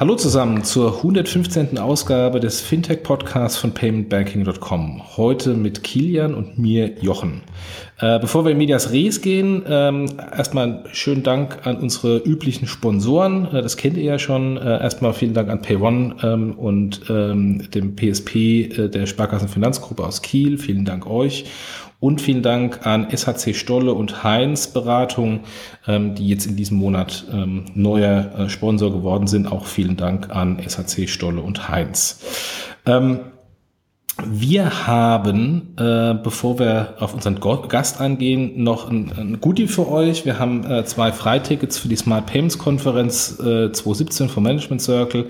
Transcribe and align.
Hallo 0.00 0.14
zusammen 0.14 0.62
zur 0.62 0.98
115. 0.98 1.76
Ausgabe 1.76 2.38
des 2.38 2.60
Fintech-Podcasts 2.60 3.58
von 3.58 3.74
paymentbanking.com. 3.74 5.16
Heute 5.16 5.54
mit 5.54 5.82
Kilian 5.82 6.36
und 6.36 6.56
mir 6.56 7.00
Jochen. 7.00 7.42
Äh, 7.98 8.20
bevor 8.20 8.44
wir 8.44 8.52
in 8.52 8.58
Medias 8.58 8.92
Res 8.92 9.20
gehen, 9.22 9.64
ähm, 9.66 10.06
erstmal 10.36 10.84
schönen 10.92 11.24
Dank 11.24 11.66
an 11.66 11.78
unsere 11.78 12.18
üblichen 12.18 12.68
Sponsoren. 12.68 13.46
Äh, 13.46 13.60
das 13.60 13.76
kennt 13.76 13.96
ihr 13.96 14.04
ja 14.04 14.20
schon. 14.20 14.56
Äh, 14.56 14.80
erstmal 14.80 15.14
vielen 15.14 15.34
Dank 15.34 15.48
an 15.48 15.62
PayOne 15.62 16.14
ähm, 16.22 16.52
und 16.52 17.00
ähm, 17.10 17.68
dem 17.72 17.96
PSP 17.96 18.90
der 18.90 19.06
Sparkassen 19.06 19.48
Finanzgruppe 19.48 20.06
aus 20.06 20.22
Kiel. 20.22 20.58
Vielen 20.58 20.84
Dank 20.84 21.08
euch. 21.08 21.46
Und 22.00 22.20
vielen 22.20 22.42
Dank 22.42 22.86
an 22.86 23.08
SHC 23.10 23.54
Stolle 23.54 23.92
und 23.92 24.22
Heinz 24.22 24.68
Beratung, 24.68 25.40
ähm, 25.86 26.14
die 26.14 26.28
jetzt 26.28 26.46
in 26.46 26.54
diesem 26.54 26.78
Monat 26.78 27.26
ähm, 27.32 27.64
neuer 27.74 28.32
äh, 28.38 28.48
Sponsor 28.48 28.92
geworden 28.92 29.26
sind. 29.26 29.50
Auch 29.50 29.66
vielen 29.66 29.96
Dank 29.96 30.30
an 30.30 30.60
SHC 30.60 31.08
Stolle 31.08 31.40
und 31.40 31.68
Heinz. 31.68 32.20
Ähm, 32.86 33.20
wir 34.24 34.86
haben, 34.86 35.74
äh, 35.78 36.14
bevor 36.14 36.58
wir 36.58 36.94
auf 36.98 37.14
unseren 37.14 37.38
Gast 37.40 38.00
eingehen, 38.00 38.64
noch 38.64 38.90
ein, 38.90 39.12
ein 39.16 39.40
Goodie 39.40 39.68
für 39.68 39.88
euch. 39.88 40.24
Wir 40.24 40.40
haben 40.40 40.68
äh, 40.68 40.84
zwei 40.84 41.12
Freitickets 41.12 41.78
für 41.78 41.88
die 41.88 41.96
Smart 41.96 42.26
Payments 42.26 42.58
Konferenz 42.58 43.38
äh, 43.38 43.70
2017 43.70 44.28
vom 44.28 44.42
Management 44.42 44.82
Circle 44.82 45.26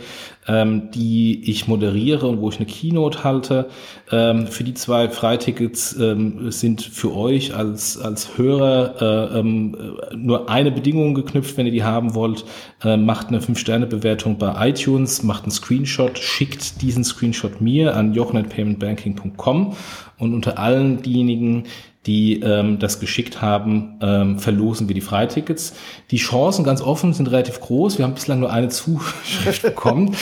ähm, 0.48 0.90
die 0.90 1.48
ich 1.48 1.68
moderiere 1.68 2.26
und 2.26 2.40
wo 2.40 2.48
ich 2.48 2.56
eine 2.56 2.66
Keynote 2.66 3.22
halte. 3.22 3.68
Ähm, 4.10 4.46
für 4.46 4.64
die 4.64 4.74
zwei 4.74 5.08
Freitickets 5.08 5.96
ähm, 6.00 6.50
sind 6.50 6.82
für 6.82 7.14
euch 7.14 7.54
als, 7.54 7.98
als 7.98 8.38
Hörer 8.38 9.30
äh, 9.32 9.38
ähm, 9.38 9.76
nur 10.16 10.48
eine 10.48 10.72
Bedingung 10.72 11.14
geknüpft, 11.14 11.56
wenn 11.56 11.66
ihr 11.66 11.72
die 11.72 11.84
haben 11.84 12.14
wollt. 12.14 12.44
Äh, 12.82 12.96
macht 12.96 13.28
eine 13.28 13.40
5-Sterne-Bewertung 13.40 14.38
bei 14.38 14.70
iTunes, 14.70 15.22
macht 15.22 15.42
einen 15.44 15.52
Screenshot, 15.52 16.18
schickt 16.18 16.80
diesen 16.80 17.04
Screenshot 17.04 17.60
mir 17.60 17.94
an 17.94 18.14
jochen.paymentbanking.com 18.14 19.76
und 20.18 20.34
unter 20.34 20.58
allen 20.58 21.02
diejenigen, 21.02 21.64
die 22.06 22.40
ähm, 22.40 22.78
das 22.78 23.00
geschickt 23.00 23.42
haben, 23.42 23.98
ähm, 24.00 24.38
verlosen 24.38 24.88
wir 24.88 24.94
die 24.94 25.00
Freitickets. 25.00 25.74
Die 26.10 26.16
Chancen 26.16 26.64
ganz 26.64 26.80
offen 26.80 27.12
sind 27.12 27.30
relativ 27.30 27.60
groß. 27.60 27.98
Wir 27.98 28.04
haben 28.04 28.14
bislang 28.14 28.40
nur 28.40 28.52
eine 28.52 28.68
Zuschrift 28.68 29.62
bekommen. 29.62 30.16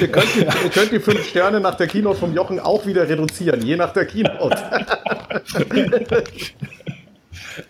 ihr, 0.00 0.08
könnt 0.08 0.34
die, 0.34 0.40
ihr 0.40 0.70
könnt 0.70 0.92
die 0.92 1.00
fünf 1.00 1.24
Sterne 1.28 1.60
nach 1.60 1.74
der 1.74 1.86
Keynote 1.86 2.18
vom 2.18 2.34
Jochen 2.34 2.58
auch 2.58 2.86
wieder 2.86 3.08
reduzieren, 3.08 3.62
je 3.62 3.76
nach 3.76 3.92
der 3.92 4.06
Keynote. 4.06 4.56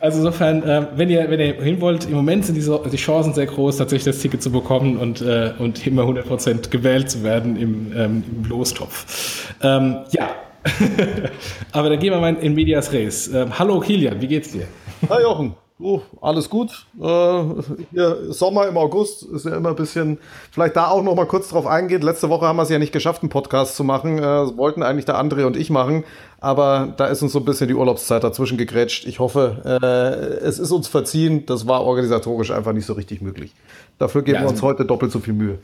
Also 0.00 0.18
insofern, 0.18 0.62
äh, 0.62 0.86
wenn 0.96 1.10
ihr 1.10 1.30
wenn 1.30 1.40
ihr 1.40 1.54
hin 1.62 1.80
wollt, 1.80 2.06
im 2.06 2.14
Moment 2.14 2.44
sind 2.44 2.56
die, 2.56 2.90
die 2.90 2.96
Chancen 2.96 3.34
sehr 3.34 3.46
groß, 3.46 3.76
tatsächlich 3.76 4.04
das 4.04 4.20
Ticket 4.20 4.42
zu 4.42 4.50
bekommen 4.50 4.96
und 4.96 5.20
äh, 5.20 5.52
und 5.58 5.86
immer 5.86 6.02
100% 6.02 6.70
gewählt 6.70 7.10
zu 7.10 7.22
werden 7.22 7.56
im, 7.56 7.92
ähm, 7.96 8.24
im 8.28 8.44
Lostopf. 8.48 9.54
Ähm, 9.62 9.98
ja, 10.10 10.30
Aber 11.72 11.90
dann 11.90 11.98
gehen 11.98 12.12
wir 12.12 12.20
mal 12.20 12.34
in 12.36 12.54
Medias 12.54 12.92
Res. 12.92 13.28
Ähm, 13.28 13.58
hallo 13.58 13.80
Kilian, 13.80 14.20
wie 14.20 14.26
geht's 14.26 14.52
dir? 14.52 14.66
Hi 15.08 15.22
Jochen. 15.22 15.54
Oh, 15.78 16.00
alles 16.22 16.48
gut. 16.48 16.86
Äh, 16.98 17.44
hier, 17.92 18.32
Sommer 18.32 18.66
im 18.66 18.78
August 18.78 19.24
ist 19.24 19.44
ja 19.44 19.56
immer 19.56 19.70
ein 19.70 19.76
bisschen, 19.76 20.16
vielleicht 20.50 20.74
da 20.74 20.88
auch 20.88 21.02
noch 21.02 21.14
mal 21.14 21.26
kurz 21.26 21.50
drauf 21.50 21.66
eingehen. 21.66 22.00
Letzte 22.00 22.30
Woche 22.30 22.46
haben 22.46 22.56
wir 22.56 22.62
es 22.62 22.70
ja 22.70 22.78
nicht 22.78 22.92
geschafft, 22.92 23.22
einen 23.22 23.28
Podcast 23.28 23.76
zu 23.76 23.84
machen. 23.84 24.18
Äh, 24.18 24.56
wollten 24.56 24.82
eigentlich 24.82 25.04
der 25.04 25.22
André 25.22 25.44
und 25.44 25.54
ich 25.54 25.68
machen, 25.68 26.04
aber 26.40 26.94
da 26.96 27.06
ist 27.08 27.20
uns 27.20 27.32
so 27.32 27.40
ein 27.40 27.44
bisschen 27.44 27.68
die 27.68 27.74
Urlaubszeit 27.74 28.24
dazwischen 28.24 28.56
gegrätscht. 28.56 29.06
Ich 29.06 29.18
hoffe, 29.18 29.78
äh, 29.82 30.46
es 30.46 30.58
ist 30.58 30.70
uns 30.70 30.88
verziehen. 30.88 31.44
Das 31.44 31.68
war 31.68 31.82
organisatorisch 31.82 32.52
einfach 32.52 32.72
nicht 32.72 32.86
so 32.86 32.94
richtig 32.94 33.20
möglich. 33.20 33.52
Dafür 33.98 34.22
geben 34.22 34.36
ja, 34.36 34.40
also 34.40 34.48
wir 34.48 34.54
uns 34.54 34.62
heute 34.62 34.86
doppelt 34.86 35.12
so 35.12 35.18
viel 35.18 35.34
Mühe. 35.34 35.58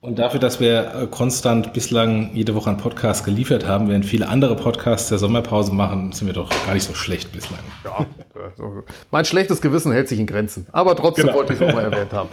Und 0.00 0.18
dafür, 0.18 0.38
dass 0.38 0.60
wir 0.60 0.94
äh, 0.94 1.06
konstant 1.06 1.72
bislang 1.72 2.30
jede 2.34 2.54
Woche 2.54 2.70
einen 2.70 2.78
Podcast 2.78 3.24
geliefert 3.24 3.66
haben, 3.66 3.88
während 3.88 4.04
viele 4.04 4.28
andere 4.28 4.54
Podcasts 4.54 5.08
der 5.08 5.18
Sommerpause 5.18 5.72
machen, 5.72 6.12
sind 6.12 6.26
wir 6.26 6.34
doch 6.34 6.50
gar 6.64 6.74
nicht 6.74 6.84
so 6.84 6.94
schlecht 6.94 7.32
bislang. 7.32 7.60
Ja, 7.84 8.06
mein 9.10 9.24
schlechtes 9.24 9.60
Gewissen 9.60 9.92
hält 9.92 10.08
sich 10.08 10.20
in 10.20 10.26
Grenzen. 10.26 10.66
Aber 10.70 10.94
trotzdem 10.94 11.26
genau. 11.26 11.38
wollte 11.38 11.54
ich 11.54 11.60
es 11.60 11.66
nochmal 11.66 11.84
erwähnt 11.84 12.12
haben. 12.12 12.28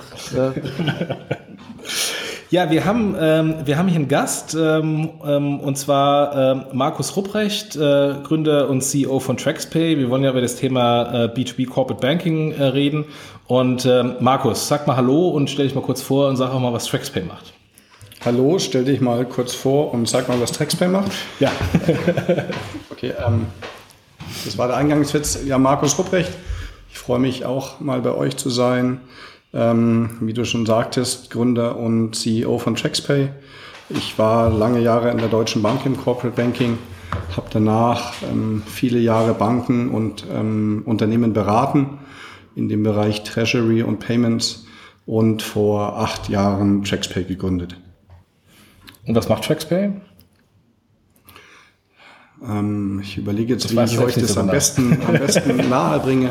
Ja, 2.54 2.70
wir 2.70 2.86
haben, 2.86 3.16
ähm, 3.20 3.56
wir 3.66 3.80
haben 3.80 3.88
hier 3.88 3.96
einen 3.96 4.08
Gast, 4.08 4.54
ähm, 4.54 5.10
ähm, 5.26 5.60
und 5.60 5.76
zwar 5.76 6.52
ähm, 6.52 6.66
Markus 6.72 7.16
Rupprecht, 7.16 7.76
äh, 7.76 8.14
Gründer 8.24 8.70
und 8.70 8.82
CEO 8.82 9.20
von 9.20 9.38
TraxPay. 9.38 9.98
Wir 9.98 10.12
wollen 10.12 10.24
ja 10.24 10.30
über 10.30 10.42
das 10.42 10.56
Thema 10.56 11.24
äh, 11.24 11.28
B2B 11.30 11.68
Corporate 11.68 12.06
Banking 12.06 12.52
äh, 12.52 12.66
reden. 12.66 13.06
Und 13.48 13.86
ähm, 13.86 14.16
Markus, 14.22 14.68
sag 14.68 14.88
mal 14.88 14.96
Hallo 14.96 15.28
und 15.30 15.50
stell 15.50 15.66
dich 15.66 15.76
mal 15.76 15.82
kurz 15.82 16.02
vor 16.02 16.30
und 16.30 16.38
sag 16.38 16.52
auch 16.52 16.60
mal, 16.60 16.72
was 16.72 16.86
TraxPay 16.86 17.24
macht. 17.24 17.54
Hallo, 18.24 18.58
stell 18.58 18.86
dich 18.86 19.02
mal 19.02 19.26
kurz 19.26 19.54
vor 19.54 19.94
und 19.94 20.08
sag 20.08 20.30
mal, 20.30 20.40
was 20.40 20.54
TraxPay 20.54 20.88
macht. 20.88 21.12
Ja. 21.42 21.52
okay, 22.90 23.14
ähm, 23.26 23.48
das 24.46 24.58
war 24.58 24.68
der 24.68 24.78
Eingangswitz. 24.78 25.40
Ja, 25.46 25.58
Markus 25.58 25.98
Rupprecht. 26.00 26.32
Ich 26.90 26.98
freue 26.98 27.20
mich 27.20 27.44
auch 27.44 27.82
mal 27.82 28.00
bei 28.02 28.14
euch 28.14 28.38
zu 28.38 28.50
sein. 28.50 29.02
Ähm, 29.54 30.18
wie 30.22 30.34
du 30.34 30.46
schon 30.46 30.66
sagtest, 30.66 31.30
Gründer 31.30 31.76
und 31.76 32.16
CEO 32.16 32.60
von 32.60 32.76
TraxPay. 32.76 33.30
Ich 33.90 34.18
war 34.18 34.50
lange 34.50 34.80
Jahre 34.80 35.12
in 35.12 35.18
der 35.18 35.28
Deutschen 35.28 35.62
Bank 35.62 35.86
im 35.86 35.98
Corporate 35.98 36.36
Banking, 36.36 36.78
habe 37.36 37.48
danach 37.52 38.14
ähm, 38.24 38.64
viele 38.66 39.00
Jahre 39.00 39.34
Banken 39.34 39.90
und 39.90 40.24
ähm, 40.34 40.84
Unternehmen 40.86 41.34
beraten 41.34 42.00
in 42.56 42.70
dem 42.70 42.84
Bereich 42.84 43.24
Treasury 43.24 43.84
und 43.84 44.00
Payments 44.00 44.66
und 45.06 45.42
vor 45.42 45.98
acht 46.00 46.30
Jahren 46.30 46.84
TraxPay 46.84 47.26
gegründet. 47.26 47.78
Und 49.06 49.16
was 49.16 49.28
macht 49.30 49.44
TraxPay? 49.44 49.92
Ähm, 52.46 53.00
ich 53.02 53.18
überlege 53.18 53.54
jetzt, 53.54 53.66
das 53.66 53.72
wie 53.92 53.96
ich 53.96 54.00
euch 54.00 54.16
das 54.16 54.38
am 54.38 54.48
besten, 54.48 54.98
am 55.08 55.14
besten 55.14 55.58
nahe 55.70 56.00
bringe. 56.00 56.30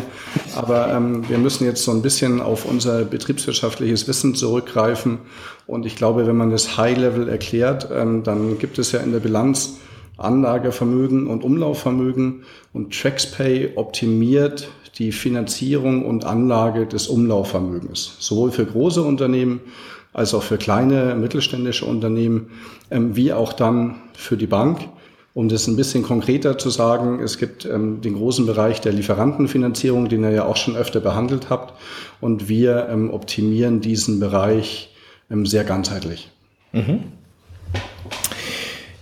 Aber 0.55 0.93
ähm, 0.93 1.29
wir 1.29 1.39
müssen 1.39 1.65
jetzt 1.65 1.85
so 1.85 1.91
ein 1.93 2.03
bisschen 2.03 2.41
auf 2.41 2.65
unser 2.65 3.05
betriebswirtschaftliches 3.05 4.09
Wissen 4.09 4.35
zurückgreifen. 4.35 5.19
Und 5.67 5.87
ich 5.87 5.97
glaube, 5.97 6.27
wenn 6.27 6.37
man 6.37 6.51
das 6.51 6.77
High-Level 6.77 7.29
erklärt, 7.29 7.89
ähm, 7.93 8.23
dann 8.23 8.59
gibt 8.59 8.79
es 8.79 8.93
ja 8.93 9.01
in 9.01 9.13
der 9.13 9.21
Bilanz 9.21 9.79
Anlagevermögen 10.23 11.27
und 11.27 11.45
Umlaufvermögen. 11.45 12.45
Und 12.73 12.99
TraxPay 12.99 13.73
optimiert 13.77 14.69
die 14.99 15.13
Finanzierung 15.13 16.05
und 16.05 16.25
Anlage 16.25 16.87
des 16.87 17.09
Umlaufvermögens, 17.09 18.17
sowohl 18.19 18.53
für 18.53 18.67
große 18.67 19.03
Unternehmen 19.03 19.61
als 20.13 20.35
auch 20.35 20.43
für 20.43 20.59
kleine 20.59 21.15
mittelständische 21.15 21.87
Unternehmen, 21.87 22.51
ähm, 22.91 23.17
wie 23.17 23.33
auch 23.33 23.53
dann 23.53 23.97
für 24.15 24.37
die 24.37 24.47
Bank. 24.47 24.89
Um 25.35 25.49
das 25.49 25.67
ein 25.67 25.77
bisschen 25.77 26.03
konkreter 26.03 26.59
zu 26.59 26.69
sagen, 26.69 27.21
es 27.21 27.39
gibt 27.39 27.65
ähm, 27.65 28.03
den 28.03 28.15
großen 28.15 28.45
Bereich 28.45 28.83
der 28.83 28.93
Lieferantenfinanzierung, 28.93 30.11
den 30.11 30.25
ihr 30.25 30.31
ja 30.31 30.45
auch 30.45 30.57
schon 30.57 30.77
öfter 30.77 31.01
behandelt 31.01 31.49
habt. 31.49 31.73
Und 32.21 32.51
wir 32.51 32.89
ähm, 32.91 33.11
optimieren 33.11 33.81
diesen 33.81 34.21
Bereich 34.21 34.95
ähm, 35.31 35.47
sehr 35.47 35.65
ganzheitlich. 35.65 36.31
Mhm. 36.73 37.05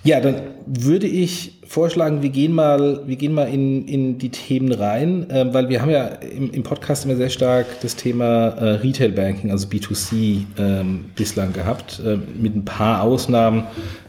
Ja, 0.05 0.21
dann 0.21 0.41
würde 0.67 1.07
ich 1.07 1.61
vorschlagen, 1.67 2.23
wir 2.23 2.31
gehen 2.31 2.53
mal, 2.53 3.03
wir 3.07 3.17
gehen 3.17 3.33
mal 3.33 3.45
in, 3.45 3.87
in 3.87 4.19
die 4.19 4.31
Themen 4.31 4.73
rein, 4.73 5.31
äh, 5.31 5.53
weil 5.53 5.69
wir 5.69 5.81
haben 5.81 5.91
ja 5.91 6.07
im, 6.07 6.51
im 6.51 6.63
Podcast 6.63 7.05
immer 7.05 7.17
sehr 7.17 7.31
stark 7.31 7.67
das 7.83 7.97
Thema 7.97 8.49
äh, 8.49 8.65
Retail 8.77 9.13
Banking, 9.13 9.51
also 9.51 9.69
B2C 9.69 10.45
ähm, 10.59 11.07
bislang 11.15 11.53
gehabt. 11.53 12.01
Äh, 12.05 12.19
mit 12.41 12.57
ein 12.57 12.65
paar 12.65 13.03
Ausnahmen 13.03 13.65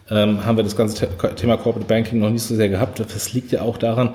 ähm, 0.09 0.45
haben 0.45 0.57
wir 0.57 0.63
das 0.63 0.75
ganze 0.75 1.07
Thema 1.35 1.57
Corporate 1.57 1.88
Banking 1.88 2.19
noch 2.19 2.29
nicht 2.29 2.44
so 2.44 2.56
sehr 2.56 2.69
gehabt. 2.69 3.00
Das 3.00 3.34
liegt 3.34 3.51
ja 3.51 3.61
auch 3.61 3.78
daran, 3.78 4.11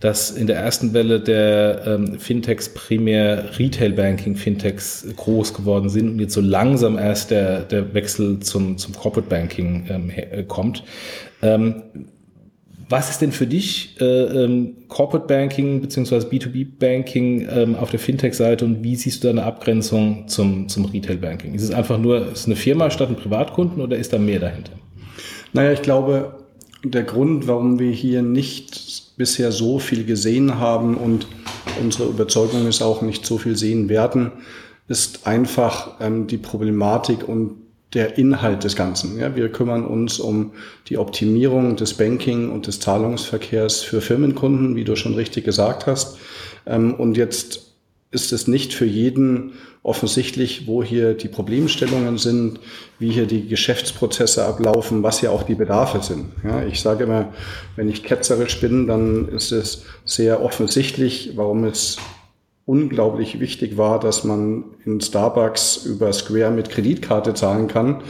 dass 0.00 0.30
in 0.30 0.46
der 0.46 0.58
ersten 0.58 0.94
Welle 0.94 1.18
der 1.18 1.82
ähm, 1.86 2.20
Fintechs 2.20 2.68
primär 2.68 3.58
Retail 3.58 3.92
Banking 3.92 4.36
Fintechs 4.36 5.06
groß 5.16 5.54
geworden 5.54 5.88
sind 5.88 6.10
und 6.10 6.20
jetzt 6.20 6.34
so 6.34 6.40
langsam 6.40 6.98
erst 6.98 7.32
der, 7.32 7.60
der 7.62 7.94
Wechsel 7.94 8.38
zum, 8.40 8.78
zum 8.78 8.94
Corporate 8.94 9.28
Banking 9.28 9.86
ähm, 9.88 10.10
äh, 10.10 10.44
kommt. 10.44 10.84
Ähm, 11.42 11.82
was 12.90 13.10
ist 13.10 13.20
denn 13.20 13.32
für 13.32 13.46
dich 13.46 14.00
äh, 14.00 14.04
ähm, 14.04 14.76
Corporate 14.88 15.26
Banking 15.26 15.82
beziehungsweise 15.82 16.26
B2B 16.26 16.78
Banking 16.78 17.46
ähm, 17.50 17.74
auf 17.74 17.90
der 17.90 18.00
Fintech-Seite 18.00 18.64
und 18.64 18.82
wie 18.82 18.96
siehst 18.96 19.22
du 19.22 19.28
da 19.28 19.32
eine 19.32 19.42
Abgrenzung 19.42 20.26
zum, 20.26 20.68
zum 20.68 20.86
Retail 20.86 21.18
Banking? 21.18 21.54
Ist 21.54 21.64
es 21.64 21.70
einfach 21.70 21.98
nur 21.98 22.32
ist 22.32 22.46
eine 22.46 22.56
Firma 22.56 22.90
statt 22.90 23.10
ein 23.10 23.16
Privatkunden 23.16 23.82
oder 23.82 23.96
ist 23.96 24.12
da 24.14 24.18
mehr 24.18 24.40
dahinter? 24.40 24.72
Naja, 25.52 25.72
ich 25.72 25.82
glaube, 25.82 26.38
der 26.82 27.02
Grund, 27.02 27.46
warum 27.46 27.78
wir 27.78 27.90
hier 27.90 28.22
nicht 28.22 29.16
bisher 29.18 29.52
so 29.52 29.78
viel 29.78 30.04
gesehen 30.04 30.58
haben 30.58 30.96
und 30.96 31.26
unsere 31.82 32.08
Überzeugung 32.08 32.66
ist 32.66 32.80
auch 32.80 33.02
nicht 33.02 33.26
so 33.26 33.36
viel 33.36 33.56
sehen 33.56 33.88
werden, 33.88 34.32
ist 34.86 35.26
einfach 35.26 36.00
ähm, 36.00 36.26
die 36.26 36.38
Problematik 36.38 37.28
und 37.28 37.56
der 37.94 38.18
Inhalt 38.18 38.64
des 38.64 38.76
Ganzen. 38.76 39.18
Ja, 39.18 39.34
wir 39.34 39.50
kümmern 39.50 39.86
uns 39.86 40.20
um 40.20 40.52
die 40.88 40.98
Optimierung 40.98 41.76
des 41.76 41.94
Banking 41.94 42.50
und 42.50 42.66
des 42.66 42.80
Zahlungsverkehrs 42.80 43.80
für 43.82 44.00
Firmenkunden, 44.00 44.76
wie 44.76 44.84
du 44.84 44.94
schon 44.94 45.14
richtig 45.14 45.44
gesagt 45.44 45.86
hast. 45.86 46.18
Ähm, 46.66 46.94
und 46.94 47.16
jetzt 47.16 47.68
ist 48.10 48.32
es 48.32 48.46
nicht 48.48 48.72
für 48.72 48.86
jeden 48.86 49.52
offensichtlich, 49.82 50.66
wo 50.66 50.82
hier 50.82 51.14
die 51.14 51.28
Problemstellungen 51.28 52.18
sind, 52.18 52.60
wie 52.98 53.10
hier 53.10 53.26
die 53.26 53.48
Geschäftsprozesse 53.48 54.44
ablaufen, 54.44 55.02
was 55.02 55.20
ja 55.20 55.30
auch 55.30 55.42
die 55.42 55.54
Bedarfe 55.54 56.02
sind. 56.02 56.26
Ja, 56.44 56.64
ich 56.64 56.80
sage 56.80 57.04
immer, 57.04 57.32
wenn 57.76 57.88
ich 57.88 58.02
ketzerisch 58.02 58.60
bin, 58.60 58.86
dann 58.86 59.28
ist 59.28 59.52
es 59.52 59.84
sehr 60.04 60.42
offensichtlich, 60.42 61.32
warum 61.36 61.64
es 61.64 61.98
unglaublich 62.68 63.40
wichtig 63.40 63.76
war, 63.76 63.98
dass 63.98 64.24
man 64.24 64.64
in 64.84 65.00
Starbucks 65.00 65.86
über 65.86 66.12
Square 66.12 66.50
mit 66.50 66.68
Kreditkarte 66.68 67.34
zahlen 67.34 67.66
kann. 67.66 68.02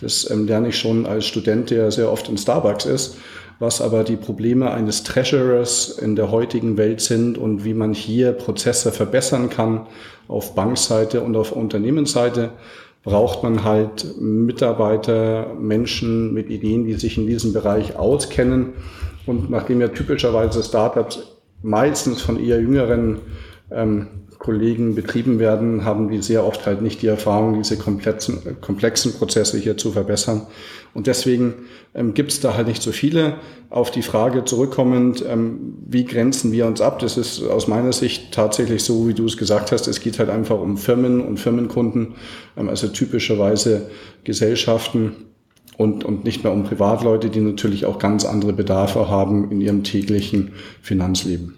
Das 0.00 0.28
ähm, 0.30 0.46
lerne 0.46 0.68
ich 0.68 0.78
schon 0.78 1.06
als 1.06 1.26
Student, 1.26 1.70
der 1.70 1.90
sehr 1.90 2.10
oft 2.10 2.28
in 2.28 2.38
Starbucks 2.38 2.86
ist 2.86 3.18
was 3.58 3.80
aber 3.80 4.04
die 4.04 4.16
Probleme 4.16 4.70
eines 4.70 5.02
Treasurers 5.02 5.88
in 5.88 6.14
der 6.14 6.30
heutigen 6.30 6.76
Welt 6.76 7.00
sind 7.00 7.38
und 7.38 7.64
wie 7.64 7.74
man 7.74 7.94
hier 7.94 8.32
Prozesse 8.32 8.92
verbessern 8.92 9.48
kann 9.48 9.86
auf 10.28 10.54
Bankseite 10.54 11.22
und 11.22 11.36
auf 11.36 11.52
Unternehmensseite, 11.52 12.50
braucht 13.02 13.42
man 13.42 13.64
halt 13.64 14.20
Mitarbeiter, 14.20 15.54
Menschen 15.58 16.34
mit 16.34 16.50
Ideen, 16.50 16.84
die 16.84 16.94
sich 16.94 17.16
in 17.16 17.26
diesem 17.26 17.52
Bereich 17.52 17.96
auskennen. 17.96 18.74
Und 19.26 19.48
nachdem 19.48 19.80
ja 19.80 19.88
typischerweise 19.88 20.62
Startups 20.62 21.36
meistens 21.62 22.20
von 22.20 22.38
eher 22.38 22.60
jüngeren 22.60 23.20
ähm, 23.70 24.06
Kollegen 24.38 24.94
betrieben 24.94 25.38
werden, 25.38 25.84
haben 25.84 26.10
die 26.10 26.22
sehr 26.22 26.44
oft 26.44 26.66
halt 26.66 26.82
nicht 26.82 27.02
die 27.02 27.06
Erfahrung, 27.06 27.54
diese 27.54 27.76
komplexen, 27.76 28.60
komplexen 28.60 29.14
Prozesse 29.14 29.58
hier 29.58 29.76
zu 29.76 29.92
verbessern. 29.92 30.46
Und 30.94 31.06
deswegen 31.06 31.54
ähm, 31.94 32.14
gibt 32.14 32.32
es 32.32 32.40
da 32.40 32.54
halt 32.54 32.68
nicht 32.68 32.82
so 32.82 32.92
viele. 32.92 33.34
Auf 33.70 33.90
die 33.90 34.02
Frage 34.02 34.44
zurückkommend, 34.44 35.24
ähm, 35.26 35.78
wie 35.86 36.04
grenzen 36.04 36.52
wir 36.52 36.66
uns 36.66 36.80
ab? 36.80 36.98
Das 36.98 37.16
ist 37.16 37.42
aus 37.42 37.66
meiner 37.66 37.92
Sicht 37.92 38.32
tatsächlich 38.32 38.84
so, 38.84 39.08
wie 39.08 39.14
du 39.14 39.24
es 39.24 39.36
gesagt 39.36 39.72
hast. 39.72 39.88
Es 39.88 40.00
geht 40.00 40.18
halt 40.18 40.30
einfach 40.30 40.60
um 40.60 40.76
Firmen 40.76 41.20
und 41.20 41.38
Firmenkunden, 41.38 42.14
ähm, 42.56 42.68
also 42.68 42.88
typischerweise 42.88 43.90
Gesellschaften 44.24 45.16
und, 45.76 46.04
und 46.04 46.24
nicht 46.24 46.44
mehr 46.44 46.52
um 46.52 46.64
Privatleute, 46.64 47.30
die 47.30 47.40
natürlich 47.40 47.86
auch 47.86 47.98
ganz 47.98 48.24
andere 48.24 48.52
Bedarfe 48.52 49.08
haben 49.08 49.50
in 49.50 49.60
ihrem 49.60 49.82
täglichen 49.82 50.52
Finanzleben. 50.82 51.54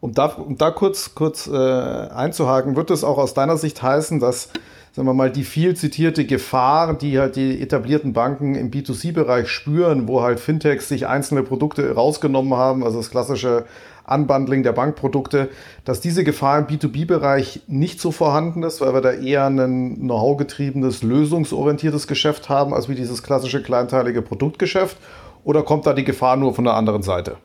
Um 0.00 0.12
da, 0.12 0.26
um 0.26 0.56
da 0.56 0.70
kurz, 0.70 1.14
kurz 1.14 1.46
äh, 1.46 1.56
einzuhaken, 1.56 2.76
wird 2.76 2.90
es 2.90 3.04
auch 3.04 3.18
aus 3.18 3.34
deiner 3.34 3.56
Sicht 3.56 3.82
heißen, 3.82 4.20
dass 4.20 4.50
sagen 4.96 5.08
wir 5.08 5.12
mal, 5.12 5.30
die 5.30 5.44
viel 5.44 5.76
zitierte 5.76 6.24
Gefahr, 6.24 6.94
die 6.94 7.18
halt 7.18 7.36
die 7.36 7.60
etablierten 7.60 8.14
Banken 8.14 8.54
im 8.54 8.70
B2C-Bereich 8.70 9.48
spüren, 9.48 10.08
wo 10.08 10.22
halt 10.22 10.40
Fintechs 10.40 10.88
sich 10.88 11.06
einzelne 11.06 11.42
Produkte 11.42 11.94
rausgenommen 11.94 12.54
haben, 12.54 12.82
also 12.82 12.96
das 12.96 13.10
klassische 13.10 13.66
Unbundling 14.06 14.62
der 14.62 14.72
Bankprodukte, 14.72 15.50
dass 15.84 16.00
diese 16.00 16.24
Gefahr 16.24 16.60
im 16.60 16.66
B2B-Bereich 16.66 17.60
nicht 17.66 18.00
so 18.00 18.10
vorhanden 18.10 18.62
ist, 18.62 18.80
weil 18.80 18.94
wir 18.94 19.02
da 19.02 19.12
eher 19.12 19.46
ein 19.46 19.96
Know-how-getriebenes, 19.96 21.02
lösungsorientiertes 21.02 22.06
Geschäft 22.06 22.48
haben, 22.48 22.72
als 22.72 22.88
wie 22.88 22.94
dieses 22.94 23.22
klassische 23.22 23.62
kleinteilige 23.62 24.22
Produktgeschäft? 24.22 24.96
Oder 25.44 25.62
kommt 25.62 25.86
da 25.86 25.92
die 25.92 26.04
Gefahr 26.04 26.36
nur 26.36 26.54
von 26.54 26.64
der 26.64 26.74
anderen 26.74 27.02
Seite? 27.02 27.36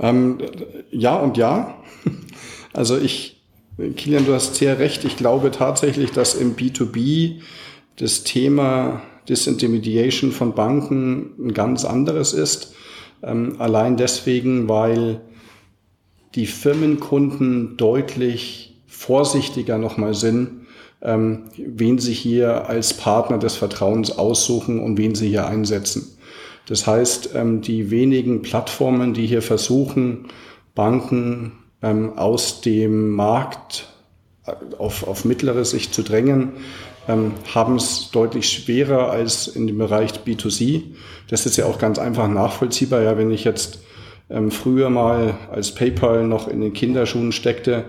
Ähm, 0.00 0.38
ja 0.90 1.16
und 1.16 1.36
ja. 1.36 1.76
Also 2.76 2.98
ich, 2.98 3.40
Kilian, 3.94 4.26
du 4.26 4.34
hast 4.34 4.56
sehr 4.56 4.80
recht. 4.80 5.04
Ich 5.04 5.16
glaube 5.16 5.52
tatsächlich, 5.52 6.10
dass 6.10 6.34
im 6.34 6.56
B2B 6.56 7.36
das 7.94 8.24
Thema 8.24 9.00
Disintermediation 9.28 10.32
von 10.32 10.56
Banken 10.56 11.34
ein 11.38 11.54
ganz 11.54 11.84
anderes 11.84 12.32
ist. 12.32 12.74
Ähm, 13.22 13.54
allein 13.60 13.96
deswegen, 13.96 14.68
weil 14.68 15.20
die 16.34 16.46
Firmenkunden 16.46 17.76
deutlich 17.76 18.76
vorsichtiger 18.86 19.78
nochmal 19.78 20.14
sind, 20.14 20.66
ähm, 21.02 21.44
wen 21.56 21.98
sie 21.98 22.12
hier 22.12 22.68
als 22.68 22.94
Partner 22.94 23.38
des 23.38 23.54
Vertrauens 23.56 24.10
aussuchen 24.18 24.80
und 24.80 24.98
wen 24.98 25.14
sie 25.14 25.28
hier 25.28 25.46
einsetzen. 25.46 26.13
Das 26.66 26.86
heißt, 26.86 27.30
ähm, 27.34 27.60
die 27.60 27.90
wenigen 27.90 28.42
Plattformen, 28.42 29.14
die 29.14 29.26
hier 29.26 29.42
versuchen, 29.42 30.28
Banken 30.74 31.52
ähm, 31.82 32.18
aus 32.18 32.60
dem 32.62 33.10
Markt 33.10 33.88
äh, 34.46 34.52
auf, 34.78 35.06
auf 35.06 35.24
mittlere 35.24 35.64
Sicht 35.64 35.94
zu 35.94 36.02
drängen, 36.02 36.52
ähm, 37.06 37.32
haben 37.54 37.76
es 37.76 38.10
deutlich 38.10 38.48
schwerer 38.48 39.10
als 39.10 39.46
in 39.46 39.66
dem 39.66 39.78
Bereich 39.78 40.12
B2C. 40.24 40.82
Das 41.28 41.44
ist 41.44 41.56
ja 41.56 41.66
auch 41.66 41.78
ganz 41.78 41.98
einfach 41.98 42.28
nachvollziehbar. 42.28 43.02
Ja, 43.02 43.18
wenn 43.18 43.30
ich 43.30 43.44
jetzt 43.44 43.80
früher 44.48 44.88
mal 44.88 45.34
als 45.52 45.74
PayPal 45.74 46.26
noch 46.26 46.48
in 46.48 46.62
den 46.62 46.72
Kinderschuhen 46.72 47.30
steckte, 47.30 47.84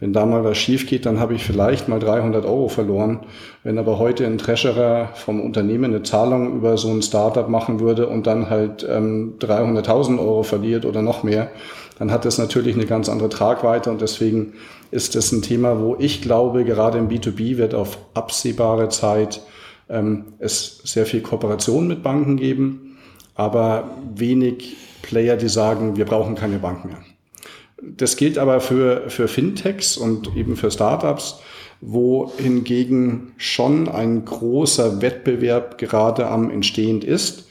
wenn 0.00 0.14
da 0.14 0.24
mal 0.24 0.42
was 0.44 0.56
schief 0.56 0.86
geht, 0.86 1.04
dann 1.04 1.20
habe 1.20 1.34
ich 1.34 1.44
vielleicht 1.44 1.88
mal 1.88 2.00
300 2.00 2.46
Euro 2.46 2.68
verloren. 2.68 3.20
Wenn 3.62 3.78
aber 3.78 3.98
heute 3.98 4.26
ein 4.26 4.38
Treasurer 4.38 5.10
vom 5.14 5.40
Unternehmen 5.42 5.92
eine 5.92 6.02
Zahlung 6.02 6.56
über 6.56 6.78
so 6.78 6.88
ein 6.88 7.02
Startup 7.02 7.48
machen 7.48 7.80
würde 7.80 8.08
und 8.08 8.26
dann 8.26 8.48
halt 8.48 8.86
ähm, 8.88 9.34
300.000 9.38 10.18
Euro 10.18 10.42
verliert 10.42 10.86
oder 10.86 11.02
noch 11.02 11.22
mehr, 11.22 11.50
dann 11.98 12.10
hat 12.10 12.24
das 12.24 12.38
natürlich 12.38 12.74
eine 12.74 12.86
ganz 12.86 13.10
andere 13.10 13.28
Tragweite 13.28 13.90
und 13.90 14.00
deswegen 14.00 14.54
ist 14.90 15.14
das 15.14 15.32
ein 15.32 15.42
Thema, 15.42 15.80
wo 15.80 15.96
ich 15.98 16.22
glaube, 16.22 16.64
gerade 16.64 16.96
im 16.96 17.08
B2B 17.08 17.58
wird 17.58 17.74
auf 17.74 17.98
absehbare 18.14 18.88
Zeit 18.88 19.42
ähm, 19.90 20.32
es 20.38 20.80
sehr 20.84 21.04
viel 21.04 21.20
Kooperation 21.20 21.86
mit 21.86 22.02
Banken 22.02 22.38
geben, 22.38 22.96
aber 23.34 23.90
wenig 24.14 24.76
Player, 25.02 25.36
die 25.36 25.48
sagen, 25.48 25.96
wir 25.96 26.06
brauchen 26.06 26.36
keine 26.36 26.58
Bank 26.58 26.86
mehr. 26.86 26.98
Das 27.82 28.16
gilt 28.16 28.38
aber 28.38 28.60
für, 28.60 29.08
für 29.08 29.28
Fintechs 29.28 29.96
und 29.96 30.36
eben 30.36 30.56
für 30.56 30.70
Startups, 30.70 31.40
wo 31.80 32.30
hingegen 32.36 33.32
schon 33.38 33.88
ein 33.88 34.24
großer 34.24 35.00
Wettbewerb 35.00 35.78
gerade 35.78 36.28
am 36.28 36.50
Entstehend 36.50 37.04
ist, 37.04 37.48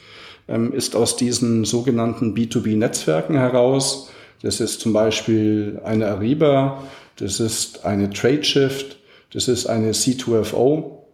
ähm, 0.48 0.72
ist 0.72 0.94
aus 0.94 1.16
diesen 1.16 1.64
sogenannten 1.64 2.34
B2B-Netzwerken 2.34 3.36
heraus. 3.36 4.10
Das 4.42 4.60
ist 4.60 4.80
zum 4.80 4.92
Beispiel 4.92 5.80
eine 5.84 6.06
Ariba, 6.06 6.82
das 7.16 7.40
ist 7.40 7.84
eine 7.84 8.10
TradeShift, 8.10 8.98
das 9.32 9.48
ist 9.48 9.66
eine 9.66 9.92
C2FO, 9.92 11.06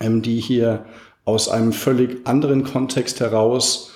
ähm, 0.00 0.22
die 0.22 0.40
hier 0.40 0.84
aus 1.24 1.48
einem 1.48 1.72
völlig 1.72 2.26
anderen 2.26 2.64
Kontext 2.64 3.20
heraus 3.20 3.92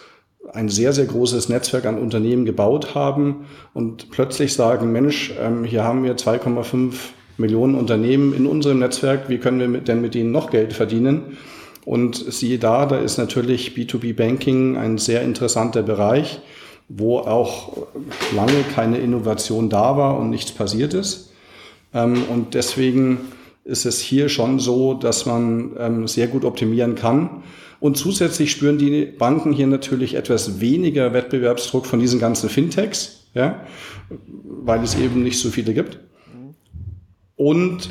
ein 0.55 0.69
sehr, 0.69 0.93
sehr 0.93 1.06
großes 1.06 1.49
Netzwerk 1.49 1.85
an 1.85 1.99
Unternehmen 1.99 2.45
gebaut 2.45 2.95
haben 2.95 3.47
und 3.75 4.11
plötzlich 4.11 4.55
sagen, 4.55 4.93
Mensch, 4.93 5.35
ähm, 5.41 5.65
hier 5.65 5.85
haben 5.85 6.05
wir 6.05 6.17
2,5 6.17 6.95
Millionen 7.37 7.75
Unternehmen 7.75 8.33
in 8.35 8.47
unserem 8.47 8.79
Netzwerk, 8.79 9.29
wie 9.29 9.39
können 9.39 9.73
wir 9.73 9.81
denn 9.81 10.01
mit 10.01 10.15
ihnen 10.15 10.31
noch 10.31 10.51
Geld 10.51 10.73
verdienen? 10.73 11.37
Und 11.84 12.17
siehe 12.17 12.58
da, 12.58 12.87
da 12.87 12.96
ist 12.96 13.19
natürlich 13.19 13.73
B2B 13.73 14.15
Banking 14.15 14.77
ein 14.77 14.96
sehr 14.96 15.23
interessanter 15.23 15.82
Bereich, 15.82 16.41
wo 16.89 17.19
auch 17.19 17.89
lange 18.34 18.63
keine 18.75 18.99
Innovation 18.99 19.69
da 19.69 19.96
war 19.96 20.19
und 20.19 20.31
nichts 20.31 20.53
passiert 20.53 20.94
ist. 20.94 21.32
Ähm, 21.93 22.23
und 22.31 22.55
deswegen 22.55 23.19
ist 23.65 23.87
es 23.87 23.99
hier 23.99 24.29
schon 24.29 24.61
so, 24.61 24.94
dass 24.94 25.27
man 25.27 25.73
ähm, 25.79 26.06
sehr 26.06 26.29
gut 26.29 26.44
optimieren 26.44 26.94
kann. 26.94 27.43
Und 27.84 27.98
zusätzlich 27.98 28.50
spüren 28.50 28.79
die 28.79 29.05
Banken 29.05 29.53
hier 29.53 29.67
natürlich 29.67 30.14
etwas 30.14 30.58
weniger 30.58 31.12
Wettbewerbsdruck 31.12 31.84
von 31.84 32.00
diesen 32.00 32.19
ganzen 32.19 32.48
Fintechs, 32.48 33.26
ja, 33.34 33.60
weil 34.43 34.82
es 34.82 34.98
eben 34.98 35.22
nicht 35.22 35.38
so 35.38 35.50
viele 35.50 35.74
gibt. 35.74 35.98
Und 37.36 37.91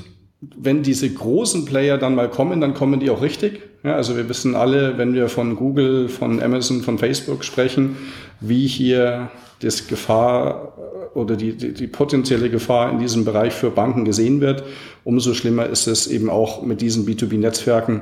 wenn 0.58 0.82
diese 0.82 1.08
großen 1.14 1.66
Player 1.66 2.00
dann 2.00 2.16
mal 2.16 2.28
kommen, 2.28 2.60
dann 2.60 2.74
kommen 2.74 3.02
die 3.02 3.12
auch 3.12 3.22
richtig. 3.22 3.62
Ja, 3.84 3.96
also 3.96 4.18
wir 4.18 4.28
wissen 4.28 4.56
alle, 4.56 4.98
wenn 4.98 5.14
wir 5.14 5.30
von 5.30 5.56
Google, 5.56 6.10
von 6.10 6.42
Amazon, 6.42 6.82
von 6.82 6.98
Facebook 6.98 7.44
sprechen, 7.44 7.96
wie 8.42 8.66
hier 8.66 9.30
das 9.60 9.86
Gefahr 9.86 10.74
äh, 10.76 11.20
oder 11.20 11.36
die, 11.36 11.56
die, 11.56 11.72
die 11.72 11.86
potenzielle 11.86 12.50
Gefahr 12.50 12.92
in 12.92 12.98
diesem 12.98 13.26
Bereich 13.26 13.54
für 13.54 13.70
Banken 13.70 14.06
gesehen 14.06 14.42
wird. 14.42 14.64
Umso 15.04 15.36
schlimmer 15.36 15.68
ist 15.68 15.86
es 15.86 16.08
eben 16.08 16.32
auch 16.32 16.64
mit 16.64 16.82
diesen 16.82 17.06
B2B-Netzwerken, 17.06 18.02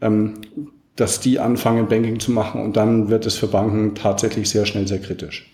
ähm, 0.00 0.34
dass 0.96 1.20
die 1.20 1.38
anfangen, 1.38 1.88
Banking 1.88 2.18
zu 2.18 2.32
machen 2.32 2.62
und 2.62 2.76
dann 2.76 3.08
wird 3.08 3.26
es 3.26 3.36
für 3.36 3.46
Banken 3.46 3.94
tatsächlich 3.94 4.48
sehr 4.48 4.66
schnell 4.66 4.88
sehr 4.88 4.98
kritisch. 4.98 5.50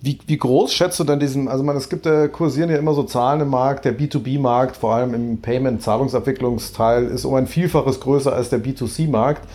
Wie, 0.00 0.18
wie 0.26 0.36
groß 0.36 0.72
schätzt 0.72 1.00
du 1.00 1.04
denn 1.04 1.18
diesen, 1.18 1.48
also 1.48 1.64
man, 1.64 1.76
es 1.76 1.88
gibt 1.88 2.04
ja, 2.04 2.28
kursieren 2.28 2.68
ja 2.68 2.76
immer 2.76 2.92
so 2.92 3.04
Zahlen 3.04 3.40
im 3.40 3.48
Markt, 3.48 3.86
der 3.86 3.98
B2B-Markt, 3.98 4.76
vor 4.76 4.94
allem 4.94 5.14
im 5.14 5.40
Payment-Zahlungsabwicklungsteil, 5.40 7.06
ist 7.06 7.24
um 7.24 7.34
ein 7.34 7.46
Vielfaches 7.46 8.00
größer 8.00 8.30
als 8.30 8.50
der 8.50 8.62
B2C-Markt. 8.62 9.48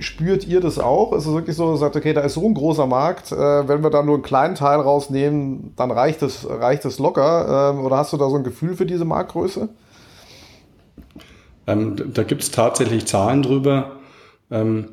Spürt 0.00 0.44
ihr 0.44 0.60
das 0.60 0.80
auch? 0.80 1.12
Ist 1.12 1.26
es 1.26 1.32
wirklich 1.32 1.54
so, 1.54 1.76
sagt, 1.76 1.94
okay, 1.94 2.12
da 2.12 2.22
ist 2.22 2.34
so 2.34 2.44
ein 2.44 2.52
großer 2.52 2.86
Markt, 2.86 3.30
äh, 3.30 3.68
wenn 3.68 3.84
wir 3.84 3.90
da 3.90 4.02
nur 4.02 4.14
einen 4.14 4.24
kleinen 4.24 4.56
Teil 4.56 4.80
rausnehmen, 4.80 5.72
dann 5.76 5.92
reicht 5.92 6.20
es, 6.22 6.46
reicht 6.50 6.84
es 6.84 6.98
locker? 6.98 7.72
Ähm, 7.72 7.84
oder 7.84 7.96
hast 7.96 8.12
du 8.12 8.16
da 8.16 8.28
so 8.28 8.36
ein 8.36 8.44
Gefühl 8.44 8.74
für 8.74 8.86
diese 8.86 9.04
Marktgröße? 9.04 9.68
Ähm, 11.68 11.94
da 12.12 12.24
gibt 12.24 12.42
es 12.42 12.50
tatsächlich 12.50 13.06
Zahlen 13.06 13.42
drüber. 13.42 13.95
Ähm, 14.50 14.88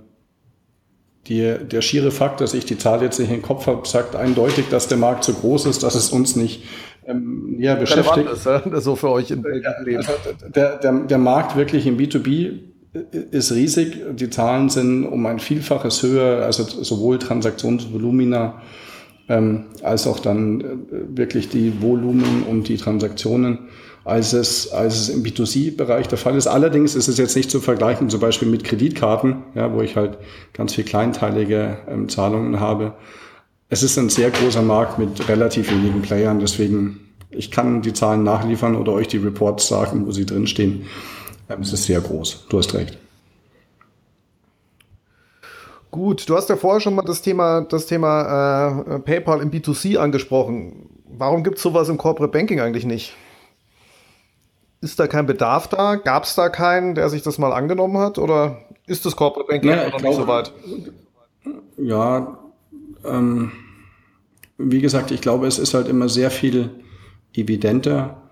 die, 1.28 1.56
der 1.72 1.82
schiere 1.82 2.12
Fakt, 2.12 2.42
dass 2.42 2.54
ich 2.54 2.66
die 2.66 2.78
Zahl 2.78 3.02
jetzt 3.02 3.20
nicht 3.20 3.32
im 3.32 3.42
Kopf 3.42 3.68
habe, 3.68 3.88
sagt 3.88 4.16
eindeutig, 4.16 4.66
dass 4.70 4.88
der 4.88 4.98
Markt 4.98 5.24
so 5.24 5.34
groß 5.34 5.68
ist, 5.68 5.84
dass 5.84 5.96
es 5.96 6.10
uns 6.10 6.36
nicht 6.36 6.64
ähm, 7.06 7.56
näher 7.58 7.76
beschäftigt. 7.76 8.30
Ist, 8.30 8.46
ja? 8.46 8.62
so 8.82 8.96
für 8.96 9.10
euch 9.10 9.32
im 9.32 9.44
Leben. 9.44 9.98
Also 9.98 10.12
der, 10.54 10.78
der, 10.78 10.92
der 10.92 11.18
Markt 11.18 11.56
wirklich 11.56 11.88
im 11.88 11.98
B2B 11.98 12.60
ist 13.32 13.52
riesig. 13.54 14.02
Die 14.12 14.30
Zahlen 14.30 14.70
sind 14.70 15.06
um 15.06 15.26
ein 15.26 15.40
Vielfaches 15.40 16.04
höher, 16.04 16.46
also 16.46 16.64
sowohl 16.64 17.20
Transaktionsvolumina 17.20 18.62
ähm, 19.30 19.66
als 19.82 20.06
auch 20.06 20.20
dann 20.20 20.62
äh, 20.62 20.66
wirklich 21.18 21.50
die 21.50 21.82
Volumen 21.82 22.44
und 22.44 22.68
die 22.68 22.78
Transaktionen, 22.78 23.70
als 24.06 24.34
es, 24.34 24.72
als 24.72 25.00
es 25.00 25.10
im 25.10 25.24
B2C-Bereich 25.24 26.08
der 26.08 26.18
Fall 26.18 26.36
ist. 26.36 26.48
Allerdings 26.48 26.96
ist 26.96 27.08
es 27.08 27.18
jetzt 27.18 27.36
nicht 27.36 27.50
zu 27.50 27.62
vergleichen, 27.62 28.10
zum 28.10 28.20
Beispiel 28.20 28.50
mit 28.50 28.64
Kreditkarten, 28.64 29.44
ja, 29.56 29.74
wo 29.74 29.82
ich 29.82 29.96
halt 29.96 30.18
ganz 30.54 30.74
viel 30.74 30.84
kleinteilige 30.84 31.78
ähm, 31.88 32.10
Zahlungen 32.10 32.60
habe. 32.60 32.94
Es 33.70 33.82
ist 33.82 33.98
ein 33.98 34.10
sehr 34.10 34.30
großer 34.30 34.62
Markt 34.62 35.00
mit 35.00 35.28
relativ 35.30 35.72
wenigen 35.72 36.02
Playern, 36.02 36.40
deswegen 36.40 37.00
ich 37.30 37.50
kann 37.50 37.82
die 37.82 37.94
Zahlen 37.94 38.24
nachliefern 38.24 38.76
oder 38.76 38.92
euch 38.92 39.08
die 39.08 39.18
Reports 39.18 39.68
sagen, 39.68 40.06
wo 40.06 40.12
sie 40.12 40.26
drinstehen. 40.26 40.86
Ähm, 41.50 41.62
es 41.62 41.74
ist 41.74 41.86
sehr 41.86 42.02
groß. 42.02 42.46
Du 42.50 42.58
hast 42.58 42.74
recht. 42.74 42.98
Gut, 45.92 46.28
du 46.28 46.36
hast 46.36 46.50
ja 46.50 46.56
vorher 46.56 46.82
schon 46.82 46.96
mal 46.96 47.04
das 47.04 47.22
Thema, 47.22 47.62
das 47.62 47.86
Thema 47.86 48.84
äh, 48.96 49.00
PayPal 49.00 49.42
im 49.42 49.52
B2C 49.52 49.98
angesprochen. 49.98 50.90
Warum 51.06 51.44
gibt 51.44 51.58
es 51.58 51.64
sowas 51.64 51.88
im 51.88 51.98
Corporate 51.98 52.32
Banking 52.32 52.60
eigentlich 52.60 52.86
nicht? 52.86 53.14
Ist 54.84 55.00
da 55.00 55.08
kein 55.08 55.26
Bedarf 55.26 55.70
da? 55.70 55.96
Gab 55.96 56.26
es 56.26 56.36
da 56.36 56.50
keinen, 56.50 56.94
der 56.94 57.08
sich 57.08 57.22
das 57.22 57.38
mal 57.38 57.54
angenommen 57.54 57.98
hat? 58.00 58.18
Oder 58.18 58.58
ist 58.86 59.06
das 59.06 59.16
Corporate 59.16 59.50
Banking 59.50 59.70
ja, 59.70 59.90
noch 59.90 60.02
nicht 60.02 60.14
so 60.14 60.28
weit? 60.28 60.52
Ja, 61.78 62.38
ähm, 63.06 63.54
wie 64.58 64.82
gesagt, 64.82 65.12
ich 65.12 65.22
glaube, 65.22 65.48
es 65.48 65.58
ist 65.58 65.74
halt 65.74 65.88
immer 65.88 66.10
sehr 66.10 66.30
viel 66.30 66.70
evidenter, 67.34 68.24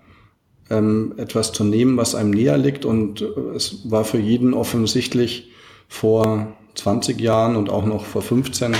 ähm, 0.68 1.14
etwas 1.16 1.52
zu 1.52 1.64
nehmen, 1.64 1.96
was 1.96 2.14
einem 2.14 2.32
näher 2.32 2.58
liegt. 2.58 2.84
Und 2.84 3.22
es 3.56 3.90
war 3.90 4.04
für 4.04 4.18
jeden 4.18 4.52
offensichtlich 4.52 5.52
vor 5.88 6.48
20 6.74 7.18
Jahren 7.18 7.56
und 7.56 7.70
auch 7.70 7.86
noch 7.86 8.04
vor 8.04 8.20
15, 8.20 8.76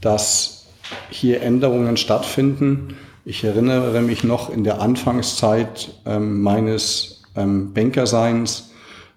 dass 0.00 0.66
hier 1.10 1.42
Änderungen 1.42 1.96
stattfinden. 1.96 2.96
Ich 3.28 3.44
erinnere 3.44 4.00
mich 4.00 4.24
noch 4.24 4.48
in 4.48 4.64
der 4.64 4.80
Anfangszeit 4.80 5.90
ähm, 6.06 6.40
meines 6.40 7.20
ähm, 7.36 7.74
Bankerseins, 7.74 8.70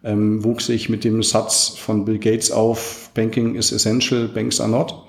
ähm, 0.03 0.43
wuchs 0.43 0.67
ich 0.67 0.89
mit 0.89 1.05
dem 1.05 1.23
Satz 1.23 1.69
von 1.77 2.03
Bill 2.03 2.19
Gates 2.19 2.51
auf, 2.51 3.09
Banking 3.13 3.55
is 3.55 3.71
essential, 3.71 4.27
banks 4.27 4.59
are 4.59 4.69
not. 4.69 5.01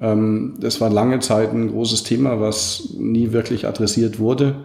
Ähm, 0.00 0.54
das 0.58 0.80
war 0.80 0.90
lange 0.90 1.20
Zeit 1.20 1.52
ein 1.52 1.70
großes 1.70 2.02
Thema, 2.02 2.40
was 2.40 2.88
nie 2.98 3.30
wirklich 3.30 3.68
adressiert 3.68 4.18
wurde. 4.18 4.64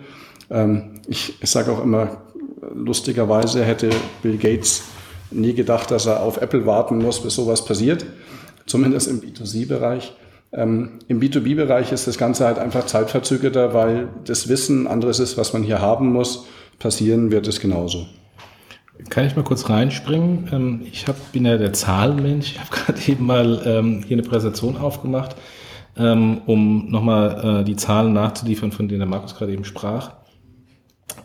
Ähm, 0.49 1.01
ich 1.07 1.39
ich 1.39 1.49
sage 1.51 1.71
auch 1.71 1.83
immer, 1.83 2.23
lustigerweise 2.73 3.63
hätte 3.63 3.91
Bill 4.23 4.37
Gates 4.37 4.85
nie 5.29 5.53
gedacht, 5.53 5.91
dass 5.91 6.07
er 6.07 6.23
auf 6.23 6.37
Apple 6.37 6.65
warten 6.65 6.97
muss, 6.97 7.21
bis 7.21 7.35
sowas 7.35 7.63
passiert, 7.63 8.03
zumindest 8.65 9.07
im 9.07 9.21
B2C-Bereich. 9.21 10.15
Ähm, 10.51 10.99
Im 11.07 11.19
B2B-Bereich 11.19 11.91
ist 11.91 12.07
das 12.07 12.17
Ganze 12.17 12.45
halt 12.45 12.57
einfach 12.57 12.85
zeitverzögerter, 12.85 13.73
weil 13.73 14.09
das 14.25 14.47
Wissen 14.49 14.87
anderes 14.87 15.19
ist, 15.19 15.37
was 15.37 15.53
man 15.53 15.63
hier 15.63 15.79
haben 15.79 16.11
muss. 16.11 16.45
Passieren 16.79 17.31
wird 17.31 17.47
es 17.47 17.59
genauso. 17.59 18.07
Kann 19.09 19.25
ich 19.25 19.35
mal 19.35 19.43
kurz 19.43 19.69
reinspringen? 19.69 20.49
Ähm, 20.51 20.81
ich 20.91 21.07
hab, 21.07 21.31
bin 21.31 21.45
ja 21.45 21.57
der 21.57 21.73
Zahlenmensch. 21.73 22.53
Ich 22.53 22.59
habe 22.59 22.69
gerade 22.71 23.11
eben 23.11 23.25
mal 23.25 23.61
ähm, 23.65 24.03
hier 24.05 24.15
eine 24.17 24.27
Präsentation 24.27 24.77
aufgemacht, 24.77 25.35
ähm, 25.97 26.41
um 26.45 26.89
nochmal 26.89 27.61
äh, 27.61 27.63
die 27.63 27.75
Zahlen 27.75 28.13
nachzuliefern, 28.13 28.71
von 28.71 28.87
denen 28.87 28.99
der 28.99 29.07
Markus 29.07 29.35
gerade 29.35 29.53
eben 29.53 29.65
sprach. 29.65 30.13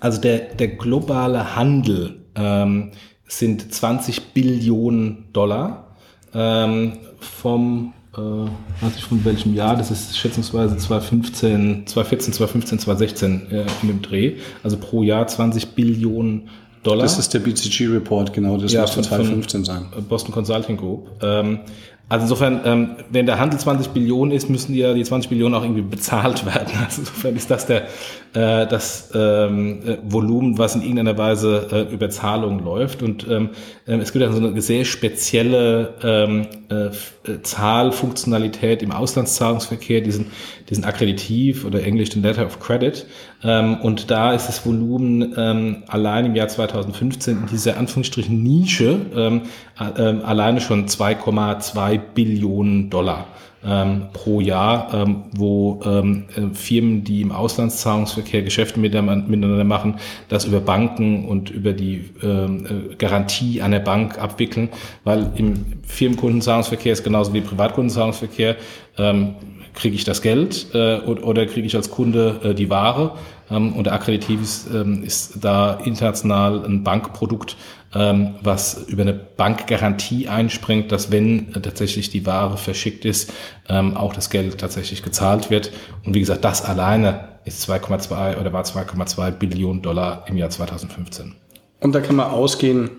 Also 0.00 0.21
der, 0.21 0.38
der 0.54 0.69
globale 0.69 1.57
Handel 1.57 2.25
ähm, 2.35 2.93
sind 3.26 3.73
20 3.73 4.35
Billionen 4.35 5.28
Dollar 5.33 5.97
ähm, 6.35 6.99
vom, 7.19 7.95
äh, 8.16 8.85
weiß 8.85 8.97
ich 8.97 9.04
von 9.04 9.25
welchem 9.25 9.54
Jahr, 9.54 9.76
das 9.76 9.90
ist 9.90 10.16
schätzungsweise 10.16 10.76
2015, 10.76 11.87
2014, 11.87 12.33
2015, 12.33 12.78
2016 12.78 13.50
äh, 13.50 13.64
in 13.83 13.88
dem 13.88 14.02
Dreh, 14.02 14.37
also 14.62 14.76
pro 14.76 15.02
Jahr 15.02 15.26
20 15.26 15.68
Billionen 15.71 16.49
Dollar. 16.83 17.02
Das 17.02 17.18
ist 17.18 17.33
der 17.33 17.40
BCG 17.40 17.88
Report, 17.88 18.33
genau, 18.33 18.59
das 18.59 18.73
ja, 18.73 18.83
muss 18.83 18.92
2015 18.92 19.64
sein. 19.64 19.87
Boston 20.09 20.33
Consulting 20.33 20.76
Group. 20.76 21.09
Ähm, 21.23 21.61
also 22.09 22.25
insofern, 22.25 22.61
ähm, 22.64 22.97
wenn 23.11 23.25
der 23.25 23.38
Handel 23.40 23.59
20 23.59 23.88
Billionen 23.88 24.33
ist, 24.33 24.50
müssen 24.50 24.75
ja 24.75 24.92
die 24.92 25.02
20 25.02 25.30
Billionen 25.30 25.54
auch 25.54 25.62
irgendwie 25.62 25.83
bezahlt 25.83 26.44
werden. 26.54 26.75
Also 26.85 27.00
insofern 27.00 27.37
ist 27.37 27.50
das 27.50 27.66
der 27.66 27.88
äh, 28.35 28.67
das 28.67 29.11
ähm, 29.14 29.81
äh, 29.87 29.99
Volumen, 30.03 30.59
was 30.59 30.75
in 30.75 30.83
irgendeiner 30.83 31.17
Weise 31.17 31.69
äh, 31.71 31.95
über 31.95 32.11
Zahlungen 32.11 32.64
läuft. 32.64 33.03
Und 33.03 33.26
ähm, 33.29 33.50
ähm 33.87 34.00
es 34.00 34.12
gibt 34.12 34.25
ja 34.25 34.33
so 34.33 34.45
eine 34.45 34.61
sehr 34.61 34.85
spezielle 34.85 35.95
ähm, 36.03 36.47
äh, 36.69 36.87
äh, 37.31 37.43
Zahlfunktionalität 37.43 38.83
im 38.83 38.91
Auslandszahlungsverkehr, 38.91 40.00
diesen, 40.00 40.26
diesen 40.69 40.85
Akkreditiv 40.85 41.64
oder 41.64 41.83
englisch 41.85 42.11
den 42.11 42.23
Letter 42.23 42.45
of 42.45 42.59
Credit. 42.59 43.07
Ähm, 43.45 43.81
und 43.81 44.11
da 44.11 44.35
ist 44.35 44.49
das 44.49 44.67
Volumen 44.67 45.35
ähm, 45.37 45.85
allein 45.87 46.26
im 46.26 46.35
Jahr 46.35 46.49
2015 46.49 47.38
in 47.38 47.47
dieser 47.47 47.76
Anführungsstrichen 47.76 48.43
Nische 48.43 49.00
ähm, 49.14 49.43
äh, 49.79 49.83
alleine 49.83 50.61
schon 50.61 50.87
2,2 50.87 52.00
Billionen 52.14 52.91
Dollar 52.91 53.29
ähm, 53.66 54.06
pro 54.12 54.40
Jahr, 54.40 54.92
ähm, 54.92 55.25
wo 55.37 55.80
ähm, 55.85 56.25
äh, 56.37 56.54
Firmen, 56.54 57.04
die 57.04 57.23
im 57.23 57.33
Auslandszahlungsverkehr 57.33 58.42
Geschäfte 58.42 58.78
miteinander 58.78 59.64
machen, 59.64 59.97
das 60.28 60.44
über 60.44 60.61
Banken 60.61 61.26
und 61.26 61.50
über 61.50 61.73
die 61.73 62.11
ähm, 62.23 62.66
äh, 62.66 62.94
Garantie 62.97 63.62
einer 63.62 63.80
Bank 63.80 64.18
abwickeln, 64.18 64.68
weil 65.04 65.30
im 65.37 65.54
Firmenkundenzahlungsverkehr 65.87 66.92
ist 66.92 67.04
genauso 67.04 67.33
wie 67.33 67.40
Privatkundenzahlungsverkehr 67.40 68.56
ähm, 68.99 69.35
kriege 69.75 69.97
ich 69.97 70.04
das 70.04 70.23
Geld 70.23 70.68
äh, 70.73 70.99
oder, 71.00 71.26
oder 71.26 71.47
kriege 71.47 71.66
ich 71.66 71.75
als 71.76 71.90
Kunde 71.90 72.40
äh, 72.44 72.54
die 72.54 72.71
Ware. 72.71 73.12
Ähm, 73.54 73.75
und 73.75 73.84
der 73.84 73.92
Akkreditiv 73.94 74.42
ist, 74.42 74.68
ähm, 74.73 75.02
ist 75.04 75.44
da 75.44 75.75
international 75.75 76.64
ein 76.64 76.84
Bankprodukt, 76.84 77.56
ähm, 77.94 78.34
was 78.42 78.84
über 78.88 79.02
eine 79.02 79.14
Bankgarantie 79.14 80.28
einspringt, 80.28 80.90
dass 80.90 81.11
wenn 81.11 81.52
tatsächlich 81.52 82.11
die 82.11 82.26
Ware 82.26 82.56
verschickt 82.56 83.04
ist, 83.04 83.32
auch 83.66 84.12
das 84.12 84.28
Geld 84.28 84.58
tatsächlich 84.58 85.02
gezahlt 85.02 85.49
wird. 85.49 85.73
Und 86.04 86.14
wie 86.14 86.20
gesagt, 86.20 86.44
das 86.44 86.62
alleine 86.62 87.28
ist 87.46 87.66
2,2 87.68 88.38
oder 88.38 88.52
war 88.52 88.62
2,2 88.62 89.30
Billionen 89.30 89.80
Dollar 89.80 90.25
im 90.28 90.37
Jahr 90.37 90.50
2015. 90.50 91.34
Und 91.80 91.94
da 91.94 92.00
kann 92.00 92.16
man 92.16 92.30
ausgehen, 92.30 92.90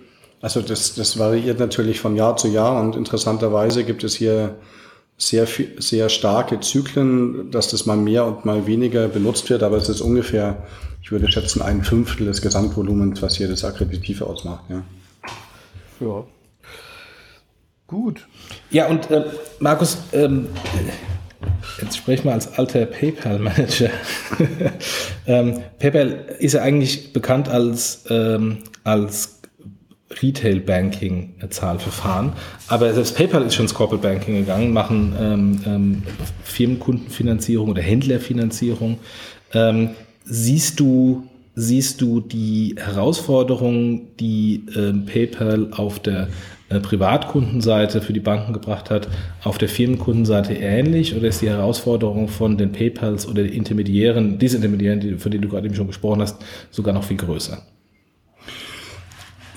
also 0.41 0.61
das, 0.61 0.95
das 0.95 1.17
variiert 1.19 1.59
natürlich 1.59 1.99
von 1.99 2.15
Jahr 2.15 2.37
zu 2.37 2.47
Jahr 2.47 2.79
und 2.81 2.95
interessanterweise 2.95 3.83
gibt 3.83 4.03
es 4.03 4.15
hier 4.15 4.55
sehr, 5.17 5.47
sehr 5.77 6.09
starke 6.09 6.59
Zyklen, 6.59 7.49
dass 7.51 7.69
das 7.69 7.85
mal 7.85 7.97
mehr 7.97 8.25
und 8.25 8.45
mal 8.45 8.67
weniger 8.67 9.07
benutzt 9.07 9.49
wird, 9.49 9.63
aber 9.63 9.77
es 9.77 9.87
ist 9.87 10.01
ungefähr, 10.01 10.65
ich 11.01 11.11
würde 11.11 11.31
schätzen, 11.31 11.61
ein 11.61 11.83
Fünftel 11.83 12.27
des 12.27 12.41
Gesamtvolumens, 12.41 13.21
was 13.21 13.37
hier 13.37 13.47
das 13.47 13.63
Akkreditiv 13.63 14.21
ausmacht. 14.21 14.65
Ja. 14.69 14.83
ja. 16.01 16.23
Gut. 17.87 18.27
Ja, 18.71 18.87
und 18.87 19.09
äh, 19.11 19.25
Markus, 19.59 19.97
ähm, 20.11 20.47
jetzt 21.81 21.97
spreche 21.97 22.25
mal 22.25 22.33
als 22.33 22.57
alter 22.57 22.85
PayPal-Manager. 22.85 23.91
ähm, 25.27 25.61
PayPal 25.79 26.35
ist 26.39 26.53
ja 26.53 26.61
eigentlich 26.61 27.13
bekannt 27.13 27.47
als, 27.47 28.05
ähm, 28.09 28.63
als 28.83 29.34
Retail 30.21 30.59
Banking 30.59 31.33
Zahlverfahren. 31.49 32.33
Aber 32.67 32.93
selbst 32.93 33.15
PayPal 33.15 33.43
ist 33.43 33.55
schon 33.55 33.65
ins 33.65 33.73
Corporate 33.73 34.07
Banking 34.07 34.35
gegangen, 34.35 34.73
machen 34.73 35.13
ähm, 35.19 35.61
ähm, 35.65 36.03
Firmenkundenfinanzierung 36.43 37.69
oder 37.69 37.81
Händlerfinanzierung. 37.81 38.97
Ähm, 39.53 39.91
siehst 40.23 40.79
du 40.79 41.27
siehst 41.55 42.01
du 42.01 42.19
die 42.19 42.75
Herausforderungen, 42.77 44.15
die 44.19 44.65
ähm, 44.75 45.05
PayPal 45.05 45.69
auf 45.71 45.99
der 45.99 46.27
äh, 46.67 46.79
Privatkundenseite 46.79 48.01
für 48.01 48.13
die 48.13 48.19
Banken 48.19 48.51
gebracht 48.53 48.89
hat, 48.89 49.07
auf 49.43 49.57
der 49.57 49.69
Firmenkundenseite 49.69 50.53
ähnlich 50.53 51.15
oder 51.15 51.27
ist 51.27 51.41
die 51.41 51.49
Herausforderung 51.49 52.27
von 52.27 52.57
den 52.57 52.71
PayPals 52.71 53.27
oder 53.27 53.43
den 53.43 53.53
Intermediären, 53.53 54.37
diese 54.37 54.57
Intermediären, 54.57 55.19
von 55.19 55.31
denen 55.31 55.43
du 55.43 55.49
gerade 55.49 55.67
eben 55.67 55.75
schon 55.75 55.87
gesprochen 55.87 56.21
hast, 56.21 56.43
sogar 56.71 56.93
noch 56.93 57.03
viel 57.03 57.17
größer? 57.17 57.61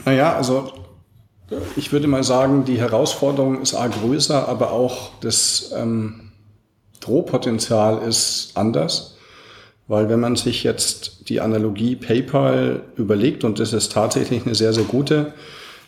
Naja, 0.08 0.34
also 0.34 0.72
ich 1.76 1.92
würde 1.92 2.06
mal 2.06 2.24
sagen, 2.24 2.64
die 2.64 2.80
Herausforderung 2.80 3.60
ist 3.60 3.74
A 3.74 3.88
größer, 3.88 4.48
aber 4.48 4.72
auch 4.72 5.10
das 5.20 5.70
ähm, 5.76 6.30
Drohpotenzial 7.00 7.98
ist 8.08 8.52
anders. 8.54 9.18
Weil 9.86 10.08
wenn 10.08 10.18
man 10.18 10.34
sich 10.34 10.64
jetzt 10.64 11.28
die 11.28 11.42
Analogie 11.42 11.94
PayPal 11.94 12.84
überlegt, 12.96 13.44
und 13.44 13.60
das 13.60 13.74
ist 13.74 13.92
tatsächlich 13.92 14.46
eine 14.46 14.54
sehr, 14.54 14.72
sehr 14.72 14.84
gute, 14.84 15.34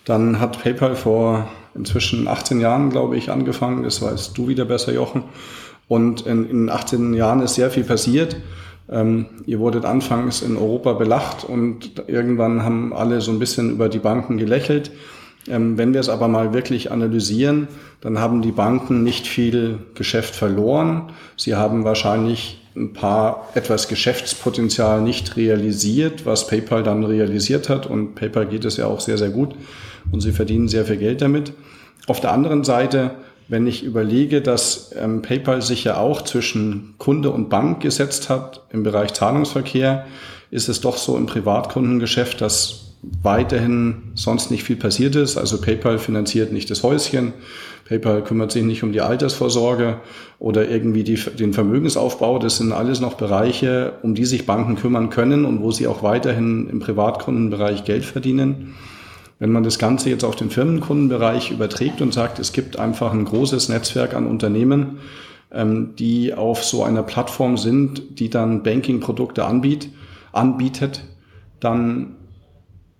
dann 0.04 0.38
hat 0.38 0.62
PayPal 0.62 0.96
vor 0.96 1.48
inzwischen 1.74 2.28
18 2.28 2.60
Jahren, 2.60 2.90
glaube 2.90 3.16
ich, 3.16 3.30
angefangen. 3.30 3.84
Das 3.84 4.02
weißt 4.02 4.36
du 4.36 4.48
wieder 4.48 4.66
besser, 4.66 4.92
Jochen. 4.92 5.24
Und 5.88 6.26
in, 6.26 6.46
in 6.50 6.68
18 6.68 7.14
Jahren 7.14 7.40
ist 7.40 7.54
sehr 7.54 7.70
viel 7.70 7.84
passiert. 7.84 8.36
Ähm, 8.90 9.26
ihr 9.46 9.60
wurdet 9.60 9.84
anfangs 9.84 10.42
in 10.42 10.56
Europa 10.56 10.94
belacht 10.94 11.44
und 11.44 12.02
irgendwann 12.08 12.64
haben 12.64 12.92
alle 12.92 13.20
so 13.20 13.30
ein 13.30 13.38
bisschen 13.38 13.70
über 13.70 13.88
die 13.88 14.00
Banken 14.00 14.36
gelächelt. 14.36 14.90
Ähm, 15.48 15.78
wenn 15.78 15.92
wir 15.92 16.00
es 16.00 16.08
aber 16.08 16.28
mal 16.28 16.52
wirklich 16.52 16.90
analysieren, 16.90 17.68
dann 18.00 18.18
haben 18.18 18.42
die 18.42 18.52
Banken 18.52 19.02
nicht 19.02 19.26
viel 19.26 19.78
Geschäft 19.94 20.34
verloren. 20.34 21.12
Sie 21.36 21.54
haben 21.54 21.84
wahrscheinlich 21.84 22.60
ein 22.76 22.92
paar 22.92 23.48
etwas 23.54 23.88
Geschäftspotenzial 23.88 25.00
nicht 25.00 25.36
realisiert, 25.36 26.26
was 26.26 26.46
PayPal 26.46 26.82
dann 26.82 27.04
realisiert 27.04 27.68
hat. 27.68 27.86
Und 27.86 28.14
PayPal 28.14 28.46
geht 28.46 28.64
es 28.64 28.76
ja 28.76 28.86
auch 28.86 29.00
sehr, 29.00 29.18
sehr 29.18 29.30
gut 29.30 29.54
und 30.12 30.20
sie 30.20 30.32
verdienen 30.32 30.68
sehr 30.68 30.84
viel 30.84 30.96
Geld 30.96 31.22
damit. 31.22 31.52
Auf 32.06 32.20
der 32.20 32.32
anderen 32.32 32.64
Seite, 32.64 33.12
wenn 33.50 33.66
ich 33.66 33.82
überlege, 33.82 34.40
dass 34.40 34.92
ähm, 34.96 35.22
PayPal 35.22 35.60
sich 35.60 35.82
ja 35.82 35.98
auch 35.98 36.22
zwischen 36.22 36.94
Kunde 36.98 37.30
und 37.30 37.48
Bank 37.48 37.80
gesetzt 37.80 38.30
hat 38.30 38.62
im 38.70 38.84
Bereich 38.84 39.12
Zahlungsverkehr, 39.12 40.06
ist 40.52 40.68
es 40.68 40.80
doch 40.80 40.96
so 40.96 41.16
im 41.16 41.26
Privatkundengeschäft, 41.26 42.40
dass 42.40 42.86
weiterhin 43.22 44.12
sonst 44.14 44.52
nicht 44.52 44.62
viel 44.62 44.76
passiert 44.76 45.16
ist. 45.16 45.36
Also 45.36 45.60
PayPal 45.60 45.98
finanziert 45.98 46.52
nicht 46.52 46.70
das 46.70 46.84
Häuschen, 46.84 47.32
PayPal 47.86 48.22
kümmert 48.22 48.52
sich 48.52 48.62
nicht 48.62 48.84
um 48.84 48.92
die 48.92 49.00
Altersvorsorge 49.00 50.00
oder 50.38 50.68
irgendwie 50.68 51.02
die, 51.02 51.16
den 51.16 51.52
Vermögensaufbau. 51.52 52.38
Das 52.38 52.58
sind 52.58 52.72
alles 52.72 53.00
noch 53.00 53.14
Bereiche, 53.14 53.94
um 54.02 54.14
die 54.14 54.26
sich 54.26 54.46
Banken 54.46 54.76
kümmern 54.76 55.10
können 55.10 55.44
und 55.44 55.60
wo 55.60 55.72
sie 55.72 55.88
auch 55.88 56.04
weiterhin 56.04 56.68
im 56.68 56.78
Privatkundenbereich 56.78 57.82
Geld 57.84 58.04
verdienen. 58.04 58.74
Wenn 59.40 59.50
man 59.50 59.64
das 59.64 59.78
Ganze 59.78 60.10
jetzt 60.10 60.22
auf 60.22 60.36
den 60.36 60.50
Firmenkundenbereich 60.50 61.50
überträgt 61.50 62.02
und 62.02 62.12
sagt, 62.12 62.38
es 62.38 62.52
gibt 62.52 62.78
einfach 62.78 63.12
ein 63.12 63.24
großes 63.24 63.70
Netzwerk 63.70 64.14
an 64.14 64.26
Unternehmen, 64.26 64.98
ähm, 65.50 65.96
die 65.98 66.34
auf 66.34 66.62
so 66.62 66.84
einer 66.84 67.02
Plattform 67.02 67.56
sind, 67.56 68.20
die 68.20 68.28
dann 68.28 68.62
Banking-Produkte 68.62 69.46
anbietet, 69.46 69.90
anbietet, 70.32 71.04
dann 71.58 72.16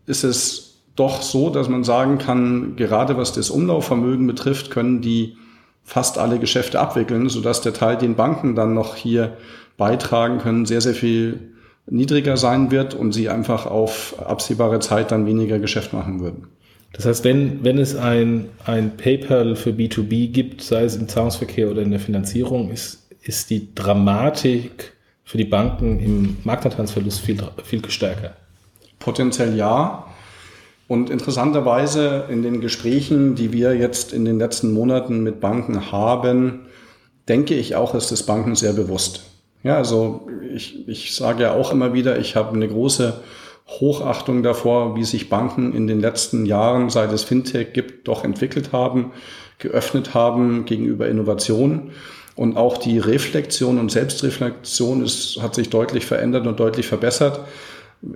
ist 0.07 0.25
es 0.25 0.83
doch 0.97 1.21
so, 1.21 1.51
dass 1.51 1.69
man 1.69 1.85
sagen 1.85 2.17
kann, 2.17 2.75
gerade 2.75 3.19
was 3.19 3.33
das 3.33 3.51
Umlaufvermögen 3.51 4.27
betrifft, 4.27 4.71
können 4.71 5.03
die 5.03 5.37
fast 5.85 6.17
alle 6.17 6.39
Geschäfte 6.39 6.81
abwickeln, 6.81 7.29
sodass 7.29 7.61
der 7.61 7.75
Teil, 7.75 7.99
den 7.99 8.17
Banken 8.17 8.55
dann 8.55 8.73
noch 8.73 8.97
hier 8.97 9.37
beitragen 9.77 10.39
können, 10.39 10.65
sehr, 10.65 10.81
sehr 10.81 10.95
viel 10.95 11.50
niedriger 11.91 12.37
sein 12.37 12.71
wird 12.71 12.95
und 12.95 13.13
sie 13.13 13.29
einfach 13.29 13.67
auf 13.67 14.17
absehbare 14.25 14.79
Zeit 14.81 15.11
dann 15.11 15.27
weniger 15.27 15.59
Geschäft 15.59 15.93
machen 15.93 16.21
würden. 16.21 16.47
Das 16.93 17.07
heißt, 17.07 17.25
wenn, 17.25 17.63
wenn 17.63 17.79
es 17.79 17.95
ein, 17.95 18.49
ein 18.65 18.97
PayPal 18.97 19.55
für 19.55 19.71
B2B 19.71 20.33
gibt, 20.33 20.63
sei 20.63 20.85
es 20.85 20.97
im 20.97 21.09
Zahlungsverkehr 21.09 21.71
oder 21.71 21.83
in 21.83 21.91
der 21.91 22.01
Finanzierung, 22.01 22.71
ist, 22.71 23.09
ist 23.23 23.51
die 23.51 23.75
Dramatik 23.75 24.93
für 25.25 25.39
die 25.39 25.45
Banken 25.45 26.01
im 26.01 26.37
Marktanteilsverlust 26.43 27.21
viel, 27.21 27.39
viel 27.63 27.89
stärker. 27.89 28.35
Potenziell 28.99 29.57
ja. 29.57 30.07
Und 30.89 31.09
interessanterweise 31.09 32.25
in 32.29 32.43
den 32.43 32.61
Gesprächen, 32.61 33.37
die 33.37 33.53
wir 33.53 33.77
jetzt 33.77 34.13
in 34.13 34.25
den 34.25 34.39
letzten 34.39 34.73
Monaten 34.73 35.23
mit 35.23 35.39
Banken 35.39 35.93
haben, 35.93 36.67
denke 37.29 37.55
ich 37.55 37.77
auch, 37.77 37.95
ist 37.95 38.11
das 38.11 38.25
Banken 38.25 38.57
sehr 38.57 38.73
bewusst. 38.73 39.30
Ja, 39.63 39.77
also 39.77 40.29
ich, 40.55 40.89
ich 40.89 41.15
sage 41.15 41.43
ja 41.43 41.53
auch 41.53 41.73
immer 41.73 41.93
wieder, 41.93 42.19
ich 42.19 42.35
habe 42.35 42.55
eine 42.55 42.69
große 42.69 43.21
Hochachtung 43.69 44.43
davor, 44.43 44.97
wie 44.97 45.05
sich 45.05 45.29
Banken 45.29 45.75
in 45.75 45.87
den 45.87 46.01
letzten 46.01 46.47
Jahren, 46.47 46.91
seit 46.91 47.13
es 47.13 47.25
Fintech 47.25 47.73
gibt, 47.73 48.09
doch 48.09 48.25
entwickelt 48.25 48.73
haben, 48.73 49.13
geöffnet 49.59 50.15
haben 50.15 50.65
gegenüber 50.65 51.09
Innovation. 51.09 51.93
Und 52.37 52.57
auch 52.57 52.79
die 52.79 52.99
Reflexion 52.99 53.79
und 53.79 53.93
Selbstreflexion 53.93 55.05
ist, 55.05 55.43
hat 55.43 55.55
sich 55.55 55.69
deutlich 55.69 56.07
verändert 56.07 56.47
und 56.47 56.59
deutlich 56.59 56.87
verbessert. 56.87 57.41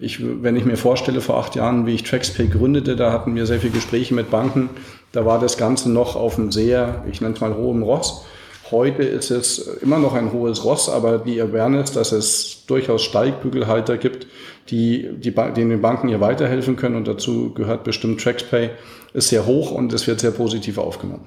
Ich, 0.00 0.18
wenn 0.42 0.56
ich 0.56 0.64
mir 0.64 0.78
vorstelle, 0.78 1.20
vor 1.20 1.36
acht 1.36 1.56
Jahren, 1.56 1.84
wie 1.84 1.94
ich 1.94 2.04
TraxPay 2.04 2.48
gründete, 2.48 2.96
da 2.96 3.12
hatten 3.12 3.34
wir 3.34 3.44
sehr 3.44 3.60
viele 3.60 3.74
Gespräche 3.74 4.14
mit 4.14 4.30
Banken. 4.30 4.70
Da 5.12 5.26
war 5.26 5.38
das 5.38 5.58
Ganze 5.58 5.90
noch 5.90 6.16
auf 6.16 6.38
einem 6.38 6.50
sehr, 6.50 7.04
ich 7.10 7.20
nenne 7.20 7.34
es 7.34 7.40
mal 7.40 7.54
hohem 7.54 7.82
Ross. 7.82 8.24
Heute 8.70 9.02
ist 9.02 9.30
es 9.30 9.58
immer 9.58 9.98
noch 9.98 10.14
ein 10.14 10.32
hohes 10.32 10.64
Ross, 10.64 10.88
aber 10.88 11.18
die 11.18 11.40
Awareness, 11.40 11.92
dass 11.92 12.12
es 12.12 12.64
durchaus 12.66 13.02
Steigbügelhalter 13.02 13.98
gibt, 13.98 14.26
die, 14.70 15.10
die 15.18 15.30
denen 15.32 15.70
den 15.70 15.82
Banken 15.82 16.08
hier 16.08 16.20
weiterhelfen 16.20 16.76
können 16.76 16.96
und 16.96 17.06
dazu 17.06 17.52
gehört 17.52 17.84
bestimmt 17.84 18.22
TraxPay, 18.22 18.70
ist 19.12 19.28
sehr 19.28 19.44
hoch 19.44 19.70
und 19.70 19.92
es 19.92 20.06
wird 20.06 20.20
sehr 20.20 20.30
positiv 20.30 20.78
aufgenommen. 20.78 21.26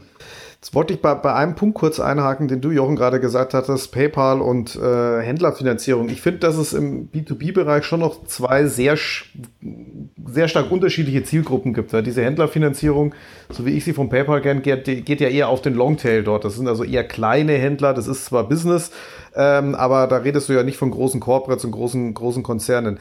Jetzt 0.67 0.75
wollte 0.75 0.93
ich 0.93 1.01
bei, 1.01 1.15
bei 1.15 1.33
einem 1.33 1.55
Punkt 1.55 1.75
kurz 1.77 1.97
einhaken, 1.97 2.49
den 2.49 2.59
du, 2.59 2.71
Jochen, 2.71 2.97
gerade 2.97 3.21
gesagt 3.21 3.53
hattest, 3.53 3.93
PayPal 3.93 4.41
und 4.41 4.75
äh, 4.75 5.21
Händlerfinanzierung. 5.21 6.09
Ich 6.09 6.19
finde, 6.19 6.39
dass 6.39 6.57
es 6.57 6.73
im 6.73 7.07
B2B-Bereich 7.09 7.85
schon 7.85 8.01
noch 8.01 8.25
zwei 8.25 8.65
sehr, 8.65 8.97
sehr 8.97 10.47
stark 10.49 10.69
unterschiedliche 10.69 11.23
Zielgruppen 11.23 11.73
gibt. 11.73 11.93
Ja, 11.93 12.01
diese 12.01 12.21
Händlerfinanzierung, 12.21 13.15
so 13.49 13.65
wie 13.65 13.77
ich 13.77 13.85
sie 13.85 13.93
von 13.93 14.09
PayPal 14.09 14.41
kenne, 14.41 14.59
geht, 14.59 15.05
geht, 15.05 15.21
ja 15.21 15.29
eher 15.29 15.47
auf 15.47 15.61
den 15.61 15.73
Longtail 15.73 16.23
dort. 16.23 16.43
Das 16.43 16.55
sind 16.55 16.67
also 16.67 16.83
eher 16.83 17.05
kleine 17.05 17.53
Händler, 17.53 17.93
das 17.93 18.09
ist 18.09 18.25
zwar 18.25 18.49
Business, 18.49 18.91
ähm, 19.37 19.73
aber 19.73 20.07
da 20.07 20.17
redest 20.17 20.49
du 20.49 20.53
ja 20.53 20.63
nicht 20.63 20.77
von 20.77 20.91
großen 20.91 21.21
Corporates 21.21 21.63
und 21.63 21.71
großen, 21.71 22.13
großen 22.13 22.43
Konzernen. 22.43 22.99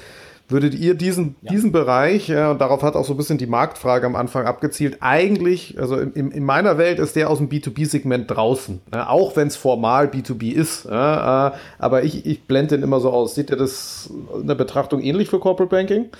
Würdet 0.48 0.76
ihr 0.76 0.94
diesen, 0.94 1.34
ja. 1.42 1.50
diesen 1.50 1.72
Bereich, 1.72 2.28
ja, 2.28 2.52
und 2.52 2.60
darauf 2.60 2.82
hat 2.84 2.94
auch 2.94 3.04
so 3.04 3.14
ein 3.14 3.16
bisschen 3.16 3.36
die 3.36 3.48
Marktfrage 3.48 4.06
am 4.06 4.14
Anfang 4.14 4.46
abgezielt, 4.46 4.98
eigentlich, 5.00 5.76
also 5.80 5.96
in, 5.96 6.30
in 6.30 6.44
meiner 6.44 6.78
Welt 6.78 7.00
ist 7.00 7.16
der 7.16 7.30
aus 7.30 7.38
dem 7.38 7.48
B2B-Segment 7.48 8.30
draußen, 8.30 8.80
ja, 8.94 9.08
auch 9.08 9.34
wenn 9.34 9.48
es 9.48 9.56
formal 9.56 10.06
B2B 10.06 10.52
ist. 10.52 10.86
Äh, 10.86 10.90
aber 10.90 12.04
ich, 12.04 12.26
ich 12.26 12.44
blende 12.44 12.76
den 12.76 12.84
immer 12.84 13.00
so 13.00 13.10
aus. 13.10 13.34
Seht 13.34 13.50
ihr 13.50 13.56
das 13.56 14.08
in 14.40 14.46
der 14.46 14.54
Betrachtung 14.54 15.00
ähnlich 15.00 15.28
für 15.28 15.40
Corporate 15.40 15.74
Banking? 15.74 16.10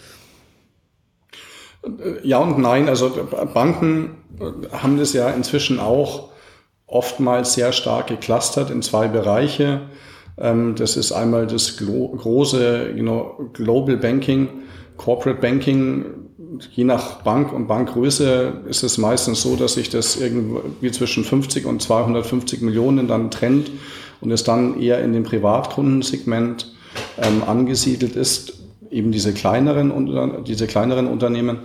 Ja 2.25 2.39
und 2.39 2.59
nein. 2.59 2.89
Also 2.89 3.11
Banken 3.55 4.17
haben 4.73 4.99
das 4.99 5.13
ja 5.13 5.31
inzwischen 5.31 5.79
auch 5.79 6.31
oftmals 6.87 7.55
sehr 7.55 7.73
stark 7.73 8.09
geclustert 8.09 8.71
in 8.71 8.83
zwei 8.83 9.09
Bereiche. 9.09 9.83
Ähm, 10.39 10.75
das 10.77 10.97
ist 10.97 11.13
einmal 11.13 11.47
das 11.47 11.77
große 11.77 12.93
you 12.95 13.03
know, 13.03 13.51
Global 13.53 13.97
Banking, 13.97 14.49
Corporate 14.97 15.41
Banking. 15.41 16.05
Je 16.73 16.85
nach 16.85 17.23
Bank 17.23 17.53
und 17.53 17.67
Bankgröße 17.67 18.63
ist 18.69 18.83
es 18.83 18.99
meistens 18.99 19.43
so, 19.43 19.57
dass 19.57 19.75
sich 19.75 19.91
das 19.91 20.17
irgendwie 20.17 20.91
zwischen 20.91 21.25
50 21.25 21.67
und 21.67 21.83
250 21.83 22.63
Millionen 22.63 23.09
dann 23.09 23.31
trennt 23.31 23.71
und 24.21 24.31
es 24.31 24.45
dann 24.45 24.81
eher 24.81 25.03
in 25.03 25.13
dem 25.13 25.25
Privatkundensegment 25.25 26.75
ähm, 27.21 27.43
angesiedelt 27.47 28.17
ist, 28.17 28.61
eben 28.91 29.13
diese 29.13 29.35
kleineren, 29.35 30.45
diese 30.45 30.67
kleineren 30.67 31.07
Unternehmen. 31.09 31.59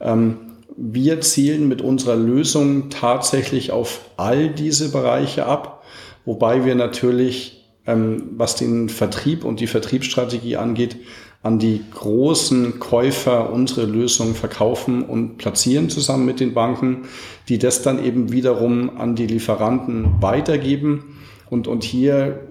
Ähm, 0.00 0.38
wir 0.76 1.20
zielen 1.20 1.68
mit 1.68 1.82
unserer 1.82 2.16
Lösung 2.16 2.88
tatsächlich 2.88 3.72
auf 3.72 4.00
all 4.16 4.48
diese 4.48 4.90
Bereiche 4.90 5.46
ab, 5.46 5.84
wobei 6.24 6.64
wir 6.64 6.74
natürlich 6.74 7.59
ähm, 7.86 8.30
was 8.36 8.56
den 8.56 8.88
Vertrieb 8.88 9.44
und 9.44 9.60
die 9.60 9.66
Vertriebsstrategie 9.66 10.56
angeht, 10.56 10.96
an 11.42 11.58
die 11.58 11.82
großen 11.92 12.80
Käufer 12.80 13.50
unsere 13.50 13.86
Lösung 13.86 14.34
verkaufen 14.34 15.02
und 15.02 15.38
platzieren 15.38 15.88
zusammen 15.88 16.26
mit 16.26 16.38
den 16.38 16.52
Banken, 16.52 17.04
die 17.48 17.58
das 17.58 17.82
dann 17.82 18.04
eben 18.04 18.30
wiederum 18.30 18.98
an 18.98 19.16
die 19.16 19.26
Lieferanten 19.26 20.20
weitergeben. 20.20 21.18
Und, 21.48 21.66
und 21.66 21.82
hier 21.82 22.49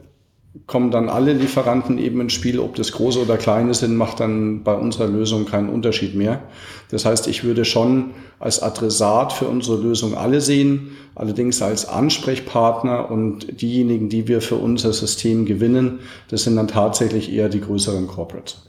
kommen 0.65 0.91
dann 0.91 1.09
alle 1.09 1.33
Lieferanten 1.33 1.97
eben 1.97 2.21
ins 2.21 2.33
Spiel, 2.33 2.59
ob 2.59 2.75
das 2.75 2.91
große 2.91 3.21
oder 3.21 3.37
kleine 3.37 3.73
sind, 3.73 3.95
macht 3.95 4.19
dann 4.19 4.63
bei 4.63 4.73
unserer 4.73 5.07
Lösung 5.07 5.45
keinen 5.45 5.69
Unterschied 5.69 6.15
mehr. 6.15 6.41
Das 6.89 7.05
heißt, 7.05 7.27
ich 7.27 7.43
würde 7.43 7.65
schon 7.65 8.11
als 8.39 8.61
Adressat 8.61 9.31
für 9.33 9.47
unsere 9.47 9.77
Lösung 9.77 10.15
alle 10.15 10.41
sehen, 10.41 10.91
allerdings 11.15 11.61
als 11.61 11.87
Ansprechpartner 11.87 13.11
und 13.11 13.61
diejenigen, 13.61 14.09
die 14.09 14.27
wir 14.27 14.41
für 14.41 14.55
unser 14.55 14.93
System 14.93 15.45
gewinnen, 15.45 15.99
das 16.29 16.43
sind 16.43 16.55
dann 16.55 16.67
tatsächlich 16.67 17.31
eher 17.31 17.49
die 17.49 17.61
größeren 17.61 18.07
Corporates. 18.07 18.63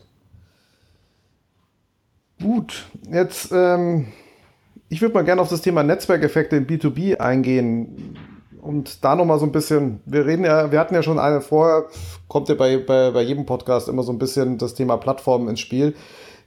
Gut, 2.43 2.87
jetzt 3.11 3.53
ähm, 3.53 4.07
ich 4.93 5.01
würde 5.01 5.15
mal 5.15 5.25
gerne 5.25 5.41
auf 5.41 5.49
das 5.49 5.63
Thema 5.63 5.85
Netzwerkeffekte 5.85 6.57
in 6.57 6.67
B2B 6.67 7.19
eingehen 7.19 8.17
und 8.63 9.05
da 9.05 9.17
nochmal 9.17 9.39
so 9.39 9.47
ein 9.47 9.53
bisschen, 9.53 10.01
wir 10.07 10.27
reden 10.27 10.45
ja, 10.45 10.71
wir 10.71 10.79
hatten 10.79 10.95
ja 10.95 11.03
schon 11.03 11.19
eine 11.19 11.41
vorher, 11.41 11.87
kommt 12.29 12.49
ja 12.49 12.55
bei, 12.55 12.79
bei, 12.79 13.11
bei 13.11 13.23
jedem 13.23 13.47
Podcast 13.47 13.89
immer 13.89 14.03
so 14.03 14.13
ein 14.13 14.19
bisschen 14.19 14.59
das 14.59 14.75
Thema 14.75 14.97
Plattformen 14.97 15.49
ins 15.49 15.61
Spiel. 15.61 15.95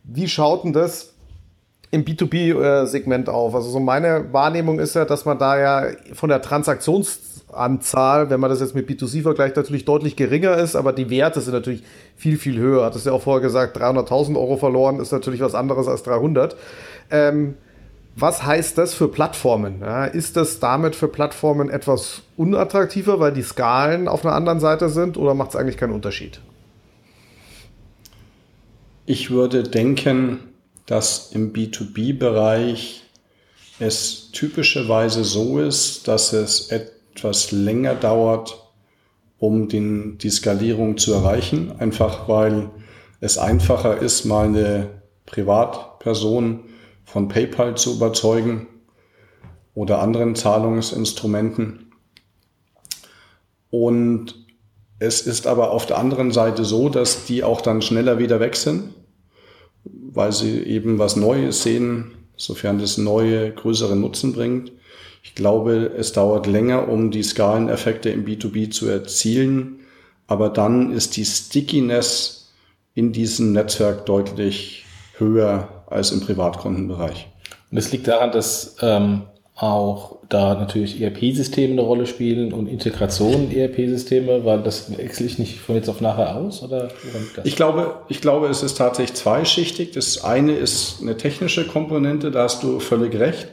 Wie 0.03 0.27
schaut 0.27 0.63
denn 0.63 0.73
das 0.73 1.13
im 1.91 2.05
B2B-Segment 2.05 3.29
auf? 3.29 3.55
Also 3.55 3.69
so 3.69 3.79
meine 3.79 4.31
Wahrnehmung 4.33 4.79
ist 4.79 4.95
ja, 4.95 5.05
dass 5.05 5.25
man 5.25 5.37
da 5.37 5.59
ja 5.59 5.91
von 6.13 6.29
der 6.29 6.41
Transaktionsanzahl, 6.41 8.29
wenn 8.29 8.39
man 8.39 8.49
das 8.49 8.59
jetzt 8.59 8.75
mit 8.75 8.89
B2C 8.89 9.21
vergleicht, 9.21 9.55
natürlich 9.55 9.85
deutlich 9.85 10.15
geringer 10.15 10.57
ist, 10.57 10.75
aber 10.75 10.93
die 10.93 11.09
Werte 11.09 11.41
sind 11.41 11.53
natürlich 11.53 11.83
viel, 12.15 12.37
viel 12.37 12.57
höher. 12.57 12.85
Hat 12.85 12.95
es 12.95 13.05
ja 13.05 13.11
auch 13.11 13.21
vorher 13.21 13.41
gesagt, 13.41 13.77
300.000 13.77 14.35
Euro 14.35 14.57
verloren 14.57 14.99
ist 14.99 15.11
natürlich 15.11 15.41
was 15.41 15.55
anderes 15.55 15.87
als 15.87 16.03
300. 16.03 16.55
Ähm, 17.11 17.55
was 18.15 18.45
heißt 18.45 18.77
das 18.77 18.93
für 18.93 19.07
Plattformen? 19.07 19.81
Ist 20.13 20.37
das 20.37 20.59
damit 20.59 20.95
für 20.95 21.07
Plattformen 21.07 21.69
etwas 21.69 22.21
unattraktiver, 22.37 23.19
weil 23.19 23.33
die 23.33 23.41
Skalen 23.41 24.07
auf 24.07 24.25
einer 24.25 24.35
anderen 24.35 24.59
Seite 24.59 24.89
sind 24.89 25.17
oder 25.17 25.33
macht 25.33 25.51
es 25.51 25.55
eigentlich 25.55 25.77
keinen 25.77 25.93
Unterschied? 25.93 26.39
Ich 29.05 29.31
würde 29.31 29.63
denken, 29.63 30.39
dass 30.85 31.31
im 31.31 31.53
B2B-Bereich 31.53 33.03
es 33.79 34.29
typischerweise 34.31 35.23
so 35.23 35.59
ist, 35.59 36.07
dass 36.07 36.33
es 36.33 36.69
etwas 36.69 37.51
länger 37.51 37.95
dauert, 37.95 38.59
um 39.39 39.67
den, 39.67 40.19
die 40.19 40.29
Skalierung 40.29 40.97
zu 40.97 41.13
erreichen, 41.13 41.73
einfach 41.79 42.29
weil 42.29 42.69
es 43.19 43.37
einfacher 43.37 43.97
ist, 43.97 44.25
mal 44.25 44.45
eine 44.45 45.01
Privatperson 45.25 46.65
von 47.05 47.27
PayPal 47.27 47.75
zu 47.75 47.95
überzeugen 47.95 48.67
oder 49.75 50.01
anderen 50.01 50.35
Zahlungsinstrumenten. 50.35 51.91
Und 53.69 54.35
es 54.99 55.21
ist 55.21 55.47
aber 55.47 55.71
auf 55.71 55.85
der 55.85 55.97
anderen 55.97 56.31
Seite 56.31 56.63
so, 56.63 56.89
dass 56.89 57.25
die 57.25 57.43
auch 57.43 57.61
dann 57.61 57.81
schneller 57.81 58.19
wieder 58.19 58.39
weg 58.39 58.55
sind, 58.55 58.93
weil 59.83 60.31
sie 60.31 60.59
eben 60.59 60.99
was 60.99 61.15
Neues 61.15 61.63
sehen, 61.63 62.11
sofern 62.37 62.79
das 62.79 62.97
neue 62.97 63.51
größere 63.51 63.95
Nutzen 63.95 64.33
bringt. 64.33 64.71
Ich 65.23 65.35
glaube, 65.35 65.91
es 65.97 66.13
dauert 66.13 66.47
länger, 66.47 66.87
um 66.87 67.09
die 67.09 67.23
Skaleneffekte 67.23 68.09
im 68.09 68.25
B2B 68.25 68.69
zu 68.69 68.87
erzielen, 68.87 69.79
aber 70.27 70.49
dann 70.49 70.91
ist 70.91 71.17
die 71.17 71.25
Stickiness 71.25 72.51
in 72.93 73.11
diesem 73.11 73.53
Netzwerk 73.53 74.05
deutlich 74.05 74.85
höher 75.17 75.72
als 75.93 76.11
im 76.11 76.21
Privatkundenbereich. 76.21 77.27
Und 77.71 77.75
das 77.75 77.91
liegt 77.91 78.07
daran, 78.07 78.31
dass 78.31 78.75
ähm, 78.81 79.23
auch 79.55 80.17
da 80.29 80.55
natürlich 80.55 81.01
ERP-Systeme 81.01 81.73
eine 81.73 81.81
Rolle 81.81 82.07
spielen 82.07 82.53
und 82.53 82.67
Integration 82.67 83.51
ERP-Systeme, 83.51 84.45
weil 84.45 84.61
das 84.61 84.97
wechsle 84.97 85.27
ich 85.27 85.37
nicht 85.37 85.59
von 85.59 85.75
jetzt 85.75 85.89
auf 85.89 86.01
nachher 86.01 86.35
aus? 86.35 86.63
Oder 86.63 86.89
ich, 87.43 87.55
glaube, 87.55 87.95
ich 88.09 88.19
glaube, 88.19 88.47
es 88.47 88.63
ist 88.63 88.77
tatsächlich 88.77 89.15
zweischichtig. 89.15 89.91
Das 89.91 90.23
eine 90.23 90.53
ist 90.53 90.97
eine 91.01 91.17
technische 91.17 91.67
Komponente, 91.67 92.31
da 92.31 92.43
hast 92.43 92.63
du 92.63 92.79
völlig 92.79 93.17
recht. 93.19 93.47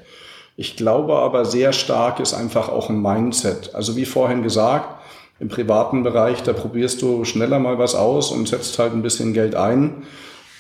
Ich 0.57 0.76
glaube 0.76 1.16
aber 1.16 1.44
sehr 1.44 1.72
stark 1.72 2.20
ist 2.20 2.35
einfach 2.35 2.68
auch 2.68 2.88
ein 2.88 3.00
Mindset. 3.00 3.74
Also 3.74 3.96
wie 3.96 4.05
vorhin 4.05 4.42
gesagt, 4.42 5.00
im 5.38 5.48
privaten 5.48 6.03
Bereich, 6.03 6.42
da 6.42 6.53
probierst 6.53 7.00
du 7.03 7.24
schneller 7.24 7.59
mal 7.59 7.79
was 7.79 7.94
aus 7.94 8.31
und 8.31 8.48
setzt 8.48 8.79
halt 8.79 8.92
ein 8.92 9.03
bisschen 9.03 9.33
Geld 9.33 9.55
ein. 9.55 10.03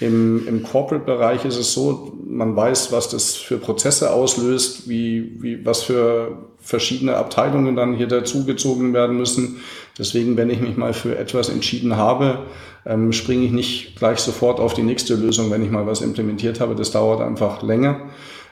Im, 0.00 0.48
im 0.48 0.62
Corporate-Bereich 0.62 1.44
ist 1.44 1.58
es 1.58 1.74
so, 1.74 2.12
man 2.26 2.56
weiß, 2.56 2.90
was 2.90 3.10
das 3.10 3.36
für 3.36 3.58
Prozesse 3.58 4.12
auslöst, 4.12 4.88
wie, 4.88 5.36
wie, 5.42 5.64
was 5.64 5.82
für 5.82 6.38
verschiedene 6.58 7.16
Abteilungen 7.16 7.76
dann 7.76 7.94
hier 7.94 8.06
dazugezogen 8.06 8.94
werden 8.94 9.18
müssen. 9.18 9.60
Deswegen, 9.98 10.38
wenn 10.38 10.48
ich 10.48 10.60
mich 10.60 10.76
mal 10.78 10.94
für 10.94 11.18
etwas 11.18 11.50
entschieden 11.50 11.96
habe, 11.96 12.46
ähm, 12.86 13.12
springe 13.12 13.44
ich 13.44 13.52
nicht 13.52 13.96
gleich 13.96 14.20
sofort 14.20 14.58
auf 14.58 14.72
die 14.72 14.82
nächste 14.82 15.14
Lösung, 15.16 15.50
wenn 15.50 15.62
ich 15.62 15.70
mal 15.70 15.86
was 15.86 16.00
implementiert 16.00 16.60
habe. 16.60 16.74
Das 16.74 16.92
dauert 16.92 17.20
einfach 17.20 17.62
länger. 17.62 18.00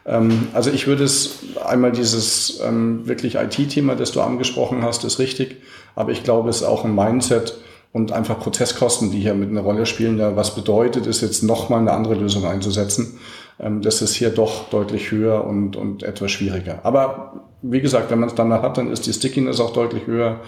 Ähm, 0.04 0.48
also 0.52 0.70
ich 0.70 0.86
würde 0.86 1.04
es 1.04 1.38
einmal 1.64 1.92
dieses 1.92 2.60
ähm, 2.60 3.08
wirklich 3.08 3.36
IT-Thema, 3.36 3.94
das 3.94 4.12
du 4.12 4.20
angesprochen 4.20 4.82
hast, 4.82 5.04
ist 5.04 5.18
richtig. 5.18 5.56
Aber 5.94 6.12
ich 6.12 6.24
glaube, 6.24 6.50
es 6.50 6.56
ist 6.56 6.62
auch 6.64 6.84
ein 6.84 6.94
Mindset 6.94 7.56
und 7.92 8.12
einfach 8.12 8.38
Prozesskosten, 8.38 9.10
die 9.10 9.20
hier 9.20 9.34
mit 9.34 9.50
einer 9.50 9.62
Rolle 9.62 9.86
spielen. 9.86 10.18
Ja, 10.18 10.36
was 10.36 10.54
bedeutet 10.54 11.06
es 11.06 11.20
jetzt 11.20 11.42
nochmal 11.42 11.80
eine 11.80 11.92
andere 11.92 12.14
Lösung 12.14 12.44
einzusetzen? 12.44 13.18
Ähm, 13.60 13.82
das 13.82 14.02
ist 14.02 14.14
hier 14.14 14.30
doch 14.30 14.68
deutlich 14.70 15.10
höher 15.10 15.44
und, 15.44 15.76
und 15.76 16.02
etwas 16.02 16.30
schwieriger. 16.30 16.80
Aber 16.84 17.44
wie 17.62 17.80
gesagt, 17.80 18.10
wenn 18.10 18.20
man 18.20 18.28
es 18.28 18.34
dann 18.34 18.52
hat, 18.52 18.78
dann 18.78 18.92
ist 18.92 19.06
die 19.06 19.12
Stickiness 19.12 19.60
auch 19.60 19.72
deutlich 19.72 20.06
höher 20.06 20.40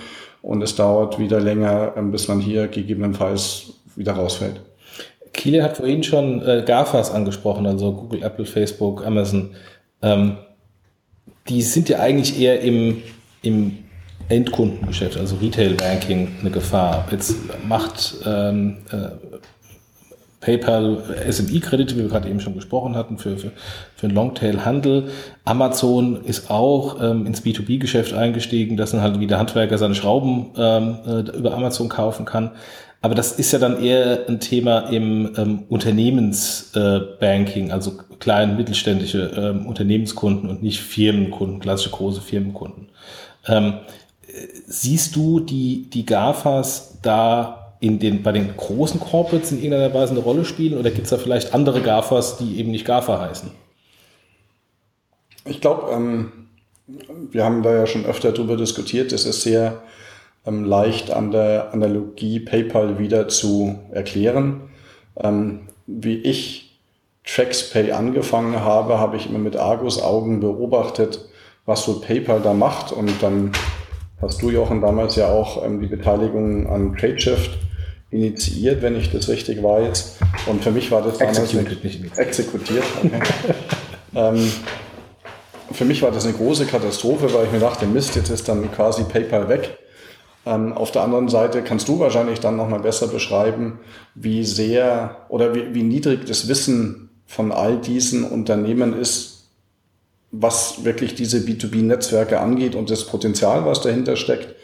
und 0.43 0.63
es 0.63 0.75
dauert 0.75 1.19
wieder 1.19 1.41
länger, 1.41 1.89
bis 2.11 2.29
man 2.29 2.41
hier 2.41 2.69
gegebenenfalls 2.69 3.75
wieder 3.97 4.13
rausfällt. 4.13 4.61
Kilian 5.33 5.65
hat 5.65 5.77
vorhin 5.77 6.03
schon 6.03 6.43
äh, 6.43 6.65
GAFAs 6.67 7.11
angesprochen, 7.11 7.67
also 7.67 7.93
Google, 7.93 8.23
Apple, 8.23 8.47
Facebook, 8.47 9.07
Amazon. 9.07 9.55
Ähm, 10.03 10.39
die 11.49 11.63
sind 11.63 11.89
ja 11.89 11.99
eigentlich 11.99 12.41
eher 12.41 12.61
im, 12.61 13.03
im 13.43 13.79
Endkundengeschäft, 14.31 15.19
also 15.19 15.37
Retail 15.37 15.75
Banking, 15.75 16.29
eine 16.41 16.51
Gefahr. 16.51 17.07
Jetzt 17.11 17.37
macht 17.67 18.15
ähm, 18.25 18.79
äh, 18.91 19.11
PayPal 20.41 21.03
SMI-Kredite, 21.31 21.97
wie 21.97 22.03
wir 22.03 22.09
gerade 22.09 22.29
eben 22.29 22.41
schon 22.41 22.55
gesprochen 22.55 22.97
hatten, 22.97 23.19
für, 23.19 23.37
für, 23.37 23.53
für 23.95 24.07
einen 24.07 24.15
Longtail-Handel. 24.15 25.11
Amazon 25.45 26.25
ist 26.25 26.51
auch 26.51 27.01
ähm, 27.03 27.27
ins 27.27 27.45
B2B-Geschäft 27.45 28.15
eingestiegen, 28.15 28.79
dass 28.79 28.93
dann 28.93 29.03
halt 29.03 29.21
wieder 29.21 29.39
Handwerker 29.39 29.77
seine 29.77 29.95
Schrauben 29.95 30.53
ähm, 30.57 30.99
äh, 31.07 31.37
über 31.37 31.53
Amazon 31.53 31.91
kaufen 31.91 32.25
kann. 32.25 32.53
Aber 33.03 33.15
das 33.15 33.33
ist 33.33 33.53
ja 33.53 33.59
dann 33.59 33.83
eher 33.83 34.27
ein 34.29 34.41
Thema 34.41 34.91
im 34.91 35.33
ähm, 35.37 35.63
Unternehmensbanking, 35.69 37.69
äh, 37.69 37.73
also 37.73 37.99
kleinen, 38.19 38.57
mittelständische 38.57 39.31
ähm, 39.37 39.67
Unternehmenskunden 39.67 40.49
und 40.49 40.63
nicht 40.63 40.81
Firmenkunden, 40.81 41.61
klassische 41.61 41.91
große 41.91 42.21
Firmenkunden. 42.21 42.89
Ähm, 43.47 43.75
siehst 44.67 45.17
du 45.17 45.41
die, 45.41 45.89
die 45.91 46.07
GAFAs 46.07 46.99
da 47.03 47.75
in 47.81 47.99
den, 47.99 48.23
bei 48.23 48.33
den 48.33 48.57
großen 48.57 49.01
Corporates 49.01 49.53
in 49.53 49.59
irgendeiner 49.63 49.93
Weise 49.95 50.13
eine 50.13 50.21
Rolle 50.21 50.45
spielen 50.45 50.79
oder 50.79 50.91
gibt 50.91 51.05
es 51.05 51.11
da 51.11 51.17
vielleicht 51.17 51.55
andere 51.55 51.81
GAFAs, 51.81 52.37
die 52.37 52.59
eben 52.59 52.71
nicht 52.71 52.85
GAFA 52.85 53.21
heißen? 53.21 53.51
Ich 55.47 55.61
glaube, 55.61 55.91
ähm, 55.93 56.33
wir 57.31 57.45
haben 57.45 57.63
da 57.63 57.75
ja 57.75 57.87
schon 57.87 58.05
öfter 58.05 58.33
darüber 58.33 58.57
diskutiert, 58.57 59.13
das 59.13 59.25
ist 59.25 59.43
sehr 59.43 59.83
ähm, 60.47 60.65
leicht 60.65 61.11
an 61.11 61.31
der 61.31 61.73
Analogie 61.73 62.41
PayPal 62.41 62.99
wieder 62.99 63.29
zu 63.29 63.79
erklären. 63.91 64.71
Ähm, 65.17 65.69
wie 65.87 66.17
ich 66.17 66.79
TraxPay 67.25 67.93
angefangen 67.93 68.61
habe, 68.61 68.99
habe 68.99 69.17
ich 69.17 69.27
immer 69.27 69.39
mit 69.39 69.57
Argus 69.57 70.01
Augen 70.03 70.41
beobachtet, 70.41 71.29
was 71.67 71.85
so 71.85 72.01
PayPal 72.01 72.41
da 72.41 72.55
macht. 72.55 72.93
Und 72.93 73.23
dann 73.23 73.53
hast 74.21 74.43
du, 74.43 74.51
Jochen, 74.51 74.81
damals 74.81 75.17
ja 75.17 75.29
auch 75.29 75.65
ähm, 75.65 75.81
die 75.81 75.87
Beteiligung 75.87 76.69
an 76.69 76.97
TradeShift 76.97 77.59
initiiert, 78.11 78.83
wenn 78.83 78.97
ich 78.97 79.13
das 79.13 79.29
richtig 79.29 79.63
weiß. 79.63 80.19
Und 80.47 80.63
für 80.65 80.71
mich 80.71 80.91
war 80.91 81.03
das 81.03 81.19
damals 81.19 81.39
exekutiert. 81.39 82.03
Nicht 82.03 82.19
exekutiert 82.19 82.85
okay. 83.03 83.21
ähm, 84.15 84.53
für 85.73 85.85
mich 85.85 86.03
war 86.03 86.11
das 86.11 86.25
eine 86.25 86.35
große 86.35 86.67
Katastrophe, 86.67 87.33
weil 87.33 87.47
ich 87.47 87.53
mir 87.53 87.61
dachte, 87.61 87.87
Mist, 87.87 88.17
jetzt 88.17 88.31
ist 88.31 88.49
dann 88.49 88.71
quasi 88.73 89.05
PayPal 89.05 89.49
weg. 89.49 89.79
Ähm, 90.45 90.73
auf 90.73 90.91
der 90.91 91.03
anderen 91.03 91.29
Seite 91.29 91.63
kannst 91.63 91.89
du 91.89 92.01
wahrscheinlich 92.01 92.41
dann 92.41 92.57
nochmal 92.57 92.81
besser 92.81 93.07
beschreiben, 93.07 93.79
wie 94.15 94.45
sehr 94.45 95.27
oder 95.29 95.55
wie, 95.55 95.75
wie 95.75 95.83
niedrig 95.83 96.27
das 96.27 96.49
Wissen 96.49 97.11
von 97.27 97.53
all 97.53 97.77
diesen 97.77 98.25
Unternehmen 98.25 98.99
ist, 98.99 99.40
was 100.33 100.85
wirklich 100.85 101.15
diese 101.15 101.39
B2B-Netzwerke 101.39 102.41
angeht 102.41 102.75
und 102.75 102.91
das 102.91 103.05
Potenzial, 103.05 103.67
was 103.67 103.81
dahinter 103.81 104.17
steckt. 104.17 104.55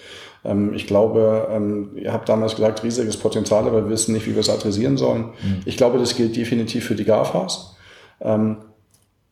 Ähm, 0.44 0.74
ich 0.74 0.86
glaube, 0.86 1.48
ähm, 1.50 1.90
ihr 1.96 2.12
habt 2.12 2.28
damals 2.28 2.54
gesagt, 2.54 2.84
riesiges 2.84 3.16
Potenzial, 3.16 3.66
aber 3.66 3.84
wir 3.84 3.90
wissen 3.90 4.12
nicht, 4.12 4.26
wie 4.26 4.34
wir 4.34 4.40
es 4.40 4.50
adressieren 4.50 4.96
sollen. 4.96 5.24
Mhm. 5.42 5.62
Ich 5.64 5.76
glaube, 5.76 5.98
das 5.98 6.14
gilt 6.14 6.36
definitiv 6.36 6.84
für 6.84 6.94
die 6.94 7.04
GAFAs. 7.04 7.74
Ähm, 8.20 8.58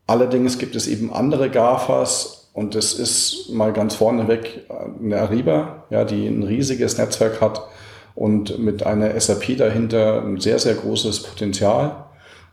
allerdings 0.07 0.59
gibt 0.59 0.75
es 0.77 0.89
eben 0.89 1.13
andere 1.13 1.51
GAFAs, 1.51 2.41
und 2.53 2.77
das 2.77 2.93
ist 2.93 3.51
mal 3.51 3.73
ganz 3.73 3.97
vorneweg 3.97 4.71
eine 5.03 5.19
Ariba, 5.19 5.87
ja, 5.91 6.05
die 6.05 6.29
ein 6.29 6.45
riesiges 6.45 6.97
Netzwerk 6.99 7.41
hat 7.41 7.67
und 8.15 8.61
mit 8.61 8.87
einer 8.87 9.21
SAP 9.21 9.57
dahinter 9.57 10.23
ein 10.23 10.39
sehr, 10.39 10.61
sehr 10.61 10.75
großes 10.75 11.25
Potenzial. 11.25 12.05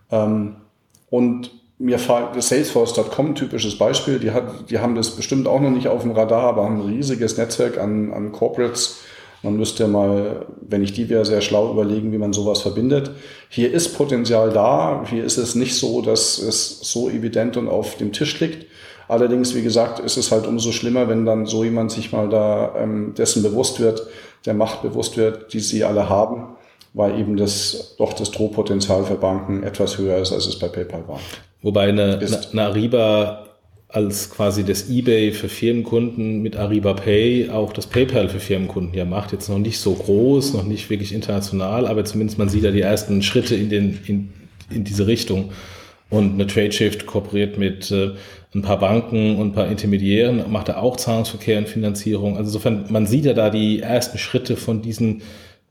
Und 0.10 1.52
mir 1.82 1.98
Salesforce.com 1.98 3.36
typisches 3.36 3.78
Beispiel, 3.78 4.20
die, 4.20 4.32
hat, 4.32 4.70
die 4.70 4.80
haben 4.80 4.96
das 4.96 5.12
bestimmt 5.12 5.48
auch 5.48 5.60
noch 5.60 5.72
nicht 5.72 5.88
auf 5.88 6.04
dem 6.04 6.12
Radar, 6.12 6.44
aber 6.44 6.64
haben 6.64 6.82
ein 6.82 6.94
riesiges 6.94 7.38
Netzwerk 7.38 7.80
an, 7.80 8.14
an 8.14 8.32
Corporates. 8.32 9.00
Man 9.44 9.58
müsste 9.58 9.88
mal, 9.88 10.46
wenn 10.62 10.84
ich 10.84 10.94
die 10.94 11.10
wäre, 11.10 11.26
sehr 11.26 11.42
schlau 11.42 11.72
überlegen, 11.72 12.12
wie 12.12 12.20
man 12.20 12.32
sowas 12.32 12.62
verbindet. 12.62 13.12
Hier 13.50 13.74
ist 13.74 13.98
Potenzial 13.98 14.52
da. 14.52 15.04
Hier 15.10 15.24
ist 15.24 15.38
es 15.38 15.56
nicht 15.56 15.76
so, 15.76 16.04
dass 16.04 16.38
es 16.38 16.80
so 16.82 17.10
evident 17.10 17.58
und 17.58 17.68
auf 17.68 17.98
dem 17.98 18.12
Tisch 18.12 18.40
liegt. 18.40 18.68
Allerdings, 19.08 19.56
wie 19.56 19.64
gesagt, 19.64 20.00
ist 20.00 20.18
es 20.18 20.32
halt 20.32 20.46
umso 20.46 20.72
schlimmer, 20.72 21.10
wenn 21.10 21.26
dann 21.26 21.48
so 21.48 21.64
jemand 21.64 21.92
sich 21.92 22.12
mal 22.12 22.30
da 22.30 22.76
ähm, 22.78 23.16
dessen 23.18 23.42
bewusst 23.42 23.80
wird, 23.80 24.08
der 24.46 24.54
Macht 24.54 24.84
bewusst 24.84 25.18
wird, 25.18 25.52
die 25.54 25.60
sie 25.60 25.84
alle 25.84 26.08
haben, 26.08 26.56
weil 26.94 27.20
eben 27.20 27.38
das 27.38 27.96
doch 27.98 28.14
das 28.14 28.32
Drohpotenzial 28.32 29.06
für 29.06 29.16
Banken 29.16 29.64
etwas 29.64 29.98
höher 29.98 30.18
ist, 30.18 30.32
als 30.32 30.48
es 30.48 30.60
bei 30.60 30.68
PayPal 30.68 31.08
war. 31.08 31.20
Wobei 31.62 31.90
eine, 31.90 32.20
eine 32.52 32.64
Ariba 32.64 33.48
als 33.88 34.30
quasi 34.30 34.64
das 34.64 34.90
eBay 34.90 35.32
für 35.32 35.50
Firmenkunden 35.50 36.42
mit 36.42 36.56
Ariba 36.56 36.94
Pay 36.94 37.50
auch 37.50 37.74
das 37.74 37.88
PayPal 37.88 38.30
für 38.30 38.40
Firmenkunden 38.40 38.94
ja 38.94 39.04
macht. 39.04 39.34
Jetzt 39.34 39.50
noch 39.50 39.58
nicht 39.58 39.80
so 39.80 39.94
groß, 39.94 40.54
noch 40.54 40.64
nicht 40.64 40.90
wirklich 40.90 41.14
international, 41.14 41.88
aber 41.88 42.06
zumindest 42.06 42.40
man 42.40 42.48
sieht 42.48 42.64
da 42.64 42.72
die 42.72 42.82
ersten 42.82 43.22
Schritte 43.22 43.56
in, 43.56 43.70
den, 43.70 44.00
in, 44.08 44.34
in 44.70 44.86
diese 44.86 45.08
Richtung. 45.08 45.52
Und 46.10 46.34
eine 46.34 46.48
TradeShift 46.48 47.06
kooperiert 47.06 47.58
mit 47.58 47.92
äh, 47.92 48.12
ein 48.54 48.62
paar 48.62 48.80
Banken 48.80 49.38
und 49.38 49.50
ein 49.50 49.54
paar 49.54 49.68
Intermediären, 49.68 50.52
macht 50.52 50.68
er 50.70 50.82
auch 50.82 50.98
Zahlungsverkehr 50.98 51.58
und 51.58 51.70
Finanzierung. 51.70 52.38
Also 52.38 52.50
insofern, 52.50 52.86
man 52.90 53.08
sieht 53.08 53.26
ja 53.26 53.34
da 53.34 53.50
die 53.50 53.80
ersten 53.80 54.18
Schritte 54.18 54.58
von 54.58 54.82
diesen 54.82 55.22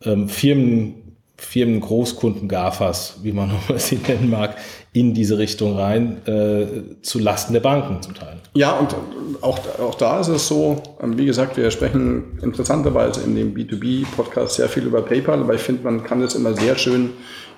ähm, 0.05 0.29
Firmen, 0.29 1.10
Firmen, 1.41 1.81
Großkunden, 1.81 2.49
GAFAs, 2.49 3.17
wie 3.23 3.33
man 3.33 3.49
noch 3.69 3.79
sie 3.79 3.97
nennen 3.97 4.29
mag, 4.31 4.57
in 4.93 5.15
diese 5.15 5.39
Richtung 5.39 5.77
rein, 5.77 6.25
äh, 6.27 7.03
zu 7.03 7.19
Lasten 7.19 7.55
der 7.55 7.61
Banken 7.61 8.03
zum 8.03 8.15
Teil. 8.15 8.37
Ja, 8.55 8.73
und 8.73 8.95
auch, 9.41 9.59
auch 9.81 9.95
da 9.95 10.21
ist 10.21 10.29
es 10.29 10.47
so, 10.47 10.83
ähm, 11.03 11.17
wie 11.17 11.25
gesagt, 11.25 11.57
wir 11.57 11.71
sprechen 11.71 12.39
interessanterweise 12.43 13.23
in 13.23 13.35
dem 13.35 13.55
B2B-Podcast 13.55 14.57
sehr 14.57 14.69
viel 14.69 14.85
über 14.85 15.03
PayPal, 15.03 15.41
aber 15.41 15.55
ich 15.55 15.63
finde, 15.63 15.85
man 15.85 16.05
kann 16.05 16.21
jetzt 16.21 16.35
immer 16.35 16.55
sehr 16.55 16.77
schön 16.77 17.11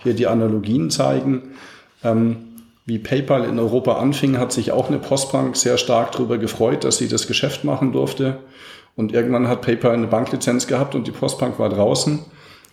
hier 0.03 0.15
die 0.15 0.27
Analogien 0.27 0.91
zeigen. 0.91 1.55
Ähm, 2.05 2.37
wie 2.87 2.99
PayPal 2.99 3.45
in 3.45 3.59
Europa 3.59 3.99
anfing, 3.99 4.39
hat 4.39 4.53
sich 4.53 4.73
auch 4.73 4.89
eine 4.89 4.99
Postbank 4.99 5.57
sehr 5.57 5.79
stark 5.79 6.13
darüber 6.13 6.39
gefreut, 6.39 6.85
dass 6.85 6.99
sie 6.99 7.09
das 7.09 7.27
Geschäft 7.27 7.65
machen 7.65 7.93
durfte. 7.93 8.39
Und 8.95 9.13
irgendwann 9.13 9.49
hat 9.49 9.63
PayPal 9.63 9.93
eine 9.93 10.07
Banklizenz 10.07 10.67
gehabt 10.67 10.95
und 10.95 11.07
die 11.07 11.13
Postbank 11.13 11.59
war 11.59 11.69
draußen. 11.69 12.21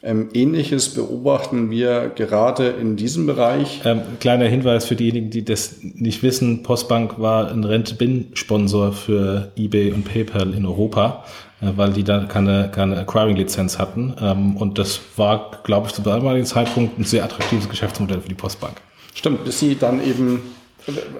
Ähm, 0.01 0.29
Ähnliches 0.33 0.93
beobachten 0.93 1.69
wir 1.71 2.12
gerade 2.15 2.67
in 2.69 2.95
diesem 2.95 3.25
Bereich. 3.25 3.81
Ähm, 3.83 4.01
kleiner 4.19 4.45
Hinweis 4.45 4.85
für 4.85 4.95
diejenigen, 4.95 5.29
die 5.29 5.43
das 5.43 5.77
nicht 5.81 6.23
wissen. 6.23 6.63
Postbank 6.63 7.19
war 7.19 7.51
ein 7.51 7.65
Rent-Bin-Sponsor 7.65 8.93
für 8.93 9.51
eBay 9.57 9.91
und 9.91 10.05
PayPal 10.05 10.53
in 10.53 10.65
Europa, 10.65 11.25
äh, 11.62 11.71
weil 11.75 11.91
die 11.91 12.05
da 12.05 12.25
keine, 12.25 12.71
keine 12.73 12.97
Acquiring-Lizenz 12.97 13.77
hatten. 13.77 14.15
Ähm, 14.21 14.55
und 14.55 14.77
das 14.77 15.01
war, 15.17 15.51
glaube 15.63 15.88
ich, 15.88 15.93
zu 15.93 16.01
damaligen 16.01 16.45
Zeitpunkt 16.45 16.97
ein 16.97 17.03
sehr 17.03 17.25
attraktives 17.25 17.67
Geschäftsmodell 17.67 18.21
für 18.21 18.29
die 18.29 18.35
Postbank. 18.35 18.77
Stimmt, 19.13 19.43
bis 19.43 19.59
sie 19.59 19.75
dann 19.75 20.01
eben 20.01 20.41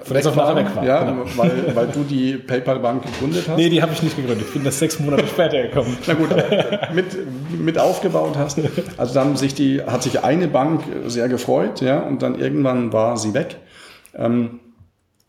von 0.04 0.16
jetzt 0.16 0.26
auf 0.26 0.36
nachher 0.36 0.56
weg 0.56 0.66
war. 0.74 0.84
Ja, 0.84 1.04
genau. 1.04 1.24
weil, 1.36 1.74
weil 1.74 1.86
du 1.88 2.04
die 2.04 2.36
PayPal-Bank 2.36 3.04
gegründet 3.04 3.46
hast. 3.48 3.56
Nee, 3.56 3.68
die 3.68 3.82
habe 3.82 3.92
ich 3.92 4.02
nicht 4.02 4.16
gegründet. 4.16 4.46
Ich 4.48 4.54
bin 4.54 4.64
das 4.64 4.78
sechs 4.78 4.98
Monate 5.00 5.26
später 5.28 5.62
gekommen. 5.62 5.96
Na 6.06 6.14
gut, 6.14 6.28
mit, 6.94 7.06
mit 7.58 7.78
aufgebaut 7.78 8.36
hast. 8.36 8.58
Also 8.96 9.14
dann 9.14 9.36
sich 9.36 9.54
die, 9.54 9.82
hat 9.82 10.02
sich 10.02 10.22
eine 10.22 10.48
Bank 10.48 10.82
sehr 11.06 11.28
gefreut, 11.28 11.80
ja, 11.80 12.00
und 12.00 12.22
dann 12.22 12.38
irgendwann 12.38 12.92
war 12.92 13.16
sie 13.16 13.34
weg. 13.34 13.56
Ähm, 14.14 14.60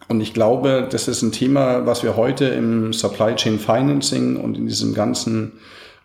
und 0.08 0.22
ich 0.22 0.34
glaube, 0.34 0.88
das 0.90 1.08
ist 1.08 1.22
ein 1.22 1.32
Thema, 1.32 1.86
was 1.86 2.04
wir 2.04 2.18
heute 2.18 2.46
im 2.46 2.92
Supply 2.92 3.36
Chain 3.36 3.60
Financing 3.60 4.38
und 4.38 4.58
in 4.58 4.68
diesem 4.68 4.94
ganzen 4.94 5.54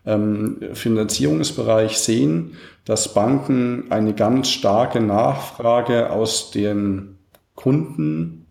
ähm, 0.07 0.59
Finanzierungsbereich 0.73 1.99
sehen, 1.99 2.55
dass 2.85 3.13
Banken 3.13 3.87
eine 3.91 4.15
ganz 4.15 4.49
starke 4.49 5.01
Nachfrage 5.01 6.11
aus 6.11 6.53
dem 6.53 7.16
Kundenmarkt 7.57 8.45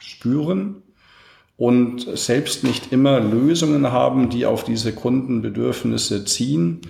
spüren 0.00 0.82
und 1.56 2.06
selbst 2.18 2.64
nicht 2.64 2.92
immer 2.92 3.20
Lösungen 3.20 3.92
haben, 3.92 4.30
die 4.30 4.46
auf 4.46 4.64
diese 4.64 4.92
Kundenbedürfnisse 4.92 6.24
ziehen 6.24 6.80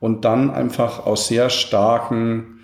und 0.00 0.24
dann 0.24 0.50
einfach 0.50 1.04
aus 1.04 1.28
sehr 1.28 1.50
starken, 1.50 2.60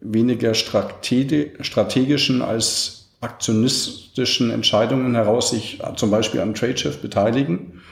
weniger 0.00 0.54
strategischen 0.54 2.42
als 2.42 3.10
aktionistischen 3.20 4.50
Entscheidungen 4.50 5.14
heraus 5.14 5.50
sich 5.50 5.80
zum 5.96 6.10
Beispiel 6.10 6.40
am 6.40 6.54
Tradeshift 6.54 7.02
beteiligen, 7.02 7.82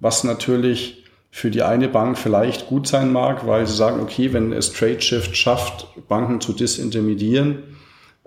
was 0.00 0.22
natürlich 0.22 1.04
für 1.30 1.50
die 1.50 1.62
eine 1.62 1.88
Bank 1.88 2.18
vielleicht 2.18 2.66
gut 2.66 2.86
sein 2.86 3.12
mag, 3.12 3.46
weil 3.46 3.66
sie 3.66 3.74
sagen, 3.74 4.00
okay, 4.00 4.32
wenn 4.32 4.52
es 4.52 4.72
Tradeshift 4.72 5.36
schafft, 5.36 5.86
Banken 6.08 6.40
zu 6.40 6.52
disintermediieren, 6.52 7.75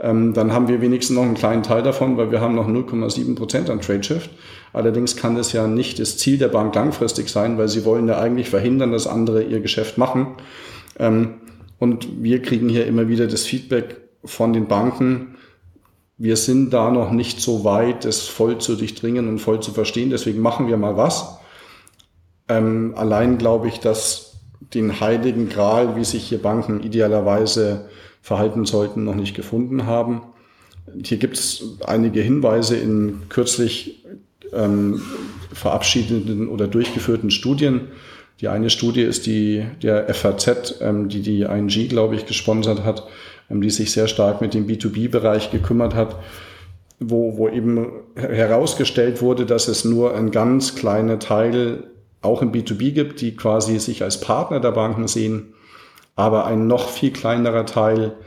ähm, 0.01 0.33
dann 0.33 0.53
haben 0.53 0.67
wir 0.67 0.81
wenigstens 0.81 1.15
noch 1.15 1.23
einen 1.23 1.33
kleinen 1.33 1.63
Teil 1.63 1.83
davon, 1.83 2.17
weil 2.17 2.31
wir 2.31 2.41
haben 2.41 2.55
noch 2.55 2.67
0,7 2.67 3.35
Prozent 3.35 3.69
an 3.69 3.81
Tradeshift. 3.81 4.29
Allerdings 4.71 5.15
kann 5.15 5.35
das 5.35 5.51
ja 5.51 5.67
nicht 5.67 5.99
das 5.99 6.17
Ziel 6.17 6.37
der 6.37 6.47
Bank 6.47 6.73
langfristig 6.75 7.29
sein, 7.29 7.57
weil 7.57 7.67
sie 7.67 7.85
wollen 7.85 8.07
ja 8.07 8.19
eigentlich 8.19 8.49
verhindern, 8.49 8.91
dass 8.91 9.07
andere 9.07 9.43
ihr 9.43 9.59
Geschäft 9.59 9.97
machen. 9.97 10.27
Ähm, 10.97 11.35
und 11.79 12.23
wir 12.23 12.41
kriegen 12.41 12.69
hier 12.69 12.85
immer 12.85 13.07
wieder 13.07 13.27
das 13.27 13.45
Feedback 13.45 13.97
von 14.23 14.53
den 14.53 14.67
Banken, 14.67 15.35
wir 16.21 16.35
sind 16.35 16.71
da 16.73 16.91
noch 16.91 17.11
nicht 17.11 17.39
so 17.39 17.63
weit, 17.63 18.03
das 18.03 18.27
voll 18.27 18.57
zu 18.57 18.75
durchdringen 18.75 19.29
und 19.29 19.39
voll 19.39 19.61
zu 19.61 19.71
verstehen. 19.71 20.09
Deswegen 20.09 20.41
machen 20.41 20.67
wir 20.67 20.75
mal 20.75 20.97
was. 20.97 21.39
Ähm, 22.49 22.93
allein 22.97 23.37
glaube 23.37 23.69
ich, 23.69 23.79
dass 23.79 24.33
den 24.73 24.99
heiligen 24.99 25.47
Gral, 25.47 25.95
wie 25.95 26.03
sich 26.03 26.27
hier 26.27 26.41
Banken 26.41 26.83
idealerweise 26.83 27.85
verhalten 28.21 28.65
sollten, 28.65 29.03
noch 29.03 29.15
nicht 29.15 29.35
gefunden 29.35 29.85
haben. 29.85 30.21
Hier 31.03 31.17
gibt 31.17 31.37
es 31.37 31.77
einige 31.85 32.21
Hinweise 32.21 32.77
in 32.77 33.29
kürzlich 33.29 34.03
ähm, 34.53 35.01
verabschiedeten 35.53 36.47
oder 36.47 36.67
durchgeführten 36.67 37.31
Studien. 37.31 37.89
Die 38.41 38.47
eine 38.47 38.69
Studie 38.69 39.01
ist 39.01 39.25
die 39.25 39.65
der 39.81 40.13
FAZ, 40.13 40.81
ähm, 40.81 41.09
die 41.09 41.21
die 41.21 41.41
ING, 41.41 41.67
glaube 41.67 42.15
ich, 42.15 42.25
gesponsert 42.25 42.83
hat, 42.83 43.07
ähm, 43.49 43.61
die 43.61 43.69
sich 43.69 43.91
sehr 43.91 44.07
stark 44.07 44.41
mit 44.41 44.53
dem 44.53 44.67
B2B-Bereich 44.67 45.51
gekümmert 45.51 45.93
hat, 45.93 46.15
wo, 46.99 47.37
wo 47.37 47.49
eben 47.49 47.87
herausgestellt 48.15 49.21
wurde, 49.21 49.45
dass 49.45 49.67
es 49.67 49.85
nur 49.85 50.15
ein 50.15 50.31
ganz 50.31 50.75
kleiner 50.75 51.19
Teil 51.19 51.83
auch 52.21 52.41
im 52.41 52.51
B2B 52.51 52.91
gibt, 52.91 53.21
die 53.21 53.35
quasi 53.35 53.79
sich 53.79 54.03
als 54.03 54.19
Partner 54.19 54.59
der 54.59 54.71
Banken 54.71 55.07
sehen 55.07 55.53
aber 56.19 56.45
ein 56.45 56.67
noch 56.67 56.89
viel 56.89 57.11
kleinerer 57.13 57.65
Teil 57.65 58.17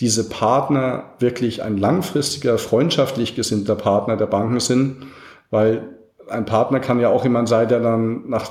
diese 0.00 0.30
Partner 0.30 1.10
wirklich 1.18 1.62
ein 1.62 1.76
langfristiger, 1.76 2.56
freundschaftlich 2.56 3.36
gesinnter 3.36 3.74
Partner 3.74 4.16
der 4.16 4.26
Banken 4.26 4.58
sind, 4.58 5.06
weil 5.50 5.86
ein 6.28 6.46
Partner 6.46 6.80
kann 6.80 6.98
ja 6.98 7.10
auch 7.10 7.24
jemand 7.24 7.50
sein, 7.50 7.68
der 7.68 7.80
dann 7.80 8.28
nach 8.30 8.50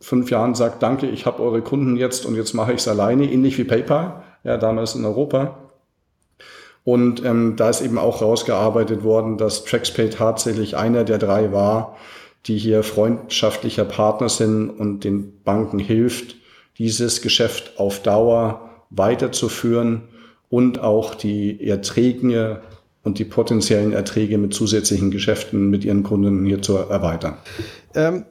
fünf 0.00 0.30
Jahren 0.30 0.54
sagt, 0.54 0.80
danke, 0.80 1.08
ich 1.08 1.26
habe 1.26 1.42
eure 1.42 1.60
Kunden 1.60 1.96
jetzt 1.96 2.24
und 2.24 2.36
jetzt 2.36 2.54
mache 2.54 2.72
ich 2.72 2.78
es 2.78 2.88
alleine, 2.88 3.30
ähnlich 3.30 3.58
wie 3.58 3.64
PayPal, 3.64 4.22
ja, 4.44 4.56
damals 4.56 4.94
in 4.94 5.04
Europa. 5.04 5.58
Und 6.84 7.24
ähm, 7.24 7.56
da 7.56 7.68
ist 7.68 7.82
eben 7.82 7.98
auch 7.98 8.22
rausgearbeitet 8.22 9.02
worden, 9.02 9.38
dass 9.38 9.64
TraxPay 9.64 10.08
tatsächlich 10.08 10.76
einer 10.76 11.02
der 11.02 11.18
drei 11.18 11.52
war, 11.52 11.96
die 12.46 12.56
hier 12.56 12.84
freundschaftlicher 12.84 13.84
Partner 13.84 14.28
sind 14.28 14.70
und 14.70 15.02
den 15.02 15.42
Banken 15.42 15.80
hilft, 15.80 16.36
dieses 16.80 17.20
Geschäft 17.20 17.78
auf 17.78 18.00
Dauer 18.00 18.70
weiterzuführen 18.88 20.08
und 20.48 20.80
auch 20.80 21.14
die 21.14 21.68
Erträge 21.68 22.62
und 23.02 23.18
die 23.18 23.26
potenziellen 23.26 23.92
Erträge 23.92 24.38
mit 24.38 24.54
zusätzlichen 24.54 25.10
Geschäften 25.10 25.68
mit 25.68 25.84
ihren 25.84 26.02
Kunden 26.02 26.46
hier 26.46 26.62
zu 26.62 26.76
erweitern. 26.78 27.36
Ähm, 27.94 28.24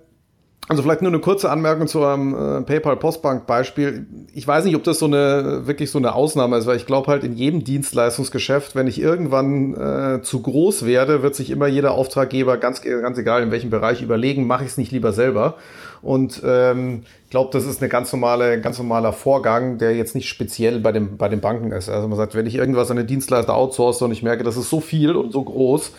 also 0.68 0.82
vielleicht 0.82 1.04
nur 1.04 1.12
eine 1.12 1.20
kurze 1.20 1.52
Anmerkung 1.52 1.88
zu 1.88 2.04
einem 2.04 2.34
äh, 2.34 2.62
PayPal-Postbank-Beispiel. 2.62 4.08
Ich 4.34 4.48
weiß 4.48 4.66
nicht, 4.66 4.76
ob 4.76 4.84
das 4.84 4.98
so 4.98 5.06
eine 5.06 5.68
wirklich 5.68 5.92
so 5.92 6.00
eine 6.00 6.14
Ausnahme 6.16 6.58
ist, 6.58 6.66
weil 6.66 6.78
ich 6.78 6.88
glaube 6.88 7.08
halt 7.08 7.24
in 7.24 7.36
jedem 7.36 7.64
Dienstleistungsgeschäft, 7.64 8.76
wenn 8.76 8.88
ich 8.88 9.00
irgendwann 9.00 9.76
äh, 9.76 10.22
zu 10.24 10.42
groß 10.42 10.88
werde, 10.88 11.22
wird 11.22 11.36
sich 11.36 11.52
immer 11.52 11.68
jeder 11.68 11.92
Auftraggeber, 11.92 12.58
ganz, 12.58 12.82
ganz 12.82 13.18
egal 13.20 13.44
in 13.44 13.52
welchem 13.52 13.70
Bereich, 13.70 14.02
überlegen, 14.02 14.48
mache 14.48 14.64
ich 14.64 14.72
es 14.72 14.78
nicht 14.78 14.92
lieber 14.92 15.14
selber. 15.14 15.56
Und 16.02 16.42
ähm, 16.46 17.04
ich 17.26 17.30
glaube, 17.30 17.50
das 17.52 17.66
ist 17.66 17.82
eine 17.82 17.90
ganz 17.90 18.12
normale, 18.12 18.62
ganz 18.62 18.78
normaler 18.78 19.14
Vorgang, 19.14 19.78
der 19.78 19.96
jetzt 19.96 20.16
nicht 20.16 20.30
speziell 20.30 20.80
bei, 20.80 20.92
dem, 20.92 21.18
bei 21.18 21.28
den 21.28 21.42
Banken 21.42 21.72
ist. 21.72 21.90
Also 21.90 22.08
man 22.08 22.18
sagt, 22.18 22.36
wenn 22.36 22.46
ich 22.46 22.56
irgendwas 22.56 22.90
an 22.90 22.98
den 22.98 23.08
Dienstleister 23.08 23.56
outsource 23.56 24.02
und 24.02 24.12
ich 24.12 24.24
merke, 24.24 24.44
das 24.44 24.58
ist 24.58 24.70
so 24.70 24.80
viel 24.80 25.16
und 25.16 25.32
so 25.32 25.44
groß, 25.44 25.92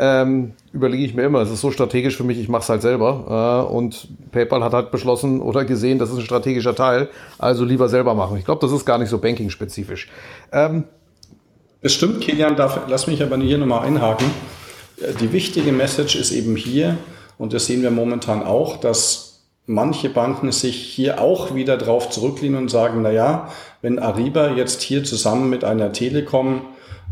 ähm, 0.00 0.52
überlege 0.72 1.04
ich 1.04 1.14
mir 1.14 1.24
immer, 1.24 1.40
es 1.40 1.50
ist 1.50 1.60
so 1.60 1.72
strategisch 1.72 2.16
für 2.16 2.22
mich, 2.22 2.38
ich 2.38 2.48
mache 2.48 2.62
es 2.62 2.68
halt 2.68 2.82
selber. 2.82 3.66
Äh, 3.68 3.72
und 3.72 4.08
PayPal 4.30 4.62
hat 4.62 4.72
halt 4.72 4.92
beschlossen 4.92 5.40
oder 5.40 5.64
gesehen, 5.64 5.98
das 5.98 6.10
ist 6.10 6.18
ein 6.18 6.24
strategischer 6.24 6.76
Teil, 6.76 7.08
also 7.36 7.64
lieber 7.64 7.88
selber 7.88 8.14
machen. 8.14 8.38
Ich 8.38 8.44
glaube, 8.44 8.60
das 8.60 8.70
ist 8.70 8.84
gar 8.84 8.98
nicht 8.98 9.08
so 9.08 9.18
banking-spezifisch. 9.18 10.08
Ähm, 10.52 10.84
es 11.80 11.94
stimmt, 11.94 12.20
Kilian, 12.20 12.54
darf, 12.54 12.80
lass 12.88 13.08
mich 13.08 13.22
aber 13.22 13.36
hier 13.38 13.58
nochmal 13.58 13.86
einhaken. 13.86 14.30
Äh, 15.00 15.14
die 15.20 15.32
wichtige 15.32 15.72
Message 15.72 16.14
ist 16.14 16.30
eben 16.30 16.54
hier, 16.54 16.96
und 17.36 17.52
das 17.52 17.66
sehen 17.66 17.82
wir 17.82 17.90
momentan 17.90 18.44
auch, 18.44 18.76
dass 18.76 19.27
manche 19.68 20.08
Banken 20.08 20.50
sich 20.50 20.76
hier 20.76 21.20
auch 21.20 21.54
wieder 21.54 21.76
drauf 21.76 22.08
zurücklehnen 22.08 22.62
und 22.62 22.70
sagen, 22.70 23.02
na 23.02 23.10
ja, 23.10 23.50
wenn 23.82 23.98
Ariba 23.98 24.50
jetzt 24.52 24.80
hier 24.82 25.04
zusammen 25.04 25.50
mit 25.50 25.62
einer 25.62 25.92
Telekom 25.92 26.62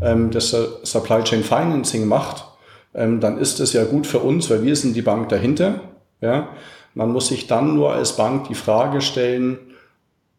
ähm, 0.01 0.31
das 0.31 0.55
Supply 0.83 1.23
Chain 1.23 1.43
Financing 1.43 2.07
macht, 2.07 2.45
ähm, 2.95 3.19
dann 3.19 3.37
ist 3.37 3.59
es 3.59 3.73
ja 3.73 3.85
gut 3.85 4.07
für 4.07 4.19
uns, 4.19 4.49
weil 4.49 4.63
wir 4.63 4.75
sind 4.75 4.95
die 4.95 5.03
Bank 5.03 5.29
dahinter. 5.29 5.81
Ja? 6.19 6.49
Man 6.95 7.11
muss 7.11 7.27
sich 7.27 7.45
dann 7.45 7.75
nur 7.75 7.93
als 7.93 8.17
Bank 8.17 8.47
die 8.47 8.55
Frage 8.55 9.01
stellen, 9.01 9.59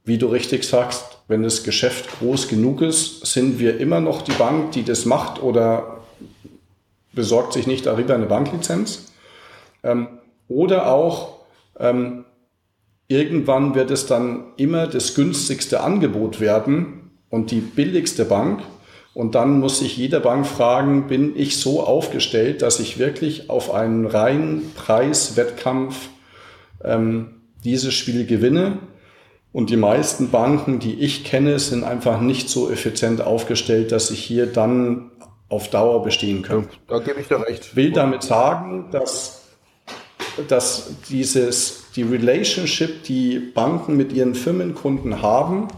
wie 0.04 0.18
du 0.18 0.26
richtig 0.26 0.64
sagst, 0.64 1.18
wenn 1.28 1.44
das 1.44 1.62
Geschäft 1.62 2.18
groß 2.18 2.48
genug 2.48 2.80
ist, 2.80 3.26
sind 3.26 3.60
wir 3.60 3.78
immer 3.78 4.00
noch 4.00 4.22
die 4.22 4.32
Bank, 4.32 4.72
die 4.72 4.82
das 4.82 5.04
macht 5.04 5.40
oder 5.40 5.98
besorgt 7.12 7.52
sich 7.52 7.68
nicht 7.68 7.86
darüber 7.86 8.14
eine 8.14 8.26
Banklizenz? 8.26 9.12
Ähm, 9.84 10.08
oder 10.48 10.90
auch, 10.90 11.37
ähm, 11.78 12.24
irgendwann 13.08 13.74
wird 13.74 13.90
es 13.90 14.06
dann 14.06 14.52
immer 14.56 14.86
das 14.86 15.14
günstigste 15.14 15.80
Angebot 15.80 16.40
werden 16.40 17.10
und 17.30 17.50
die 17.50 17.60
billigste 17.60 18.24
Bank 18.24 18.62
und 19.18 19.34
dann 19.34 19.58
muss 19.58 19.80
sich 19.80 19.96
jede 19.96 20.20
Bank 20.20 20.46
fragen, 20.46 21.08
bin 21.08 21.34
ich 21.34 21.56
so 21.58 21.82
aufgestellt, 21.82 22.62
dass 22.62 22.78
ich 22.78 23.00
wirklich 23.00 23.50
auf 23.50 23.74
einen 23.74 24.06
reinen 24.06 24.72
Preiswettkampf 24.76 26.08
ähm, 26.84 27.42
dieses 27.64 27.94
Spiel 27.94 28.26
gewinne? 28.26 28.78
Und 29.50 29.70
die 29.70 29.76
meisten 29.76 30.30
Banken, 30.30 30.78
die 30.78 31.00
ich 31.00 31.24
kenne, 31.24 31.58
sind 31.58 31.82
einfach 31.82 32.20
nicht 32.20 32.48
so 32.48 32.70
effizient 32.70 33.20
aufgestellt, 33.20 33.90
dass 33.90 34.06
sie 34.06 34.14
hier 34.14 34.46
dann 34.46 35.10
auf 35.48 35.68
Dauer 35.68 36.04
bestehen 36.04 36.42
können. 36.42 36.68
Da 36.86 37.00
gebe 37.00 37.20
ich 37.20 37.26
dir 37.26 37.40
recht. 37.40 37.64
Ich 37.64 37.74
will 37.74 37.90
damit 37.90 38.22
sagen, 38.22 38.90
dass, 38.92 39.47
dass 40.48 40.90
dieses, 41.08 41.84
die 41.96 42.02
Relationship, 42.02 43.02
die 43.04 43.38
Banken 43.38 43.96
mit 43.96 44.12
ihren 44.12 44.34
Firmenkunden 44.34 45.22
haben, 45.22 45.68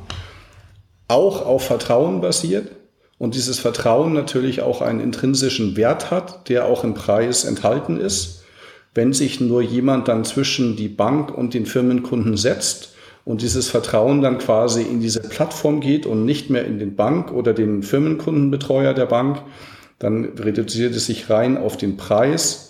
auch 1.08 1.44
auf 1.44 1.64
Vertrauen 1.64 2.20
basiert 2.20 2.70
und 3.18 3.34
dieses 3.34 3.58
Vertrauen 3.58 4.12
natürlich 4.12 4.62
auch 4.62 4.80
einen 4.80 5.00
intrinsischen 5.00 5.76
Wert 5.76 6.10
hat, 6.10 6.48
der 6.48 6.66
auch 6.66 6.84
im 6.84 6.94
Preis 6.94 7.44
enthalten 7.44 7.98
ist. 7.98 8.44
Wenn 8.94 9.12
sich 9.12 9.40
nur 9.40 9.62
jemand 9.62 10.08
dann 10.08 10.24
zwischen 10.24 10.76
die 10.76 10.88
Bank 10.88 11.36
und 11.36 11.54
den 11.54 11.66
Firmenkunden 11.66 12.36
setzt 12.36 12.94
und 13.24 13.42
dieses 13.42 13.68
Vertrauen 13.68 14.22
dann 14.22 14.38
quasi 14.38 14.82
in 14.82 15.00
diese 15.00 15.20
Plattform 15.20 15.80
geht 15.80 16.06
und 16.06 16.24
nicht 16.24 16.50
mehr 16.50 16.64
in 16.64 16.78
den 16.78 16.96
Bank 16.96 17.32
oder 17.32 17.52
den 17.52 17.82
Firmenkundenbetreuer 17.82 18.94
der 18.94 19.06
Bank, 19.06 19.42
dann 19.98 20.24
reduziert 20.38 20.94
es 20.94 21.06
sich 21.06 21.28
rein 21.28 21.58
auf 21.58 21.76
den 21.76 21.96
Preis 21.96 22.69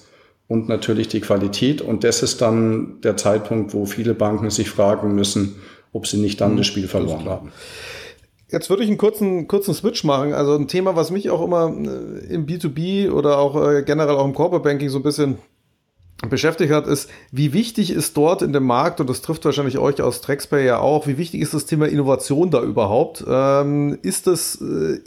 und 0.51 0.69
natürlich 0.69 1.07
die 1.07 1.21
Qualität. 1.21 1.81
Und 1.81 2.03
das 2.03 2.25
ist 2.25 2.43
dann 2.43 3.01
der 3.03 3.17
Zeitpunkt, 3.17 3.73
wo 3.73 3.87
viele 3.87 4.15
Banken 4.15 4.51
sich 4.51 4.69
fragen 4.69 5.15
müssen, 5.15 5.55
ob 5.93 6.09
sie 6.09 6.17
nicht 6.17 6.41
dann 6.41 6.55
mhm. 6.55 6.57
das 6.57 6.67
Spiel 6.67 6.89
verloren 6.89 7.27
haben. 7.27 7.53
Jetzt 8.51 8.69
würde 8.69 8.83
ich 8.83 8.89
einen 8.89 8.99
kurzen, 8.99 9.47
kurzen 9.47 9.75
Switch 9.75 10.03
machen. 10.03 10.35
Also 10.35 10.57
ein 10.57 10.67
Thema, 10.67 10.97
was 10.97 11.13
mich 11.13 11.31
auch 11.31 11.45
immer 11.45 11.69
äh, 11.69 12.35
im 12.35 12.47
B2B 12.47 13.13
oder 13.13 13.39
auch 13.39 13.65
äh, 13.65 13.85
generell 13.85 14.17
auch 14.17 14.25
im 14.25 14.35
Corporate 14.35 14.65
Banking 14.65 14.89
so 14.89 14.99
ein 14.99 15.05
bisschen 15.05 15.39
beschäftigt 16.29 16.73
hat, 16.73 16.89
ist, 16.89 17.09
wie 17.31 17.53
wichtig 17.53 17.93
ist 17.93 18.17
dort 18.17 18.43
in 18.43 18.53
dem 18.53 18.65
Markt, 18.65 19.01
und 19.01 19.09
das 19.09 19.23
trifft 19.23 19.45
wahrscheinlich 19.45 19.79
euch 19.79 20.03
aus 20.03 20.21
Traxpay 20.21 20.67
ja 20.67 20.81
auch, 20.81 21.07
wie 21.07 21.17
wichtig 21.17 21.43
ist 21.43 21.55
das 21.55 21.67
Thema 21.67 21.87
Innovation 21.87 22.51
da 22.51 22.61
überhaupt? 22.61 23.25
Ähm, 23.27 23.99
ist 24.03 24.27
das, 24.27 24.61
äh, 24.61 24.99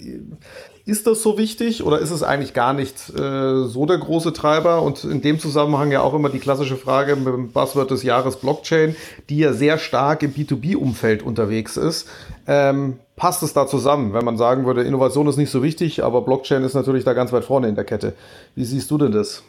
ist 0.85 1.07
das 1.07 1.21
so 1.21 1.37
wichtig 1.37 1.83
oder 1.83 1.99
ist 1.99 2.11
es 2.11 2.23
eigentlich 2.23 2.53
gar 2.53 2.73
nicht 2.73 3.09
äh, 3.17 3.65
so 3.65 3.85
der 3.85 3.97
große 3.97 4.33
Treiber? 4.33 4.81
Und 4.81 5.05
in 5.05 5.21
dem 5.21 5.39
Zusammenhang 5.39 5.91
ja 5.91 6.01
auch 6.01 6.13
immer 6.13 6.29
die 6.29 6.39
klassische 6.39 6.75
Frage 6.75 7.15
mit 7.15 7.27
dem 7.27 7.51
Buzzword 7.51 7.91
des 7.91 8.03
Jahres 8.03 8.35
Blockchain, 8.35 8.95
die 9.29 9.37
ja 9.37 9.53
sehr 9.53 9.77
stark 9.77 10.23
im 10.23 10.33
B2B-Umfeld 10.33 11.23
unterwegs 11.23 11.77
ist. 11.77 12.09
Ähm, 12.47 12.99
passt 13.15 13.43
es 13.43 13.53
da 13.53 13.65
zusammen, 13.65 14.13
wenn 14.13 14.25
man 14.25 14.37
sagen 14.37 14.65
würde, 14.65 14.83
Innovation 14.83 15.27
ist 15.27 15.37
nicht 15.37 15.51
so 15.51 15.63
wichtig, 15.63 16.03
aber 16.03 16.21
Blockchain 16.21 16.63
ist 16.63 16.73
natürlich 16.73 17.05
da 17.05 17.13
ganz 17.13 17.31
weit 17.31 17.45
vorne 17.45 17.69
in 17.69 17.75
der 17.75 17.85
Kette. 17.85 18.13
Wie 18.55 18.65
siehst 18.65 18.91
du 18.91 18.97
denn 18.97 19.13
das? 19.13 19.41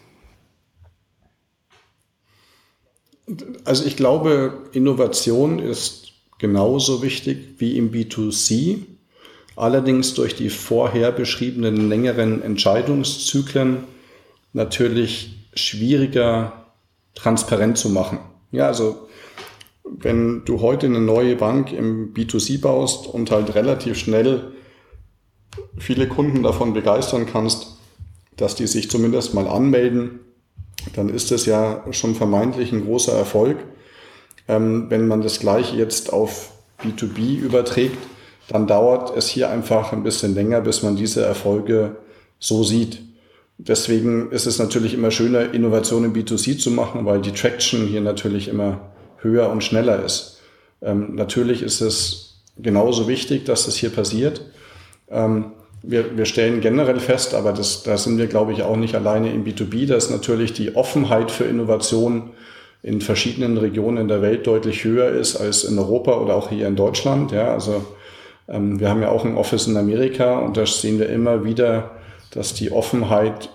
Also 3.64 3.84
ich 3.86 3.96
glaube, 3.96 4.68
Innovation 4.72 5.58
ist 5.58 6.12
genauso 6.38 7.02
wichtig 7.02 7.54
wie 7.58 7.76
im 7.76 7.90
B2C. 7.90 8.82
Allerdings 9.56 10.14
durch 10.14 10.34
die 10.34 10.50
vorher 10.50 11.12
beschriebenen 11.12 11.88
längeren 11.88 12.42
Entscheidungszyklen 12.42 13.84
natürlich 14.52 15.48
schwieriger 15.54 16.64
transparent 17.14 17.78
zu 17.78 17.88
machen. 17.88 18.18
Ja, 18.50 18.66
also 18.66 19.08
wenn 19.84 20.44
du 20.44 20.60
heute 20.60 20.86
eine 20.86 21.00
neue 21.00 21.36
Bank 21.36 21.72
im 21.72 22.12
B2C 22.14 22.60
baust 22.60 23.06
und 23.06 23.30
halt 23.30 23.54
relativ 23.54 23.98
schnell 23.98 24.52
viele 25.78 26.08
Kunden 26.08 26.42
davon 26.42 26.72
begeistern 26.72 27.26
kannst, 27.26 27.76
dass 28.36 28.56
die 28.56 28.66
sich 28.66 28.90
zumindest 28.90 29.34
mal 29.34 29.46
anmelden, 29.46 30.20
dann 30.94 31.08
ist 31.08 31.30
das 31.30 31.46
ja 31.46 31.84
schon 31.92 32.14
vermeintlich 32.14 32.72
ein 32.72 32.84
großer 32.84 33.12
Erfolg. 33.12 33.58
Ähm, 34.48 34.86
wenn 34.90 35.06
man 35.06 35.22
das 35.22 35.38
gleiche 35.38 35.76
jetzt 35.76 36.12
auf 36.12 36.52
B2B 36.82 37.38
überträgt, 37.38 37.98
dann 38.48 38.66
dauert 38.66 39.16
es 39.16 39.28
hier 39.28 39.50
einfach 39.50 39.92
ein 39.92 40.02
bisschen 40.02 40.34
länger, 40.34 40.60
bis 40.60 40.82
man 40.82 40.96
diese 40.96 41.24
Erfolge 41.24 41.96
so 42.38 42.62
sieht. 42.62 43.00
Deswegen 43.56 44.30
ist 44.32 44.46
es 44.46 44.58
natürlich 44.58 44.94
immer 44.94 45.10
schöner, 45.10 45.54
Innovationen 45.54 46.12
im 46.12 46.24
B2C 46.24 46.58
zu 46.58 46.70
machen, 46.70 47.06
weil 47.06 47.20
die 47.20 47.32
Traction 47.32 47.86
hier 47.86 48.00
natürlich 48.00 48.48
immer 48.48 48.92
höher 49.18 49.48
und 49.50 49.62
schneller 49.62 50.04
ist. 50.04 50.40
Ähm, 50.82 51.14
natürlich 51.14 51.62
ist 51.62 51.80
es 51.80 52.42
genauso 52.58 53.08
wichtig, 53.08 53.44
dass 53.44 53.64
das 53.64 53.76
hier 53.76 53.90
passiert. 53.90 54.42
Ähm, 55.08 55.52
wir, 55.82 56.16
wir 56.16 56.24
stellen 56.24 56.60
generell 56.60 56.98
fest, 56.98 57.34
aber 57.34 57.52
das, 57.52 57.82
da 57.82 57.96
sind 57.96 58.18
wir, 58.18 58.26
glaube 58.26 58.52
ich, 58.52 58.62
auch 58.62 58.76
nicht 58.76 58.94
alleine 58.94 59.32
im 59.32 59.44
B2B, 59.44 59.86
dass 59.86 60.10
natürlich 60.10 60.52
die 60.52 60.74
Offenheit 60.76 61.30
für 61.30 61.44
Innovation 61.44 62.30
in 62.82 63.00
verschiedenen 63.00 63.56
Regionen 63.56 64.08
der 64.08 64.20
Welt 64.20 64.46
deutlich 64.46 64.84
höher 64.84 65.08
ist 65.08 65.36
als 65.36 65.64
in 65.64 65.78
Europa 65.78 66.18
oder 66.18 66.34
auch 66.34 66.50
hier 66.50 66.68
in 66.68 66.76
Deutschland. 66.76 67.32
Ja, 67.32 67.52
also 67.52 67.84
ähm, 68.48 68.80
wir 68.80 68.88
haben 68.88 69.02
ja 69.02 69.10
auch 69.10 69.24
ein 69.24 69.36
Office 69.36 69.66
in 69.66 69.76
Amerika 69.76 70.38
und 70.38 70.56
da 70.56 70.66
sehen 70.66 70.98
wir 70.98 71.08
immer 71.08 71.44
wieder, 71.44 71.92
dass 72.30 72.54
die 72.54 72.72
Offenheit 72.72 73.50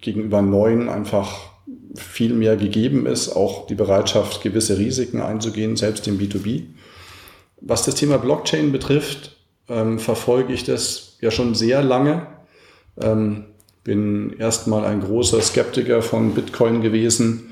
gegenüber 0.00 0.42
Neuen 0.42 0.88
einfach 0.88 1.48
viel 1.94 2.32
mehr 2.32 2.56
gegeben 2.56 3.06
ist, 3.06 3.30
auch 3.30 3.66
die 3.66 3.74
Bereitschaft, 3.74 4.42
gewisse 4.42 4.78
Risiken 4.78 5.20
einzugehen, 5.20 5.76
selbst 5.76 6.06
im 6.06 6.18
B2B. 6.18 6.64
Was 7.60 7.84
das 7.84 7.96
Thema 7.96 8.18
Blockchain 8.18 8.72
betrifft, 8.72 9.36
ähm, 9.68 9.98
verfolge 9.98 10.52
ich 10.52 10.64
das 10.64 11.16
ja 11.20 11.30
schon 11.30 11.54
sehr 11.54 11.82
lange. 11.82 12.26
Ähm, 13.00 13.46
bin 13.84 14.34
erstmal 14.38 14.84
ein 14.84 15.00
großer 15.00 15.40
Skeptiker 15.40 16.02
von 16.02 16.34
Bitcoin 16.34 16.82
gewesen, 16.82 17.50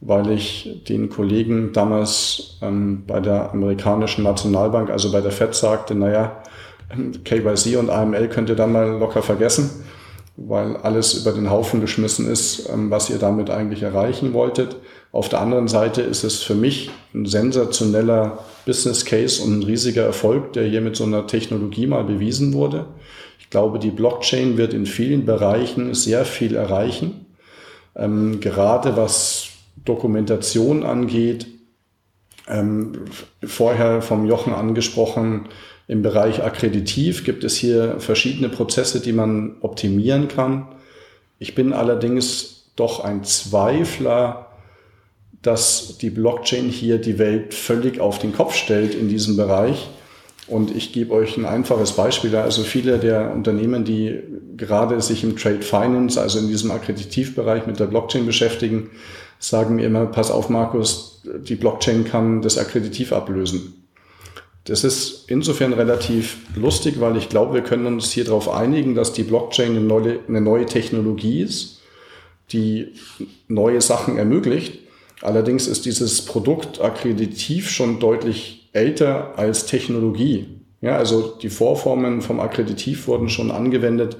weil 0.00 0.30
ich 0.30 0.82
den 0.88 1.10
Kollegen 1.10 1.72
damals 1.72 2.58
ähm, 2.62 3.04
bei 3.06 3.20
der 3.20 3.52
amerikanischen 3.52 4.24
Nationalbank, 4.24 4.90
also 4.90 5.12
bei 5.12 5.20
der 5.20 5.30
Fed, 5.30 5.54
sagte, 5.54 5.94
naja, 5.94 6.42
KYC 7.24 7.76
und 7.76 7.90
AML 7.90 8.28
könnt 8.28 8.48
ihr 8.48 8.56
dann 8.56 8.72
mal 8.72 8.98
locker 8.98 9.22
vergessen, 9.22 9.84
weil 10.36 10.76
alles 10.78 11.14
über 11.14 11.32
den 11.32 11.50
Haufen 11.50 11.80
geschmissen 11.80 12.28
ist, 12.28 12.68
ähm, 12.72 12.90
was 12.90 13.10
ihr 13.10 13.18
damit 13.18 13.50
eigentlich 13.50 13.82
erreichen 13.82 14.32
wolltet. 14.32 14.76
Auf 15.12 15.28
der 15.28 15.40
anderen 15.40 15.68
Seite 15.68 16.02
ist 16.02 16.24
es 16.24 16.42
für 16.42 16.54
mich 16.54 16.90
ein 17.14 17.26
sensationeller 17.26 18.38
Business 18.64 19.04
Case 19.04 19.42
und 19.42 19.58
ein 19.58 19.62
riesiger 19.62 20.04
Erfolg, 20.04 20.54
der 20.54 20.64
hier 20.66 20.80
mit 20.80 20.96
so 20.96 21.04
einer 21.04 21.26
Technologie 21.26 21.86
mal 21.86 22.04
bewiesen 22.04 22.54
wurde. 22.54 22.86
Ich 23.38 23.50
glaube, 23.50 23.78
die 23.78 23.90
Blockchain 23.90 24.56
wird 24.56 24.72
in 24.72 24.86
vielen 24.86 25.26
Bereichen 25.26 25.92
sehr 25.94 26.24
viel 26.24 26.54
erreichen, 26.54 27.26
ähm, 27.96 28.40
gerade 28.40 28.96
was 28.96 29.49
Dokumentation 29.84 30.84
angeht. 30.84 31.46
Ähm, 32.48 33.04
vorher 33.44 34.02
vom 34.02 34.26
Jochen 34.26 34.52
angesprochen, 34.52 35.48
im 35.86 36.02
Bereich 36.02 36.42
Akkreditiv 36.42 37.24
gibt 37.24 37.42
es 37.42 37.56
hier 37.56 37.98
verschiedene 37.98 38.48
Prozesse, 38.48 39.00
die 39.00 39.12
man 39.12 39.56
optimieren 39.60 40.28
kann. 40.28 40.68
Ich 41.40 41.56
bin 41.56 41.72
allerdings 41.72 42.70
doch 42.76 43.02
ein 43.02 43.24
Zweifler, 43.24 44.46
dass 45.42 45.98
die 45.98 46.10
Blockchain 46.10 46.68
hier 46.68 46.98
die 46.98 47.18
Welt 47.18 47.54
völlig 47.54 47.98
auf 47.98 48.18
den 48.18 48.32
Kopf 48.32 48.54
stellt 48.54 48.94
in 48.94 49.08
diesem 49.08 49.36
Bereich. 49.36 49.88
Und 50.46 50.74
ich 50.74 50.92
gebe 50.92 51.14
euch 51.14 51.36
ein 51.36 51.44
einfaches 51.44 51.92
Beispiel. 51.92 52.34
Also 52.36 52.62
viele 52.62 52.98
der 52.98 53.32
Unternehmen, 53.32 53.84
die 53.84 54.20
gerade 54.56 55.00
sich 55.00 55.24
im 55.24 55.36
Trade 55.36 55.62
Finance, 55.62 56.20
also 56.20 56.38
in 56.38 56.48
diesem 56.48 56.70
Akkreditivbereich 56.70 57.66
mit 57.66 57.80
der 57.80 57.86
Blockchain 57.86 58.26
beschäftigen, 58.26 58.90
sagen 59.40 59.74
mir 59.74 59.86
immer, 59.86 60.06
pass 60.06 60.30
auf, 60.30 60.48
Markus, 60.48 61.22
die 61.24 61.56
Blockchain 61.56 62.04
kann 62.04 62.42
das 62.42 62.58
Akkreditiv 62.58 63.12
ablösen. 63.12 63.74
Das 64.64 64.84
ist 64.84 65.24
insofern 65.28 65.72
relativ 65.72 66.36
lustig, 66.54 67.00
weil 67.00 67.16
ich 67.16 67.28
glaube, 67.28 67.54
wir 67.54 67.62
können 67.62 67.86
uns 67.86 68.12
hier 68.12 68.24
darauf 68.24 68.48
einigen, 68.48 68.94
dass 68.94 69.12
die 69.12 69.22
Blockchain 69.22 69.70
eine 69.70 69.80
neue, 69.80 70.20
eine 70.28 70.40
neue 70.40 70.66
Technologie 70.66 71.40
ist, 71.40 71.80
die 72.52 72.92
neue 73.48 73.80
Sachen 73.80 74.18
ermöglicht. 74.18 74.78
Allerdings 75.22 75.66
ist 75.66 75.86
dieses 75.86 76.24
Produkt 76.24 76.80
akkreditiv 76.80 77.70
schon 77.70 77.98
deutlich 77.98 78.68
älter 78.72 79.38
als 79.38 79.66
Technologie. 79.66 80.46
Ja, 80.82 80.96
also 80.96 81.36
die 81.42 81.50
Vorformen 81.50 82.22
vom 82.22 82.40
Akkreditiv 82.40 83.06
wurden 83.06 83.28
schon 83.28 83.50
angewendet 83.50 84.16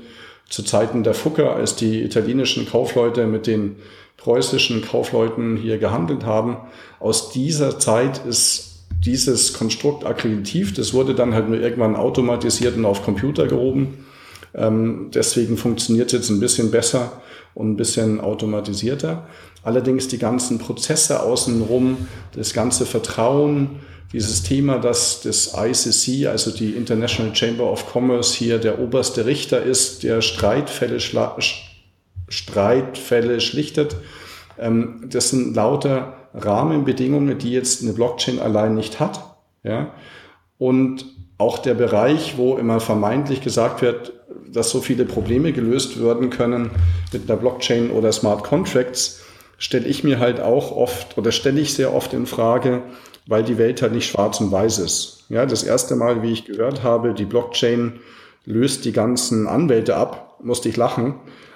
zu 0.49 0.63
Zeiten 0.63 1.05
der 1.05 1.15
Fucker, 1.15 1.55
als 1.55 1.77
die 1.77 2.03
italienischen 2.03 2.69
Kaufleute 2.69 3.27
mit 3.27 3.47
den 3.47 3.77
preußischen 4.21 4.83
Kaufleuten 4.83 5.57
hier 5.57 5.79
gehandelt 5.79 6.25
haben. 6.25 6.59
Aus 6.99 7.31
dieser 7.31 7.79
Zeit 7.79 8.25
ist 8.27 8.85
dieses 9.05 9.55
Konstrukt 9.55 10.05
akkreditiv. 10.05 10.75
Das 10.75 10.93
wurde 10.93 11.15
dann 11.15 11.35
halt 11.35 11.49
nur 11.49 11.59
irgendwann 11.59 11.97
automatisiert 11.97 12.77
und 12.77 12.85
auf 12.85 13.03
Computer 13.03 13.47
gehoben. 13.47 14.05
Ähm, 14.55 15.11
deswegen 15.15 15.57
funktioniert 15.57 16.09
es 16.09 16.13
jetzt 16.13 16.31
ein 16.31 16.41
bisschen 16.41 16.71
besser 16.71 17.21
und 17.55 17.71
ein 17.71 17.77
bisschen 17.77 18.21
automatisierter. 18.21 19.27
Allerdings 19.63 20.09
die 20.09 20.19
ganzen 20.19 20.59
Prozesse 20.59 21.23
außenrum, 21.23 22.09
das 22.35 22.53
ganze 22.53 22.87
Vertrauen, 22.87 23.81
dieses 24.13 24.43
Thema, 24.43 24.79
dass 24.79 25.21
das 25.21 25.55
ICC, 25.57 26.27
also 26.27 26.51
die 26.51 26.73
International 26.73 27.35
Chamber 27.35 27.71
of 27.71 27.95
Commerce, 27.95 28.35
hier 28.35 28.59
der 28.59 28.81
oberste 28.81 29.25
Richter 29.25 29.63
ist, 29.63 30.03
der 30.03 30.21
Streitfälle, 30.21 30.99
Streitfälle 32.31 33.41
schlichtet, 33.41 33.97
ähm, 34.59 35.07
das 35.11 35.29
sind 35.29 35.55
lauter 35.55 36.15
Rahmenbedingungen, 36.33 37.39
die 37.39 37.53
jetzt 37.53 37.83
eine 37.83 37.93
Blockchain 37.93 38.39
allein 38.39 38.75
nicht 38.75 39.01
hat. 39.01 39.37
Ja? 39.63 39.93
Und 40.59 41.05
auch 41.39 41.59
der 41.59 41.75
Bereich, 41.75 42.37
wo 42.37 42.57
immer 42.57 42.81
vermeintlich 42.81 43.41
gesagt 43.41 43.83
wird, 43.83 44.13
dass 44.53 44.71
so 44.71 44.81
viele 44.81 45.05
Probleme 45.05 45.53
gelöst 45.53 46.03
werden 46.03 46.31
können 46.31 46.71
mit 47.13 47.29
einer 47.29 47.39
Blockchain 47.39 47.91
oder 47.91 48.13
Smart 48.13 48.45
Contracts, 48.45 49.23
stelle 49.59 49.87
ich 49.87 50.05
mir 50.05 50.19
halt 50.19 50.41
auch 50.41 50.73
oft 50.73 51.19
oder 51.19 51.33
stelle 51.33 51.61
ich 51.61 51.75
sehr 51.75 51.95
oft 51.95 52.13
in 52.15 52.27
Frage, 52.27 52.83
weil 53.27 53.43
die 53.43 53.59
Welt 53.59 53.83
halt 53.83 53.93
nicht 53.93 54.09
schwarz 54.09 54.41
und 54.41 54.51
weiß 54.51 54.79
ist. 54.79 55.25
Ja, 55.29 55.47
das 55.47 55.63
erste 55.63 55.97
Mal, 55.97 56.23
wie 56.23 56.33
ich 56.33 56.47
gehört 56.47 56.83
habe, 56.83 57.15
die 57.15 57.27
Blockchain 57.27 58.01
löst 58.45 58.85
die 58.85 58.93
ganzen 58.93 59.47
Anwälte 59.47 59.97
ab, 59.97 60.39
musste 60.43 60.69
ich 60.69 60.77
lachen, 60.77 61.15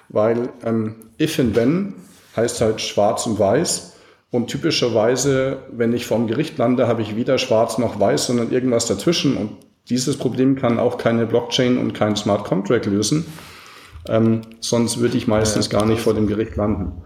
weil 0.09 0.51
ähm, 0.65 0.97
if 1.21 1.39
and 1.39 1.57
when 1.57 1.95
heißt 2.37 2.61
halt 2.61 2.81
schwarz 2.81 3.27
und 3.27 3.39
weiß. 3.39 3.93
Und 4.31 4.49
typischerweise, 4.49 5.59
wenn 5.71 5.93
ich 5.93 6.07
vorm 6.07 6.27
Gericht 6.27 6.59
lande, 6.59 6.89
habe 6.89 7.03
ich 7.03 7.15
weder 7.15 7.39
schwarz 7.39 7.79
noch 7.79 8.01
weiß, 8.01 8.27
sondern 8.27 8.51
irgendwas 8.51 8.87
dazwischen. 8.87 9.37
Und 9.37 9.53
dieses 9.89 10.17
Problem 10.17 10.57
kann 10.57 10.81
auch 10.81 10.99
keine 10.99 11.27
Blockchain 11.27 11.79
und 11.79 11.93
kein 11.93 12.17
Smart 12.17 12.45
Contract 12.45 12.87
lösen. 12.87 13.27
Ähm, 14.09 14.43
sonst 14.61 14.99
würde 14.99 15.17
ich 15.17 15.29
meistens 15.29 15.71
gar 15.71 15.87
nicht 15.87 16.01
vor 16.01 16.15
dem 16.15 16.27
Gericht 16.27 16.57
landen. 16.57 17.03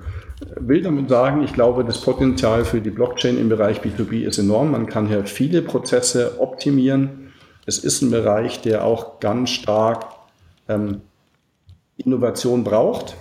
Will 0.58 0.82
damit 0.82 1.08
sagen, 1.08 1.42
ich 1.42 1.52
glaube, 1.52 1.84
das 1.84 2.00
Potenzial 2.00 2.64
für 2.64 2.80
die 2.80 2.90
Blockchain 2.90 3.38
im 3.38 3.48
Bereich 3.48 3.80
B2B 3.80 4.26
ist 4.26 4.38
enorm. 4.38 4.70
Man 4.70 4.86
kann 4.86 5.08
hier 5.08 5.26
viele 5.26 5.62
Prozesse 5.62 6.40
optimieren. 6.40 7.32
Es 7.66 7.78
ist 7.78 8.02
ein 8.02 8.10
Bereich, 8.10 8.62
der 8.62 8.84
auch 8.84 9.20
ganz 9.20 9.50
stark 9.50 10.06
ähm, 10.68 11.02
Innovation 11.98 12.64
braucht. 12.64 13.16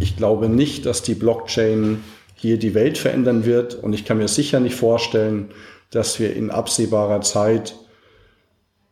Ich 0.00 0.16
glaube 0.16 0.48
nicht, 0.48 0.86
dass 0.86 1.02
die 1.02 1.14
Blockchain 1.14 2.02
hier 2.34 2.58
die 2.58 2.74
Welt 2.74 2.98
verändern 2.98 3.44
wird 3.44 3.74
und 3.74 3.92
ich 3.92 4.04
kann 4.04 4.18
mir 4.18 4.28
sicher 4.28 4.60
nicht 4.60 4.74
vorstellen, 4.74 5.50
dass 5.90 6.18
wir 6.18 6.34
in 6.34 6.50
absehbarer 6.50 7.20
Zeit 7.20 7.74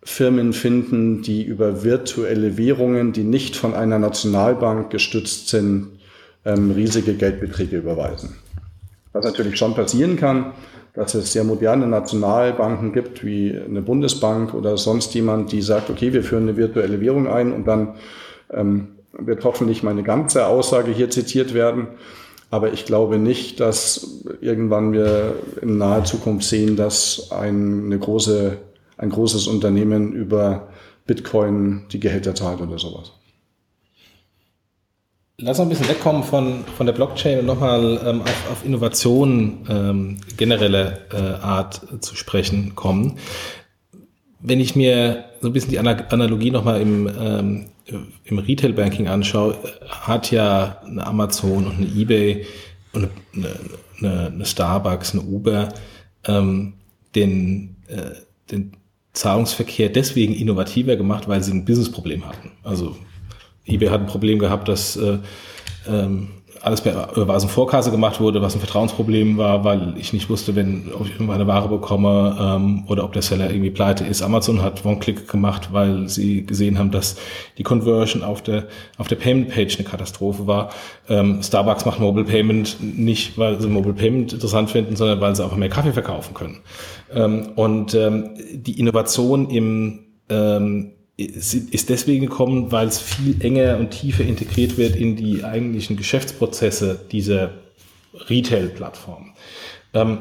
Firmen 0.05 0.53
finden, 0.53 1.23
die 1.23 1.45
über 1.45 1.85
virtuelle 1.85 2.57
Währungen, 2.57 3.13
die 3.13 3.23
nicht 3.23 3.57
von 3.57 3.75
einer 3.75 3.99
Nationalbank 3.99 4.91
gestützt 4.91 5.49
sind, 5.49 6.01
ähm, 6.45 6.73
riesige 6.73 7.15
Geldbeträge 7.15 7.79
überweisen. 7.79 8.37
Was 9.13 9.25
natürlich 9.25 9.57
schon 9.59 9.75
passieren 9.75 10.17
kann, 10.17 10.53
dass 10.95 11.15
es 11.15 11.33
sehr 11.33 11.45
moderne 11.45 11.87
Nationalbanken 11.87 12.93
gibt, 12.93 13.25
wie 13.25 13.57
eine 13.57 13.81
Bundesbank 13.81 14.55
oder 14.55 14.77
sonst 14.77 15.15
jemand, 15.15 15.53
die 15.53 15.63
sagt, 15.63 15.89
okay, 15.89 16.13
wir 16.13 16.23
führen 16.23 16.45
eine 16.45 16.57
virtuelle 16.57 17.01
Währung 17.01 17.29
ein 17.29 17.53
und 17.53 17.67
dann 17.67 17.95
ähm, 18.53 18.99
wird 19.13 19.45
hoffentlich 19.45 19.83
meine 19.83 20.03
ganze 20.03 20.47
Aussage 20.47 20.93
hier 20.93 21.11
zitiert 21.11 21.55
werden. 21.55 21.89
Aber 22.51 22.73
ich 22.73 22.85
glaube 22.85 23.19
nicht, 23.19 23.61
dass 23.61 24.23
irgendwann 24.41 24.93
wir 24.93 25.37
in 25.63 25.79
naher 25.79 26.05
Zukunft 26.05 26.47
sehen, 26.47 26.77
dass 26.77 27.31
ein, 27.33 27.87
eine 27.87 27.99
große, 27.99 28.59
ein 28.99 29.11
großes 29.11 29.47
Unternehmen 29.47 30.13
über 30.13 30.69
Bitcoin 31.07 31.85
die 31.93 32.01
Gehälter 32.01 32.35
zahlt 32.35 32.61
oder 32.61 32.79
sowas. 32.79 33.13
Lass 35.39 35.59
uns 35.59 35.67
ein 35.67 35.69
bisschen 35.71 35.89
wegkommen 35.89 36.23
von, 36.23 36.65
von 36.77 36.87
der 36.87 36.93
Blockchain 36.93 37.41
und 37.41 37.47
nochmal 37.47 38.01
ähm, 38.07 38.21
auf, 38.21 38.51
auf 38.53 38.65
Innovation 38.65 39.67
ähm, 39.69 40.19
generelle 40.37 41.07
äh, 41.11 41.43
Art 41.43 41.81
zu 42.01 42.15
sprechen 42.15 42.75
kommen. 42.75 43.19
Wenn 44.41 44.61
ich 44.61 44.77
mir 44.77 45.25
so 45.43 45.49
ein 45.49 45.53
bisschen 45.53 45.71
die 45.71 45.79
Analogie 45.79 46.53
nochmal 46.53 46.81
im, 46.81 47.11
ähm, 47.19 47.65
im 48.25 48.39
Retail-Banking 48.39 49.09
anschaue, 49.09 49.59
hat 49.89 50.31
ja 50.31 50.81
eine 50.87 51.05
Amazon 51.05 51.67
und 51.67 51.77
eine 51.79 51.87
Ebay 51.87 52.47
und 52.93 53.09
eine, 53.35 53.49
eine, 53.99 54.27
eine 54.29 54.47
Starbucks, 54.47 55.13
eine 55.13 55.23
Uber 55.23 55.69
ähm, 56.27 56.75
den, 57.17 57.75
äh, 57.89 58.13
den 58.53 58.73
Zahlungsverkehr 59.15 59.89
deswegen 59.89 60.33
innovativer 60.33 60.95
gemacht, 60.95 61.27
weil 61.27 61.43
sie 61.43 61.51
ein 61.51 61.65
Businessproblem 61.65 62.25
hatten. 62.25 62.53
Also 62.63 62.97
eBay 63.67 63.89
hat 63.89 64.03
ein 64.03 64.07
Problem 64.07 64.39
gehabt, 64.39 64.69
dass 64.69 64.97
äh, 64.97 65.19
ähm, 65.89 66.29
alles 66.63 66.81
bei 66.81 66.93
Überweisung 66.93 67.51
Vorkasse 67.51 67.91
gemacht 67.91 68.21
wurde, 68.21 68.41
was 68.41 68.55
ein 68.55 68.61
Vertrauensproblem 68.61 69.37
war, 69.37 69.65
weil 69.65 69.95
ich 69.99 70.13
nicht 70.13 70.31
wusste, 70.31 70.55
wenn 70.55 70.91
ob 70.99 71.07
ich 71.07 71.19
meine 71.19 71.47
Ware 71.47 71.69
bekomme 71.69 72.37
ähm, 72.41 72.85
oder 72.89 73.05
ob 73.05 73.13
der 73.13 73.23
Seller 73.23 73.51
irgendwie 73.51 73.71
pleite 73.71 74.05
ist. 74.05 74.23
Amazon 74.23 74.63
hat 74.63 74.85
One-Click 74.85 75.29
gemacht, 75.29 75.71
weil 75.73 76.09
sie 76.09 76.47
gesehen 76.47 76.79
haben, 76.79 76.93
dass 76.93 77.17
die 77.59 77.65
Conversion 77.65 78.23
auf 78.23 78.43
der 78.43 78.69
auf 78.97 79.09
der 79.09 79.17
Payment 79.17 79.49
Page 79.49 79.77
eine 79.77 79.89
Katastrophe 79.89 80.47
war. 80.47 80.71
Ähm, 81.09 81.43
Starbucks 81.43 81.85
macht 81.85 81.99
Mobile 81.99 82.25
Payment 82.25 82.77
nicht, 82.81 83.37
weil 83.37 83.61
sie 83.61 83.69
Mobile 83.69 83.95
Payment 83.95 84.33
interessant 84.33 84.71
finden, 84.71 84.95
sondern 84.95 85.21
weil 85.21 85.35
sie 85.35 85.43
einfach 85.43 85.57
mehr 85.57 85.69
Kaffee 85.69 85.93
verkaufen 85.93 86.33
können. 86.33 86.61
Ähm, 87.13 87.51
und 87.57 87.95
ähm, 87.95 88.31
die 88.53 88.79
Innovation 88.79 89.51
im 89.51 90.07
ähm, 90.29 90.93
ist 91.25 91.89
deswegen 91.89 92.27
gekommen, 92.27 92.73
weil 92.73 92.89
es 92.89 92.99
viel 92.99 93.43
enger 93.45 93.79
und 93.79 93.91
tiefer 93.91 94.25
integriert 94.25 94.77
wird 94.77 94.97
in 94.97 95.17
die 95.17 95.45
eigentlichen 95.45 95.97
Geschäftsprozesse 95.97 97.01
dieser 97.11 97.55
Retail-Plattform. 98.15 99.33
Ähm, 99.95 100.19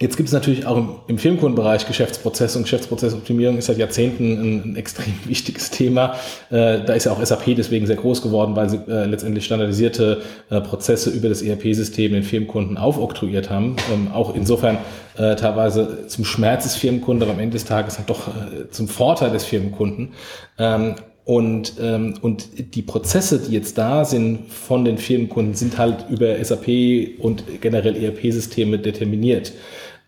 Jetzt 0.00 0.16
gibt 0.16 0.28
es 0.28 0.32
natürlich 0.32 0.64
auch 0.64 0.76
im, 0.76 0.90
im 1.08 1.18
Firmenkundenbereich 1.18 1.86
Geschäftsprozesse 1.86 2.56
und 2.58 2.64
Geschäftsprozessoptimierung 2.64 3.58
ist 3.58 3.66
seit 3.66 3.78
Jahrzehnten 3.78 4.32
ein, 4.32 4.62
ein 4.72 4.76
extrem 4.76 5.12
wichtiges 5.24 5.70
Thema. 5.70 6.14
Äh, 6.50 6.84
da 6.84 6.92
ist 6.92 7.04
ja 7.04 7.12
auch 7.12 7.24
SAP 7.24 7.56
deswegen 7.56 7.86
sehr 7.86 7.96
groß 7.96 8.22
geworden, 8.22 8.54
weil 8.54 8.70
sie 8.70 8.76
äh, 8.88 9.06
letztendlich 9.06 9.44
standardisierte 9.44 10.22
äh, 10.50 10.60
Prozesse 10.60 11.10
über 11.10 11.28
das 11.28 11.42
ERP-System 11.42 12.12
den 12.12 12.22
Firmenkunden 12.22 12.78
aufoktroyiert 12.78 13.50
haben. 13.50 13.74
Ähm, 13.92 14.12
auch 14.12 14.36
insofern 14.36 14.78
äh, 15.16 15.34
teilweise 15.34 16.06
zum 16.06 16.24
Schmerz 16.24 16.62
des 16.62 16.76
Firmenkunden, 16.76 17.24
aber 17.24 17.32
am 17.32 17.40
Ende 17.40 17.54
des 17.54 17.64
Tages 17.64 17.96
dann 17.96 18.06
doch 18.06 18.28
äh, 18.28 18.70
zum 18.70 18.86
Vorteil 18.86 19.30
des 19.30 19.44
Firmenkunden. 19.44 20.10
Ähm, 20.58 20.94
und, 21.28 21.74
ähm, 21.78 22.14
und 22.22 22.74
die 22.74 22.80
Prozesse, 22.80 23.38
die 23.38 23.52
jetzt 23.52 23.76
da 23.76 24.06
sind 24.06 24.50
von 24.50 24.86
den 24.86 24.96
Firmenkunden, 24.96 25.52
sind 25.52 25.76
halt 25.76 26.06
über 26.08 26.42
SAP 26.42 27.18
und 27.18 27.44
generell 27.60 28.02
ERP-Systeme 28.02 28.78
determiniert. 28.78 29.52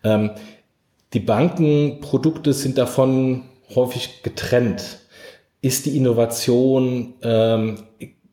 Ähm, 0.03 0.31
die 1.13 1.19
Bankenprodukte 1.19 2.53
sind 2.53 2.77
davon 2.77 3.43
häufig 3.75 4.23
getrennt. 4.23 4.99
Ist 5.61 5.85
die 5.85 5.97
Innovation, 5.97 7.13
ähm, 7.21 7.77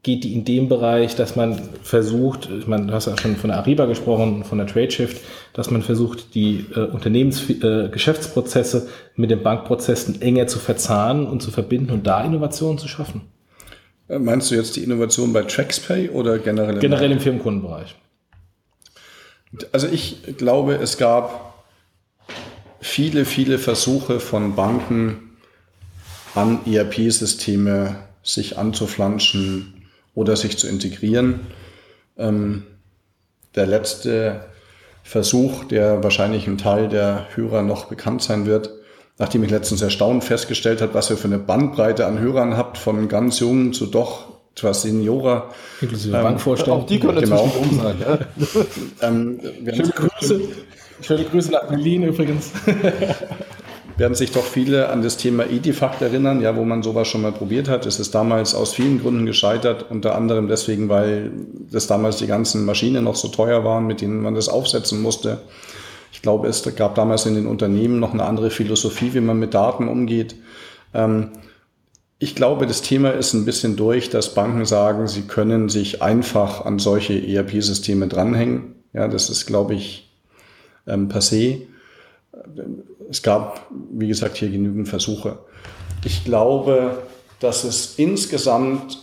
geht 0.03 0.25
die 0.25 0.33
in 0.33 0.45
dem 0.45 0.69
Bereich, 0.69 1.17
dass 1.17 1.37
man 1.37 1.61
versucht, 1.83 2.49
ich 2.51 2.67
meine, 2.67 2.87
du 2.87 2.93
hast 2.95 3.07
ja 3.07 3.19
schon 3.19 3.37
von 3.37 3.51
der 3.51 3.59
Ariba 3.59 3.87
gesprochen, 3.87 4.45
von 4.45 4.59
der 4.59 4.67
TradeShift, 4.67 5.21
dass 5.53 5.71
man 5.71 5.83
versucht, 5.83 6.35
die 6.35 6.67
äh, 6.75 6.81
Unternehmensgeschäftsprozesse 6.81 8.79
äh, 8.79 8.91
mit 9.17 9.31
den 9.31 9.43
Bankprozessen 9.43 10.23
enger 10.23 10.47
zu 10.47 10.61
verzahnen 10.61 11.27
und 11.27 11.43
zu 11.43 11.51
verbinden 11.51 11.91
und 11.91 12.07
da 12.07 12.23
Innovationen 12.25 12.79
zu 12.79 12.89
schaffen? 12.89 13.23
Äh, 14.09 14.19
meinst 14.19 14.51
du 14.51 14.55
jetzt 14.55 14.77
die 14.77 14.85
Innovation 14.85 15.33
bei 15.33 15.43
TraxPay 15.43 16.11
oder 16.11 16.39
generell? 16.39 16.79
Generell 16.79 17.13
im 17.13 17.21
Firmenkundenbereich. 17.21 17.97
Also 19.73 19.89
ich 19.89 20.37
glaube, 20.37 20.75
es 20.77 20.97
gab 20.97 21.48
viele, 22.81 23.25
viele 23.25 23.59
Versuche 23.59 24.21
von 24.21 24.55
Banken 24.55 25.37
an 26.35 26.61
ERP-Systeme 26.67 27.97
sich 28.23 28.59
anzuflanschen 28.59 29.89
oder 30.15 30.37
sich 30.37 30.59
zu 30.59 30.69
integrieren. 30.69 31.41
Ähm, 32.17 32.65
der 33.55 33.67
letzte 33.67 34.45
Versuch, 35.03 35.65
der 35.65 36.03
wahrscheinlich 36.03 36.47
ein 36.47 36.59
Teil 36.59 36.89
der 36.89 37.27
Hörer 37.35 37.63
noch 37.63 37.87
bekannt 37.87 38.23
sein 38.23 38.47
wird, 38.47 38.71
nachdem 39.19 39.43
ich 39.43 39.51
letztens 39.51 39.83
erstaunt 39.83 40.23
festgestellt 40.23 40.83
habe, 40.83 40.95
was 40.95 41.11
ihr 41.11 41.17
für 41.17 41.29
eine 41.29 41.39
Bandbreite 41.39 42.07
an 42.07 42.19
Hörern 42.19 42.57
habt, 42.57 42.79
von 42.79 43.09
ganz 43.09 43.41
jung 43.41 43.73
zu 43.73 43.87
doch 43.87 44.39
etwas 44.53 44.83
Seniorer. 44.83 45.51
Inklusive 45.81 46.17
ähm, 46.17 46.23
Bankvorstellen. 46.23 46.81
Auch 46.81 46.87
die 46.87 47.01
können 47.01 47.21
genau. 47.21 47.47
jung 47.47 47.81
sein. 47.81 47.97
Ja? 48.01 48.19
ähm, 49.09 49.41
Schöne 49.41 49.91
Grüße. 49.91 50.41
Schöne 51.01 51.25
Grüße 51.25 51.53
nach 51.53 51.69
Berlin 51.69 52.05
übrigens. 52.05 52.53
werden 53.99 54.15
sich 54.15 54.31
doch 54.31 54.45
viele 54.45 54.89
an 54.91 55.03
das 55.03 55.17
Thema 55.17 55.45
Edifact 55.45 56.01
erinnern, 56.03 56.41
ja, 56.41 56.57
wo 56.57 56.65
man 56.65 56.83
sowas 56.83 57.09
schon 57.09 57.23
mal 57.23 57.33
probiert 57.33 57.69
hat. 57.69 57.85
Es 57.85 57.99
ist 57.99 58.15
damals 58.15 58.55
aus 58.55 58.73
vielen 58.73 59.01
Gründen 59.01 59.27
gescheitert, 59.27 59.87
unter 59.91 60.15
anderem 60.15 60.47
deswegen, 60.47 60.89
weil 60.89 61.33
das 61.71 61.89
damals 61.89 62.17
die 62.17 62.29
ganzen 62.29 62.65
Maschinen 62.65 63.05
noch 63.05 63.17
so 63.17 63.29
teuer 63.29 63.65
waren, 63.65 63.87
mit 63.87 64.01
denen 64.01 64.23
man 64.23 64.35
das 64.35 64.49
aufsetzen 64.49 65.03
musste. 65.03 65.39
Ich 66.13 66.23
glaube, 66.23 66.47
es 66.47 66.63
gab 66.77 66.95
damals 66.95 67.27
in 67.27 67.35
den 67.35 67.47
Unternehmen 67.47 67.99
noch 67.99 68.13
eine 68.13 68.25
andere 68.25 68.51
Philosophie, 68.51 69.15
wie 69.15 69.21
man 69.21 69.39
mit 69.39 69.53
Daten 69.53 69.89
umgeht. 69.89 70.37
Ähm, 70.95 71.31
ich 72.21 72.35
glaube, 72.35 72.67
das 72.67 72.83
Thema 72.83 73.11
ist 73.11 73.35
ein 73.35 73.45
bisschen 73.45 73.77
durch, 73.77 74.11
dass 74.11 74.35
Banken 74.35 74.65
sagen, 74.65 75.07
sie 75.09 75.23
können 75.23 75.69
sich 75.69 76.03
einfach 76.03 76.65
an 76.65 76.79
solche 76.79 77.15
ERP-Systeme 77.15 78.07
dranhängen. 78.09 78.77
Ja, 78.93 79.07
das 79.07 79.29
ist, 79.29 79.47
glaube 79.47 79.75
ich, 79.75 80.08
ähm, 80.89 81.09
passé. 81.09 81.67
Es 83.11 83.23
gab, 83.23 83.67
wie 83.93 84.09
gesagt, 84.09 84.37
hier 84.37 84.51
genügend 84.51 84.89
Versuche. 84.89 85.39
Ich 86.05 86.25
glaube, 86.25 87.03
dass 87.41 87.65
es 87.65 87.99
insgesamt 87.99 88.99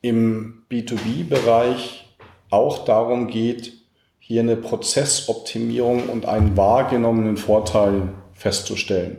im 0.00 0.62
B2B-Bereich 0.70 2.16
auch 2.50 2.84
darum 2.84 3.28
geht, 3.28 3.72
hier 4.18 4.40
eine 4.40 4.56
Prozessoptimierung 4.56 6.08
und 6.08 6.26
einen 6.26 6.56
wahrgenommenen 6.56 7.36
Vorteil 7.36 8.08
festzustellen. 8.32 9.18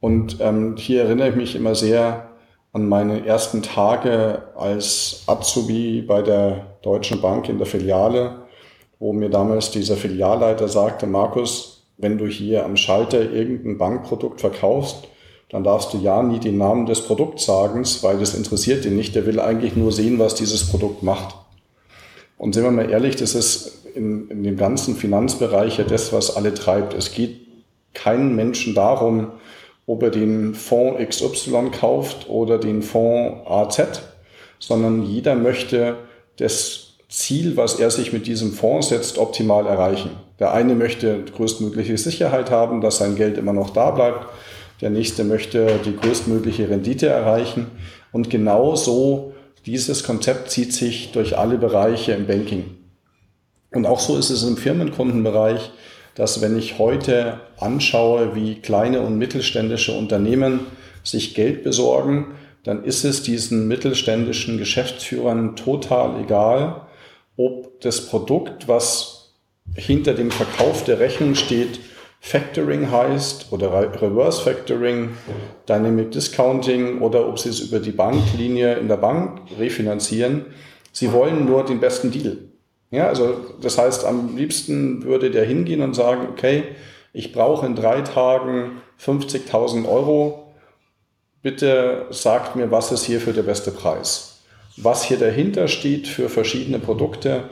Und 0.00 0.38
ähm, 0.40 0.76
hier 0.76 1.04
erinnere 1.04 1.30
ich 1.30 1.36
mich 1.36 1.56
immer 1.56 1.74
sehr 1.74 2.30
an 2.72 2.88
meine 2.88 3.24
ersten 3.24 3.62
Tage 3.62 4.42
als 4.56 5.22
Azubi 5.26 6.02
bei 6.02 6.22
der 6.22 6.76
Deutschen 6.82 7.20
Bank 7.20 7.48
in 7.48 7.58
der 7.58 7.66
Filiale, 7.66 8.43
wo 8.98 9.12
mir 9.12 9.28
damals 9.28 9.70
dieser 9.70 9.96
Filialleiter 9.96 10.68
sagte, 10.68 11.06
Markus, 11.06 11.86
wenn 11.96 12.18
du 12.18 12.26
hier 12.26 12.64
am 12.64 12.76
Schalter 12.76 13.30
irgendein 13.30 13.78
Bankprodukt 13.78 14.40
verkaufst, 14.40 15.08
dann 15.50 15.62
darfst 15.62 15.92
du 15.92 15.98
ja 15.98 16.22
nie 16.22 16.40
den 16.40 16.58
Namen 16.58 16.86
des 16.86 17.02
Produkts 17.02 17.44
sagen, 17.44 17.84
weil 18.02 18.18
das 18.18 18.34
interessiert 18.34 18.84
ihn 18.84 18.96
nicht. 18.96 19.14
Der 19.14 19.26
will 19.26 19.38
eigentlich 19.38 19.76
nur 19.76 19.92
sehen, 19.92 20.18
was 20.18 20.34
dieses 20.34 20.68
Produkt 20.68 21.02
macht. 21.02 21.36
Und 22.38 22.54
sind 22.54 22.64
wir 22.64 22.70
mal 22.70 22.90
ehrlich, 22.90 23.16
das 23.16 23.34
ist 23.34 23.86
in, 23.94 24.28
in 24.28 24.42
dem 24.42 24.56
ganzen 24.56 24.96
Finanzbereich 24.96 25.78
ja 25.78 25.84
das, 25.84 26.12
was 26.12 26.34
alle 26.36 26.54
treibt. 26.54 26.94
Es 26.94 27.12
geht 27.12 27.40
keinen 27.92 28.34
Menschen 28.34 28.74
darum, 28.74 29.28
ob 29.86 30.02
er 30.02 30.10
den 30.10 30.54
Fonds 30.54 31.00
XY 31.08 31.70
kauft 31.70 32.28
oder 32.28 32.58
den 32.58 32.82
Fonds 32.82 33.46
AZ, 33.46 34.02
sondern 34.58 35.04
jeder 35.04 35.34
möchte 35.34 35.96
das 36.36 36.83
Ziel, 37.14 37.56
was 37.56 37.78
er 37.78 37.90
sich 37.90 38.12
mit 38.12 38.26
diesem 38.26 38.52
Fonds 38.52 38.88
setzt, 38.88 39.18
optimal 39.18 39.66
erreichen. 39.66 40.10
Der 40.38 40.52
eine 40.52 40.74
möchte 40.74 41.24
größtmögliche 41.36 41.96
Sicherheit 41.96 42.50
haben, 42.50 42.80
dass 42.80 42.98
sein 42.98 43.16
Geld 43.16 43.38
immer 43.38 43.52
noch 43.52 43.70
da 43.70 43.90
bleibt. 43.90 44.26
Der 44.80 44.90
nächste 44.90 45.24
möchte 45.24 45.78
die 45.84 45.96
größtmögliche 45.96 46.68
Rendite 46.68 47.06
erreichen. 47.06 47.66
Und 48.12 48.30
genau 48.30 48.76
so 48.76 49.32
dieses 49.66 50.04
Konzept 50.04 50.50
zieht 50.50 50.72
sich 50.72 51.12
durch 51.12 51.38
alle 51.38 51.56
Bereiche 51.56 52.12
im 52.12 52.26
Banking. 52.26 52.76
Und 53.72 53.86
auch 53.86 54.00
so 54.00 54.16
ist 54.18 54.30
es 54.30 54.42
im 54.42 54.56
Firmenkundenbereich 54.56 55.70
dass 56.14 56.40
wenn 56.40 56.56
ich 56.56 56.78
heute 56.78 57.40
anschaue, 57.58 58.34
wie 58.34 58.56
kleine 58.56 59.00
und 59.00 59.18
mittelständische 59.18 59.92
Unternehmen 59.92 60.60
sich 61.02 61.34
Geld 61.34 61.64
besorgen, 61.64 62.34
dann 62.62 62.84
ist 62.84 63.04
es 63.04 63.22
diesen 63.22 63.68
mittelständischen 63.68 64.56
Geschäftsführern 64.58 65.56
total 65.56 66.22
egal, 66.22 66.82
ob 67.36 67.80
das 67.80 68.06
Produkt, 68.06 68.68
was 68.68 69.34
hinter 69.74 70.14
dem 70.14 70.30
Verkauf 70.30 70.84
der 70.84 71.00
Rechnung 71.00 71.34
steht, 71.34 71.80
Factoring 72.20 72.90
heißt 72.90 73.52
oder 73.52 73.70
Reverse 74.00 74.40
Factoring, 74.42 75.10
Dynamic 75.68 76.10
Discounting 76.10 77.02
oder 77.02 77.28
ob 77.28 77.38
sie 77.38 77.50
es 77.50 77.60
über 77.60 77.80
die 77.80 77.92
Banklinie 77.92 78.76
in 78.76 78.88
der 78.88 78.96
Bank 78.96 79.42
refinanzieren. 79.58 80.46
Sie 80.90 81.12
wollen 81.12 81.44
nur 81.44 81.66
den 81.66 81.80
besten 81.80 82.10
Deal. 82.10 82.38
Ja, 82.90 83.08
also 83.08 83.36
das 83.60 83.76
heißt, 83.76 84.06
am 84.06 84.36
liebsten 84.36 85.04
würde 85.04 85.30
der 85.30 85.44
hingehen 85.44 85.82
und 85.82 85.94
sagen, 85.94 86.28
okay, 86.30 86.64
ich 87.12 87.32
brauche 87.32 87.66
in 87.66 87.74
drei 87.74 88.00
Tagen 88.00 88.80
50.000 89.04 89.86
Euro. 89.86 90.54
Bitte 91.42 92.06
sagt 92.10 92.56
mir, 92.56 92.70
was 92.70 92.90
ist 92.90 93.04
hier 93.04 93.20
für 93.20 93.32
der 93.34 93.42
beste 93.42 93.70
Preis? 93.70 94.33
Was 94.76 95.04
hier 95.04 95.18
dahinter 95.18 95.68
steht 95.68 96.08
für 96.08 96.28
verschiedene 96.28 96.78
Produkte, 96.78 97.44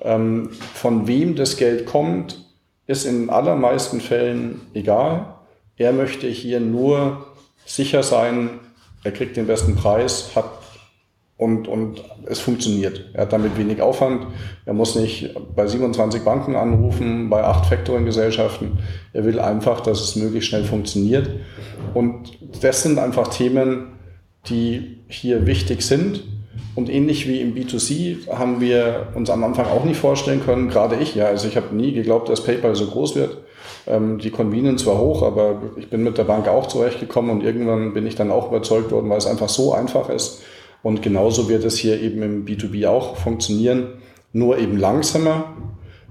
ähm, 0.00 0.50
von 0.74 1.06
wem 1.06 1.34
das 1.34 1.56
Geld 1.56 1.86
kommt, 1.86 2.44
ist 2.86 3.04
in 3.04 3.30
allermeisten 3.30 4.00
Fällen 4.00 4.60
egal. 4.74 5.34
Er 5.76 5.92
möchte 5.92 6.28
hier 6.28 6.60
nur 6.60 7.26
sicher 7.64 8.02
sein, 8.02 8.60
er 9.02 9.12
kriegt 9.12 9.36
den 9.36 9.46
besten 9.46 9.74
Preis, 9.74 10.30
hat 10.34 10.50
und, 11.36 11.66
und 11.66 12.02
es 12.26 12.38
funktioniert. 12.38 13.10
Er 13.12 13.22
hat 13.22 13.32
damit 13.32 13.58
wenig 13.58 13.82
Aufwand. 13.82 14.26
Er 14.66 14.72
muss 14.72 14.94
nicht 14.94 15.34
bei 15.56 15.66
27 15.66 16.22
Banken 16.22 16.54
anrufen, 16.54 17.28
bei 17.28 17.42
acht 17.42 17.66
Factoring-Gesellschaften. 17.66 18.78
Er 19.12 19.24
will 19.24 19.40
einfach, 19.40 19.80
dass 19.80 20.00
es 20.00 20.16
möglichst 20.16 20.48
schnell 20.48 20.64
funktioniert. 20.64 21.28
Und 21.92 22.38
das 22.62 22.82
sind 22.82 22.98
einfach 22.98 23.28
Themen, 23.28 23.98
die 24.46 24.98
hier 25.08 25.46
wichtig 25.46 25.82
sind. 25.82 26.22
Und 26.74 26.90
ähnlich 26.90 27.28
wie 27.28 27.40
im 27.40 27.54
B2C 27.54 28.28
haben 28.28 28.60
wir 28.60 29.08
uns 29.14 29.30
am 29.30 29.44
Anfang 29.44 29.66
auch 29.66 29.84
nicht 29.84 30.00
vorstellen 30.00 30.42
können, 30.44 30.68
gerade 30.68 30.96
ich, 30.96 31.14
ja, 31.14 31.26
also 31.26 31.46
ich 31.46 31.56
habe 31.56 31.74
nie 31.74 31.92
geglaubt, 31.92 32.28
dass 32.28 32.42
PayPal 32.42 32.74
so 32.74 32.86
groß 32.86 33.14
wird. 33.14 33.38
Ähm, 33.86 34.18
die 34.18 34.30
Convenience 34.30 34.84
war 34.86 34.98
hoch, 34.98 35.22
aber 35.22 35.62
ich 35.76 35.88
bin 35.88 36.02
mit 36.02 36.18
der 36.18 36.24
Bank 36.24 36.48
auch 36.48 36.66
zurechtgekommen 36.66 37.30
und 37.30 37.44
irgendwann 37.44 37.94
bin 37.94 38.06
ich 38.06 38.16
dann 38.16 38.30
auch 38.30 38.48
überzeugt 38.48 38.90
worden, 38.90 39.08
weil 39.08 39.18
es 39.18 39.26
einfach 39.26 39.48
so 39.48 39.72
einfach 39.72 40.08
ist 40.08 40.42
und 40.82 41.00
genauso 41.00 41.48
wird 41.48 41.64
es 41.64 41.78
hier 41.78 42.00
eben 42.00 42.22
im 42.22 42.44
B2B 42.44 42.86
auch 42.86 43.16
funktionieren, 43.16 43.94
nur 44.32 44.58
eben 44.58 44.76
langsamer. 44.76 45.54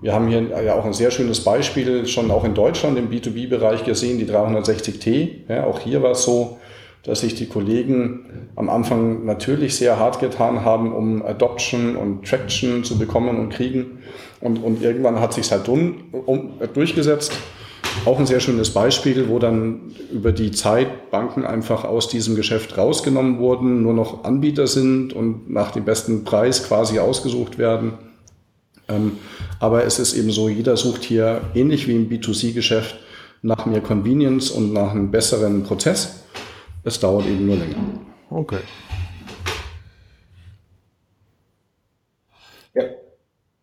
Wir 0.02 0.14
haben 0.14 0.28
hier 0.28 0.42
ja 0.66 0.76
auch 0.76 0.84
ein 0.84 0.94
sehr 0.94 1.12
schönes 1.12 1.42
Beispiel 1.42 2.08
schon 2.08 2.32
auch 2.32 2.44
in 2.44 2.56
Deutschland 2.56 2.98
im 2.98 3.10
B2B-Bereich 3.10 3.86
gesehen, 3.86 4.18
die 4.18 4.26
360T. 4.26 5.30
Ja, 5.48 5.66
auch 5.66 5.80
hier 5.80 6.02
war 6.02 6.12
es 6.12 6.24
so, 6.24 6.58
dass 7.04 7.20
sich 7.20 7.36
die 7.36 7.48
Kollegen 7.48 8.50
am 8.56 8.70
Anfang 8.70 9.26
natürlich 9.26 9.76
sehr 9.76 10.00
hart 10.00 10.20
getan 10.20 10.64
haben, 10.64 10.94
um 10.94 11.22
Adoption 11.22 11.96
und 11.96 12.26
Traction 12.26 12.84
zu 12.84 12.98
bekommen 12.98 13.40
und 13.40 13.50
kriegen. 13.50 14.00
Und, 14.40 14.64
und 14.64 14.82
irgendwann 14.82 15.20
hat 15.20 15.34
sich 15.34 15.52
halt 15.52 15.68
um, 15.68 16.06
um, 16.26 16.54
durchgesetzt 16.74 17.34
auch 18.06 18.20
ein 18.20 18.26
sehr 18.26 18.40
schönes 18.40 18.72
Beispiel, 18.72 19.30
wo 19.30 19.40
dann 19.40 19.94
über 20.12 20.32
die 20.32 20.52
Zeit 20.52 21.12
Banken 21.12 21.46
einfach 21.46 21.86
aus 21.86 22.10
diesem 22.10 22.36
Geschäft 22.36 22.78
rausgenommen 22.78 23.40
wurden, 23.40 23.82
nur 23.82 23.94
noch 23.94 24.24
Anbieter 24.24 24.68
sind 24.68 25.14
und 25.14 25.50
nach 25.50 25.72
dem 25.72 25.86
besten 25.86 26.24
Preis 26.24 26.68
quasi 26.68 27.00
ausgesucht 27.00 27.58
werden. 27.58 27.94
Ähm, 28.90 29.14
aber 29.60 29.86
es 29.86 30.00
ist 30.00 30.14
eben 30.16 30.32
so, 30.32 30.50
jeder 30.50 30.76
sucht 30.76 31.04
hier 31.04 31.42
ähnlich 31.56 31.88
wie 31.88 31.96
im 31.96 32.10
B2C-Geschäft 32.10 32.96
nach 33.42 33.66
mehr 33.66 33.82
Convenience 33.82 34.52
und 34.52 34.74
nach 34.74 34.92
einem 34.92 35.12
besseren 35.12 35.64
Prozess. 35.64 36.23
Es 36.84 37.00
dauert 37.00 37.26
eben 37.26 37.46
nur 37.46 37.56
länger. 37.56 37.76
Okay. 38.30 38.60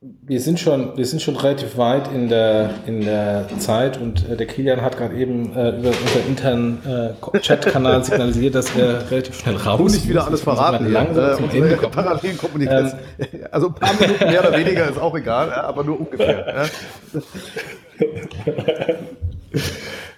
Wir 0.00 0.40
sind 0.40 0.58
schon, 0.58 0.96
wir 0.96 1.04
sind 1.04 1.20
schon 1.20 1.36
relativ 1.36 1.76
weit 1.76 2.10
in 2.10 2.30
der, 2.30 2.70
in 2.86 3.04
der 3.04 3.46
Zeit 3.58 4.00
und 4.00 4.26
äh, 4.30 4.36
der 4.36 4.46
Kilian 4.46 4.80
hat 4.80 4.96
gerade 4.96 5.14
eben 5.14 5.54
äh, 5.54 5.76
über 5.78 5.88
unseren 5.88 6.26
internen 6.26 7.14
äh, 7.34 7.38
Chat-Kanal 7.38 8.02
signalisiert, 8.02 8.54
dass 8.54 8.74
er 8.74 9.10
relativ 9.10 9.38
schnell 9.38 9.56
raus 9.56 9.78
muss. 9.78 9.92
nicht 9.92 10.08
wieder 10.08 10.26
alles 10.26 10.40
verraten. 10.40 10.86
Hier. 10.86 10.94
Langsam 10.94 11.32
äh, 11.32 11.36
zum 11.36 11.50
Ende 11.50 11.76
Parallelen 11.76 12.38
Kommunikation. 12.38 12.98
Ähm, 13.18 13.28
also 13.50 13.66
ein 13.66 13.74
paar 13.74 13.94
Minuten 14.00 14.24
mehr 14.24 14.40
oder 14.40 14.56
weniger 14.56 14.88
ist 14.88 14.98
auch 14.98 15.14
egal, 15.14 15.52
aber 15.52 15.84
nur 15.84 16.00
ungefähr. 16.00 16.70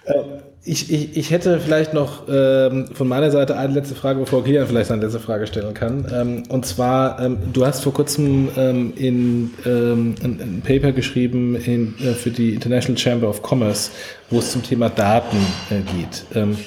ich, 0.65 0.91
ich, 0.91 1.17
ich 1.17 1.31
hätte 1.31 1.59
vielleicht 1.59 1.93
noch 1.93 2.23
ähm, 2.29 2.87
von 2.93 3.07
meiner 3.07 3.31
Seite 3.31 3.57
eine 3.57 3.73
letzte 3.73 3.95
Frage, 3.95 4.19
bevor 4.19 4.45
Kilian 4.45 4.65
vielleicht 4.65 4.91
eine 4.91 5.01
letzte 5.01 5.19
Frage 5.19 5.45
stellen 5.45 5.73
kann. 5.73 6.05
Ähm, 6.13 6.43
und 6.47 6.65
zwar, 6.65 7.19
ähm, 7.19 7.37
du 7.51 7.65
hast 7.65 7.81
vor 7.81 7.93
kurzem 7.93 8.49
ähm, 8.55 8.93
in 8.95 9.51
ähm, 9.65 10.15
ein, 10.23 10.39
ein, 10.41 10.61
Paper 10.65 10.93
geschrieben 10.93 11.57
in, 11.57 11.95
äh, 11.99 12.13
für 12.13 12.31
die 12.31 12.53
International 12.53 12.97
Chamber 12.97 13.29
of 13.29 13.41
Commerce, 13.43 13.91
wo 14.29 14.39
es 14.39 14.51
zum 14.51 14.63
Thema 14.63 14.89
Daten 14.89 15.37
äh, 15.69 15.81
geht. 15.97 16.23
Ähm, 16.33 16.57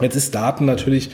jetzt 0.00 0.16
ist 0.16 0.34
Daten 0.34 0.64
natürlich 0.64 1.10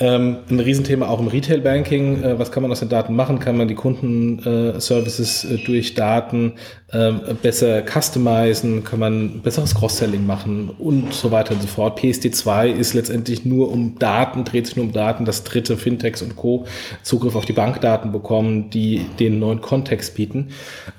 ähm, 0.00 0.38
ein 0.48 0.60
Riesenthema 0.60 1.08
auch 1.08 1.20
im 1.20 1.28
Retail-Banking. 1.28 2.22
Äh, 2.22 2.38
was 2.38 2.50
kann 2.50 2.62
man 2.62 2.72
aus 2.72 2.80
den 2.80 2.88
Daten 2.88 3.14
machen? 3.14 3.38
Kann 3.38 3.58
man 3.58 3.68
die 3.68 3.74
Kundenservices 3.74 5.44
äh, 5.44 5.58
durch 5.58 5.94
Daten 5.94 6.54
äh, 6.88 7.12
besser 7.42 7.82
customizen? 7.82 8.82
Kann 8.82 8.98
man 8.98 9.42
besseres 9.42 9.74
Cross-Selling 9.74 10.24
machen? 10.24 10.70
Und 10.78 11.12
so 11.12 11.30
weiter 11.30 11.52
und 11.52 11.60
so 11.60 11.68
fort. 11.68 12.00
PSD2 12.00 12.68
ist 12.68 12.94
letztendlich 12.94 13.44
nur 13.44 13.70
um 13.70 13.98
Daten, 13.98 14.44
dreht 14.44 14.66
sich 14.66 14.76
nur 14.76 14.86
um 14.86 14.92
Daten, 14.92 15.26
dass 15.26 15.44
dritte 15.44 15.76
Fintechs 15.76 16.22
und 16.22 16.34
Co. 16.34 16.64
Zugriff 17.02 17.36
auf 17.36 17.44
die 17.44 17.52
Bankdaten 17.52 18.10
bekommen, 18.10 18.70
die 18.70 19.04
den 19.18 19.38
neuen 19.38 19.60
Kontext 19.60 20.14
bieten. 20.14 20.48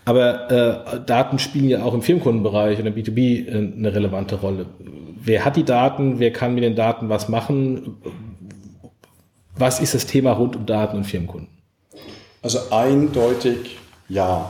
Aber 0.06 0.52
äh, 0.52 0.99
Daten 1.08 1.39
spielen 1.39 1.70
ja 1.70 1.82
auch 1.82 1.95
im 1.95 2.04
Firmenkundenbereich 2.04 2.78
und 2.78 2.86
im 2.86 2.93
B2B 2.93 3.47
äh, 3.47 3.52
eine 3.52 3.95
relevante 3.95 4.36
Rolle. 4.36 4.68
Wer 5.24 5.43
hat 5.43 5.56
die 5.56 5.64
Daten? 5.66 6.20
Wer 6.20 6.32
kann 6.32 6.54
mit 6.54 6.64
den 6.64 6.76
Daten 6.76 7.10
was 7.10 7.30
machen? 7.30 7.97
Was 9.58 9.80
ist 9.80 9.93
das 9.93 10.06
Thema 10.06 10.32
rund 10.34 10.56
um 10.56 10.66
Daten 10.66 10.97
und 10.97 11.04
Firmenkunden? 11.04 11.49
Also 12.41 12.60
eindeutig 12.72 13.78
ja. 14.10 14.49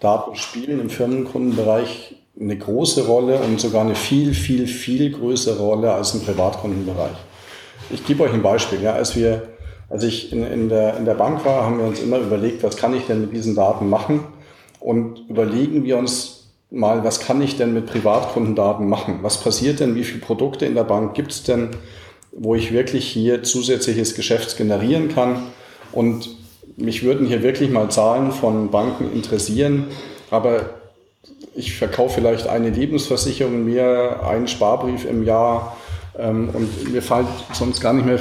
Daten 0.00 0.34
spielen 0.34 0.80
im 0.80 0.90
Firmenkundenbereich 0.90 2.16
eine 2.40 2.56
große 2.56 3.06
Rolle 3.06 3.38
und 3.38 3.60
sogar 3.60 3.82
eine 3.82 3.94
viel, 3.94 4.34
viel, 4.34 4.66
viel 4.66 5.12
größere 5.12 5.58
Rolle 5.58 5.92
als 5.92 6.14
im 6.14 6.22
Privatkundenbereich. 6.22 7.16
Ich 7.90 8.04
gebe 8.04 8.24
euch 8.24 8.32
ein 8.32 8.42
Beispiel. 8.42 8.82
Ja, 8.82 8.94
als, 8.94 9.14
wir, 9.14 9.48
als 9.88 10.02
ich 10.02 10.32
in, 10.32 10.44
in, 10.44 10.68
der, 10.68 10.96
in 10.96 11.04
der 11.04 11.14
Bank 11.14 11.44
war, 11.44 11.64
haben 11.64 11.78
wir 11.78 11.86
uns 11.86 12.00
immer 12.00 12.18
überlegt, 12.18 12.62
was 12.62 12.76
kann 12.76 12.96
ich 12.96 13.06
denn 13.06 13.20
mit 13.20 13.32
diesen 13.32 13.54
Daten 13.54 13.88
machen? 13.88 14.24
Und 14.80 15.28
überlegen 15.28 15.84
wir 15.84 15.98
uns 15.98 16.48
mal, 16.70 17.04
was 17.04 17.20
kann 17.20 17.40
ich 17.42 17.56
denn 17.56 17.74
mit 17.74 17.86
Privatkundendaten 17.86 18.88
machen? 18.88 19.18
Was 19.22 19.38
passiert 19.38 19.78
denn? 19.78 19.94
Wie 19.94 20.04
viele 20.04 20.20
Produkte 20.20 20.64
in 20.66 20.74
der 20.74 20.84
Bank 20.84 21.14
gibt 21.14 21.32
es 21.32 21.42
denn? 21.44 21.70
Wo 22.32 22.54
ich 22.54 22.72
wirklich 22.72 23.06
hier 23.06 23.42
zusätzliches 23.42 24.14
Geschäft 24.14 24.56
generieren 24.56 25.08
kann. 25.08 25.42
Und 25.92 26.30
mich 26.76 27.02
würden 27.02 27.26
hier 27.26 27.42
wirklich 27.42 27.70
mal 27.70 27.90
Zahlen 27.90 28.32
von 28.32 28.70
Banken 28.70 29.12
interessieren. 29.12 29.86
Aber 30.30 30.70
ich 31.54 31.76
verkaufe 31.76 32.14
vielleicht 32.14 32.46
eine 32.46 32.70
Lebensversicherung 32.70 33.64
mehr, 33.64 34.26
einen 34.26 34.48
Sparbrief 34.48 35.04
im 35.04 35.24
Jahr 35.24 35.76
ähm, 36.18 36.50
und 36.52 36.92
mir 36.92 37.02
fällt 37.02 37.26
sonst 37.52 37.80
gar 37.80 37.92
nicht 37.92 38.06
mehr 38.06 38.18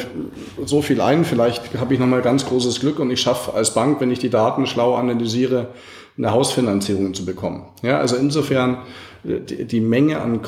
so 0.66 0.82
viel 0.82 1.02
ein. 1.02 1.26
Vielleicht 1.26 1.80
habe 1.80 1.94
ich 1.94 2.00
nochmal 2.00 2.22
ganz 2.22 2.46
großes 2.46 2.80
Glück 2.80 3.00
und 3.00 3.12
ich 3.12 3.22
schaffe 3.22 3.54
als 3.54 3.74
Bank, 3.74 4.00
wenn 4.00 4.12
ich 4.12 4.20
die 4.20 4.30
Daten 4.30 4.66
schlau 4.66 4.96
analysiere, 4.96 5.68
eine 6.18 6.32
Hausfinanzierung 6.32 7.14
zu 7.14 7.26
bekommen. 7.26 7.66
Ja, 7.82 8.00
also 8.00 8.16
insofern 8.16 8.80
die, 9.24 9.66
die 9.66 9.82
Menge 9.82 10.22
an 10.22 10.42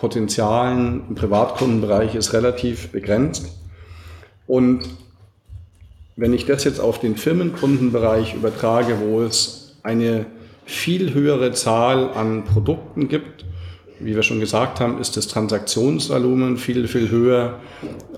Cross-Selling-Potenzialen 0.00 1.02
im 1.08 1.14
Privatkundenbereich 1.14 2.14
ist 2.14 2.32
relativ 2.32 2.88
begrenzt. 2.88 3.54
Und 4.46 4.82
wenn 6.16 6.32
ich 6.32 6.46
das 6.46 6.64
jetzt 6.64 6.80
auf 6.80 6.98
den 6.98 7.16
Firmenkundenbereich 7.16 8.34
übertrage, 8.34 9.00
wo 9.00 9.22
es 9.22 9.76
eine 9.82 10.26
viel 10.64 11.14
höhere 11.14 11.52
Zahl 11.52 12.10
an 12.14 12.44
Produkten 12.44 13.08
gibt, 13.08 13.44
wie 13.98 14.14
wir 14.14 14.22
schon 14.22 14.40
gesagt 14.40 14.80
haben, 14.80 14.98
ist 14.98 15.16
das 15.16 15.28
Transaktionsvolumen 15.28 16.56
viel, 16.56 16.88
viel 16.88 17.10
höher. 17.10 17.60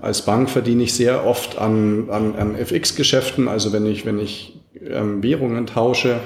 Als 0.01 0.23
Bank 0.23 0.49
verdiene 0.49 0.83
ich 0.83 0.93
sehr 0.93 1.25
oft 1.25 1.57
an, 1.57 2.09
an, 2.09 2.35
an 2.35 2.55
FX-Geschäften, 2.55 3.49
also 3.49 3.73
wenn 3.73 3.85
ich, 3.85 4.05
wenn 4.05 4.19
ich 4.19 4.59
ähm, 4.81 5.21
Währungen 5.21 5.65
tausche. 5.65 6.19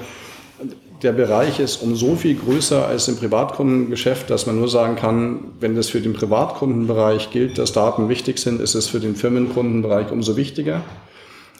Der 1.02 1.12
Bereich 1.12 1.60
ist 1.60 1.80
um 1.80 1.94
so 1.94 2.16
viel 2.16 2.34
größer 2.34 2.88
als 2.88 3.06
im 3.06 3.16
Privatkundengeschäft, 3.16 4.30
dass 4.30 4.46
man 4.46 4.56
nur 4.56 4.68
sagen 4.68 4.96
kann, 4.96 5.52
wenn 5.60 5.76
das 5.76 5.88
für 5.88 6.00
den 6.00 6.12
Privatkundenbereich 6.12 7.30
gilt, 7.30 7.56
dass 7.56 7.72
Daten 7.72 8.08
wichtig 8.08 8.40
sind, 8.40 8.60
ist 8.60 8.74
es 8.74 8.88
für 8.88 8.98
den 8.98 9.14
Firmenkundenbereich 9.14 10.10
umso 10.10 10.36
wichtiger. 10.36 10.82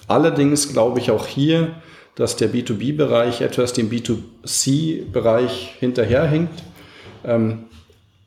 Allerdings 0.09 0.73
glaube 0.73 0.99
ich 0.99 1.13
auch 1.13 1.27
hier, 1.27 1.77
dass 2.17 2.35
der 2.35 2.53
B2B-Bereich 2.53 3.41
etwas 3.41 3.73
dem 3.73 3.91
B2C-Bereich 3.91 5.77
hinterherhinkt. 5.79 6.65
Ähm, 7.25 7.67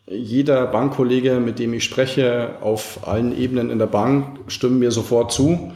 jeder 0.07 0.65
Bankkollege, 0.67 1.41
mit 1.41 1.59
dem 1.59 1.73
ich 1.73 1.83
spreche, 1.83 2.51
auf 2.61 3.05
allen 3.05 3.37
Ebenen 3.37 3.69
in 3.69 3.79
der 3.79 3.87
Bank, 3.87 4.39
stimmen 4.47 4.79
mir 4.79 4.91
sofort 4.91 5.33
zu. 5.33 5.73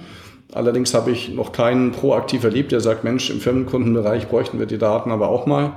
Allerdings 0.53 0.93
habe 0.93 1.11
ich 1.11 1.29
noch 1.29 1.51
keinen 1.51 1.91
proaktiv 1.91 2.43
erlebt, 2.43 2.71
der 2.71 2.79
sagt, 2.79 3.03
Mensch, 3.03 3.29
im 3.29 3.41
Firmenkundenbereich 3.41 4.27
bräuchten 4.27 4.59
wir 4.59 4.65
die 4.65 4.77
Daten 4.77 5.11
aber 5.11 5.29
auch 5.29 5.45
mal. 5.45 5.73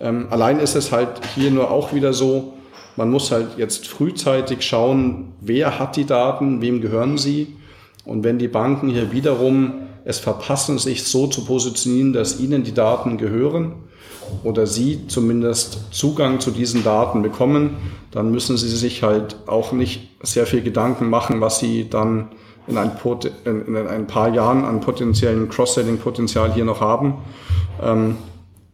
Ähm, 0.00 0.26
allein 0.30 0.58
ist 0.58 0.74
es 0.74 0.92
halt 0.92 1.08
hier 1.34 1.50
nur 1.50 1.70
auch 1.70 1.92
wieder 1.92 2.12
so, 2.12 2.54
man 2.96 3.10
muss 3.10 3.30
halt 3.30 3.56
jetzt 3.56 3.88
frühzeitig 3.88 4.62
schauen, 4.62 5.32
wer 5.40 5.78
hat 5.78 5.96
die 5.96 6.04
Daten, 6.04 6.60
wem 6.60 6.80
gehören 6.80 7.16
sie. 7.16 7.56
Und 8.04 8.24
wenn 8.24 8.38
die 8.38 8.48
Banken 8.48 8.88
hier 8.88 9.12
wiederum 9.12 9.74
es 10.04 10.18
verpassen, 10.18 10.78
sich 10.78 11.04
so 11.04 11.28
zu 11.28 11.44
positionieren, 11.44 12.12
dass 12.12 12.40
ihnen 12.40 12.64
die 12.64 12.74
Daten 12.74 13.16
gehören, 13.16 13.76
oder 14.44 14.66
Sie 14.66 15.06
zumindest 15.08 15.92
Zugang 15.92 16.40
zu 16.40 16.50
diesen 16.50 16.84
Daten 16.84 17.22
bekommen, 17.22 17.76
dann 18.10 18.30
müssen 18.30 18.56
Sie 18.56 18.68
sich 18.68 19.02
halt 19.02 19.36
auch 19.46 19.72
nicht 19.72 20.08
sehr 20.22 20.46
viel 20.46 20.62
Gedanken 20.62 21.08
machen, 21.08 21.40
was 21.40 21.58
Sie 21.58 21.88
dann 21.88 22.28
in 22.72 22.78
ein, 22.78 23.66
in 23.66 23.76
ein 23.76 24.06
paar 24.06 24.28
Jahren 24.28 24.64
an 24.64 24.80
potenziellen 24.80 25.48
Cross-Selling-Potenzial 25.48 26.52
hier 26.52 26.64
noch 26.64 26.80
haben. 26.80 27.18
Ähm, 27.82 28.16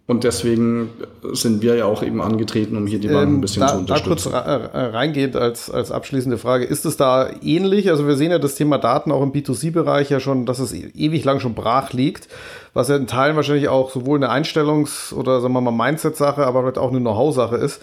und 0.08 0.24
deswegen 0.24 0.88
sind 1.32 1.60
wir 1.60 1.74
ja 1.74 1.84
auch 1.84 2.02
eben 2.02 2.22
angetreten, 2.22 2.78
um 2.78 2.86
hier 2.86 2.98
die 2.98 3.08
Banken 3.08 3.34
ein 3.34 3.40
bisschen 3.42 3.60
ähm, 3.60 3.68
da, 3.68 3.74
zu 3.74 3.78
unterstützen. 3.80 4.32
Da 4.32 4.40
kurz 4.40 4.72
äh, 4.72 4.78
reingehend 4.78 5.36
als, 5.36 5.70
als 5.70 5.92
abschließende 5.92 6.38
Frage, 6.38 6.64
ist 6.64 6.86
es 6.86 6.96
da 6.96 7.28
ähnlich? 7.42 7.90
Also 7.90 8.06
wir 8.06 8.16
sehen 8.16 8.30
ja 8.30 8.38
das 8.38 8.54
Thema 8.54 8.78
Daten 8.78 9.12
auch 9.12 9.22
im 9.22 9.32
B2C-Bereich 9.32 10.08
ja 10.08 10.18
schon, 10.18 10.46
dass 10.46 10.60
es 10.60 10.72
ewig 10.72 11.24
lang 11.24 11.40
schon 11.40 11.52
brach 11.52 11.92
liegt, 11.92 12.28
was 12.72 12.88
ja 12.88 12.96
in 12.96 13.06
Teilen 13.06 13.36
wahrscheinlich 13.36 13.68
auch 13.68 13.90
sowohl 13.90 14.16
eine 14.16 14.30
Einstellungs- 14.30 15.12
oder 15.12 15.42
sagen 15.42 15.52
wir 15.52 15.60
mal 15.60 15.72
Mindset-Sache, 15.72 16.46
aber 16.46 16.62
vielleicht 16.62 16.78
auch 16.78 16.90
eine 16.90 17.00
Know-how-Sache 17.00 17.56
ist. 17.56 17.82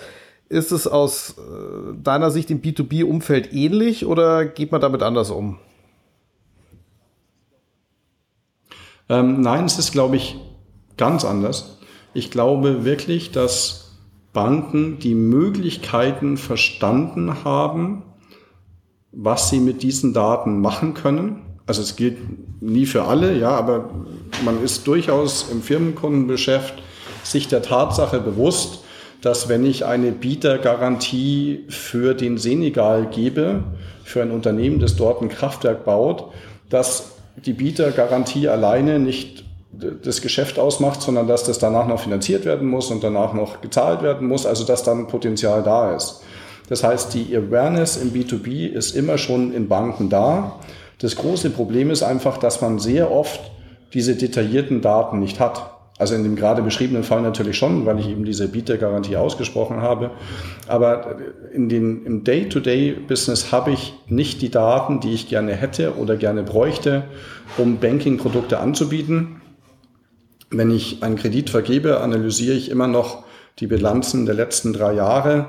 Ist 0.49 0.72
es 0.72 0.88
aus 0.88 1.36
äh, 1.38 1.93
deiner 2.01 2.32
Sicht 2.32 2.49
im 2.49 2.59
B2B-Umfeld 2.59 3.53
ähnlich 3.53 4.07
oder 4.07 4.45
geht 4.45 4.72
man 4.72 4.82
damit 4.82 5.03
anders 5.03 5.30
um? 5.30 5.59
Ähm, 9.10 9.41
nein, 9.41 9.66
es 9.66 9.78
ist, 9.78 9.91
glaube 9.91 10.16
ich, 10.16 10.38
ganz 10.97 11.26
anders. 11.26 11.78
Ich 12.14 12.32
glaube 12.32 12.86
wirklich, 12.86 13.32
dass 13.32 13.91
Banken 14.34 14.99
die 14.99 15.16
Möglichkeiten 15.16 16.38
verstanden 16.38 17.43
haben, 17.43 18.03
was 19.12 19.49
sie 19.49 19.60
mit 19.60 19.84
diesen 19.84 20.14
Daten 20.14 20.60
machen 20.60 20.93
können. 20.93 21.41
Also 21.68 21.82
es 21.82 21.95
gilt 21.95 22.18
nie 22.62 22.86
für 22.86 23.06
alle, 23.06 23.38
ja, 23.38 23.51
aber 23.51 23.89
man 24.43 24.62
ist 24.64 24.86
durchaus 24.88 25.49
im 25.51 25.62
Firmenkundengeschäft 25.62 26.76
sich 27.24 27.47
der 27.47 27.62
Tatsache 27.62 28.20
bewusst, 28.20 28.84
dass 29.22 29.49
wenn 29.49 29.66
ich 29.66 29.86
eine 29.86 30.12
Bietergarantie 30.12 31.66
für 31.70 32.14
den 32.14 32.38
Senegal 32.38 33.08
gebe, 33.10 33.64
für 34.03 34.22
ein 34.22 34.32
Unternehmen, 34.32 34.80
das 34.80 34.95
dort 34.95 35.22
ein 35.22 35.30
Kraftwerk 35.30 35.86
baut, 35.86 36.32
dass 36.70 37.14
die 37.38 37.53
Bietergarantie 37.53 38.47
alleine 38.47 38.99
nicht 38.99 39.43
das 40.03 40.21
Geschäft 40.21 40.57
ausmacht, 40.57 41.01
sondern 41.01 41.27
dass 41.27 41.43
das 41.43 41.59
danach 41.59 41.88
noch 41.88 41.99
finanziert 41.99 42.45
werden 42.45 42.67
muss 42.67 42.91
und 42.91 43.03
danach 43.03 43.33
noch 43.33 43.61
gezahlt 43.61 44.01
werden 44.01 44.27
muss, 44.27 44.45
also 44.45 44.63
dass 44.63 44.83
dann 44.83 45.07
Potenzial 45.07 45.63
da 45.63 45.95
ist. 45.95 46.21
Das 46.69 46.83
heißt, 46.83 47.13
die 47.13 47.36
Awareness 47.36 47.97
im 47.97 48.11
B2B 48.11 48.67
ist 48.67 48.95
immer 48.95 49.17
schon 49.17 49.53
in 49.53 49.67
Banken 49.67 50.09
da. 50.09 50.59
Das 50.99 51.15
große 51.15 51.49
Problem 51.49 51.91
ist 51.91 52.03
einfach, 52.03 52.38
dass 52.38 52.61
man 52.61 52.79
sehr 52.79 53.11
oft 53.11 53.39
diese 53.93 54.15
detaillierten 54.15 54.81
Daten 54.81 55.19
nicht 55.19 55.39
hat. 55.39 55.74
Also 55.98 56.14
in 56.14 56.24
dem 56.24 56.36
gerade 56.36 56.62
beschriebenen 56.62 57.04
Fall 57.04 57.22
natürlich 57.22 57.58
schon, 57.58 57.86
weil 57.86 58.00
ich 58.00 58.10
eben 58.10 58.26
diese 58.26 58.50
Bietergarantie 58.50 59.16
ausgesprochen 59.16 59.82
habe. 59.82 60.12
Aber 60.68 61.18
in 61.54 61.70
den, 61.70 62.06
im 62.06 62.24
Day-to-Day-Business 62.26 63.54
habe 63.54 63.72
ich 63.72 63.93
nicht 64.08 64.41
die 64.41 64.52
Daten, 64.52 65.00
die 65.00 65.14
ich 65.14 65.30
gerne 65.30 65.54
hätte 65.54 65.96
oder 65.96 66.18
gerne 66.18 66.43
bräuchte, 66.43 67.04
um 67.58 67.78
Banking-Produkte 67.78 68.60
anzubieten. 68.60 69.41
Wenn 70.50 70.70
ich 70.70 71.02
einen 71.02 71.16
Kredit 71.16 71.50
vergebe, 71.50 72.02
analysiere 72.02 72.56
ich 72.56 72.70
immer 72.70 72.88
noch 72.88 73.24
die 73.60 73.68
Bilanzen 73.68 74.26
der 74.26 74.36
letzten 74.36 74.74
drei 74.74 74.93
Jahre. 74.93 75.48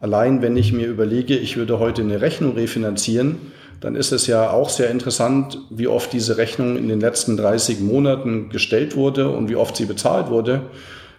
Allein 0.00 0.40
wenn 0.40 0.56
ich 0.56 0.72
mir 0.72 0.88
überlege, 0.88 1.36
ich 1.36 1.58
würde 1.58 1.78
heute 1.78 2.00
eine 2.00 2.22
Rechnung 2.22 2.54
refinanzieren, 2.54 3.52
dann 3.82 3.96
ist 3.96 4.12
es 4.12 4.28
ja 4.28 4.50
auch 4.50 4.68
sehr 4.70 4.90
interessant, 4.90 5.58
wie 5.68 5.88
oft 5.88 6.12
diese 6.12 6.36
Rechnung 6.36 6.76
in 6.76 6.88
den 6.88 7.00
letzten 7.00 7.36
30 7.36 7.80
Monaten 7.80 8.48
gestellt 8.48 8.94
wurde 8.96 9.28
und 9.28 9.48
wie 9.48 9.56
oft 9.56 9.76
sie 9.76 9.86
bezahlt 9.86 10.30
wurde. 10.30 10.62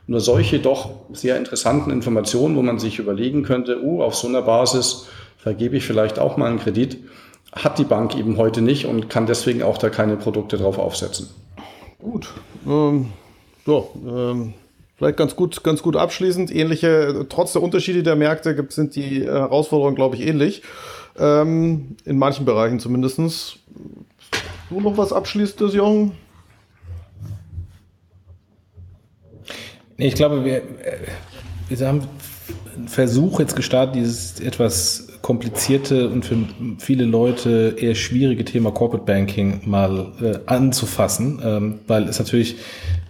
Nur 0.07 0.21
solche 0.21 0.59
doch 0.59 0.91
sehr 1.11 1.37
interessanten 1.37 1.91
Informationen, 1.91 2.55
wo 2.55 2.61
man 2.61 2.79
sich 2.79 2.99
überlegen 2.99 3.43
könnte, 3.43 3.83
uh, 3.83 4.01
auf 4.01 4.15
so 4.15 4.29
einer 4.29 4.41
Basis 4.41 5.07
vergebe 5.37 5.75
ich 5.75 5.85
vielleicht 5.85 6.19
auch 6.19 6.37
mal 6.37 6.49
einen 6.49 6.59
Kredit, 6.59 6.99
hat 7.51 7.79
die 7.79 7.83
Bank 7.83 8.17
eben 8.17 8.37
heute 8.37 8.61
nicht 8.61 8.85
und 8.85 9.09
kann 9.09 9.25
deswegen 9.25 9.61
auch 9.61 9.77
da 9.77 9.89
keine 9.89 10.15
Produkte 10.15 10.57
drauf 10.57 10.79
aufsetzen. 10.79 11.29
Gut. 11.99 12.29
Ähm, 12.65 13.09
so, 13.65 13.91
ähm, 14.07 14.53
vielleicht 14.95 15.17
ganz 15.17 15.35
gut, 15.35 15.63
ganz 15.63 15.83
gut 15.83 15.97
abschließend. 15.97 16.53
Ähnliche, 16.53 17.25
trotz 17.27 17.51
der 17.51 17.61
Unterschiede 17.61 18.03
der 18.03 18.15
Märkte 18.15 18.65
sind 18.69 18.95
die 18.95 19.25
Herausforderungen, 19.25 19.95
glaube 19.95 20.15
ich, 20.15 20.25
ähnlich. 20.25 20.63
Ähm, 21.17 21.95
in 22.05 22.17
manchen 22.17 22.45
Bereichen 22.45 22.79
zumindest. 22.79 23.59
Du 24.69 24.81
noch 24.81 24.97
was 24.97 25.13
Abschließendes, 25.13 25.75
Jung? 25.75 26.13
Ich 29.97 30.15
glaube, 30.15 30.43
wir, 30.43 30.57
äh, 30.57 30.97
wir 31.69 31.87
haben 31.87 32.01
einen 32.75 32.87
Versuch 32.87 33.39
jetzt 33.39 33.55
gestartet, 33.55 33.95
dieses 33.95 34.39
etwas 34.39 35.07
komplizierte 35.21 36.09
und 36.09 36.25
für 36.25 36.35
viele 36.79 37.05
Leute 37.05 37.75
eher 37.77 37.95
schwierige 37.95 38.43
Thema 38.43 38.71
Corporate 38.71 39.05
Banking 39.05 39.61
mal 39.65 40.11
äh, 40.21 40.39
anzufassen, 40.47 41.41
ähm, 41.43 41.79
weil 41.87 42.03
es 42.09 42.19
natürlich, 42.19 42.57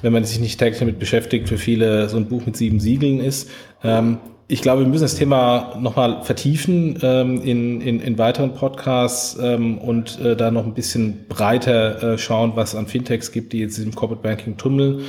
wenn 0.01 0.13
man 0.13 0.23
sich 0.23 0.39
nicht 0.39 0.59
täglich 0.59 0.79
damit 0.79 0.99
beschäftigt, 0.99 1.49
für 1.49 1.57
viele 1.57 2.09
so 2.09 2.17
ein 2.17 2.27
Buch 2.27 2.45
mit 2.45 2.55
sieben 2.55 2.79
Siegeln 2.79 3.19
ist. 3.19 3.49
Ähm, 3.83 4.19
ich 4.47 4.61
glaube, 4.61 4.81
wir 4.81 4.87
müssen 4.87 5.03
das 5.03 5.15
Thema 5.15 5.73
nochmal 5.79 6.21
vertiefen 6.23 6.99
ähm, 7.01 7.41
in, 7.41 7.79
in, 7.79 8.01
in 8.01 8.17
weiteren 8.17 8.53
Podcasts 8.53 9.37
ähm, 9.41 9.77
und 9.77 10.19
äh, 10.19 10.35
da 10.35 10.51
noch 10.51 10.65
ein 10.65 10.73
bisschen 10.73 11.27
breiter 11.29 12.13
äh, 12.13 12.17
schauen, 12.17 12.51
was 12.55 12.75
an 12.75 12.87
Fintechs 12.87 13.31
gibt, 13.31 13.53
die 13.53 13.59
jetzt 13.59 13.77
im 13.77 13.95
Corporate 13.95 14.21
Banking 14.21 14.57
tummeln 14.57 15.01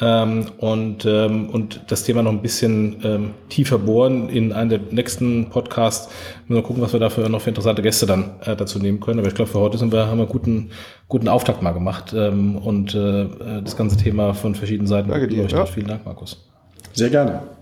ähm, 0.00 0.44
und, 0.58 1.06
ähm, 1.06 1.48
und 1.48 1.80
das 1.88 2.04
Thema 2.04 2.22
noch 2.22 2.32
ein 2.32 2.42
bisschen 2.42 2.96
ähm, 3.02 3.30
tiefer 3.48 3.78
bohren 3.78 4.28
in 4.28 4.52
einem 4.52 4.68
der 4.68 4.80
nächsten 4.90 5.48
Podcasts. 5.48 6.12
Mal 6.48 6.62
gucken, 6.62 6.82
was 6.82 6.92
wir 6.92 7.00
dafür 7.00 7.30
noch 7.30 7.40
für 7.40 7.48
interessante 7.48 7.80
Gäste 7.80 8.04
dann 8.04 8.32
äh, 8.44 8.54
dazu 8.56 8.78
nehmen 8.78 9.00
können. 9.00 9.20
Aber 9.20 9.28
ich 9.28 9.34
glaube, 9.34 9.50
für 9.50 9.60
heute 9.60 9.78
sind 9.78 9.90
wir, 9.90 10.06
haben 10.06 10.18
wir 10.18 10.24
einen 10.24 10.32
guten, 10.32 10.70
guten 11.08 11.28
Auftakt 11.28 11.62
mal 11.62 11.72
gemacht 11.72 12.12
ähm, 12.14 12.56
und 12.56 12.94
äh, 12.94 13.26
das 13.64 13.74
ganze 13.74 13.96
Thema 13.96 14.34
von 14.34 14.54
verschiedenen 14.54 14.86
Seiten 14.86 15.08
Danke 15.08 15.28
dir, 15.28 15.46
ja. 15.46 15.64
Vielen 15.64 15.88
Dank, 15.88 16.04
Markus. 16.04 16.46
Sehr 16.92 17.08
gerne. 17.08 17.61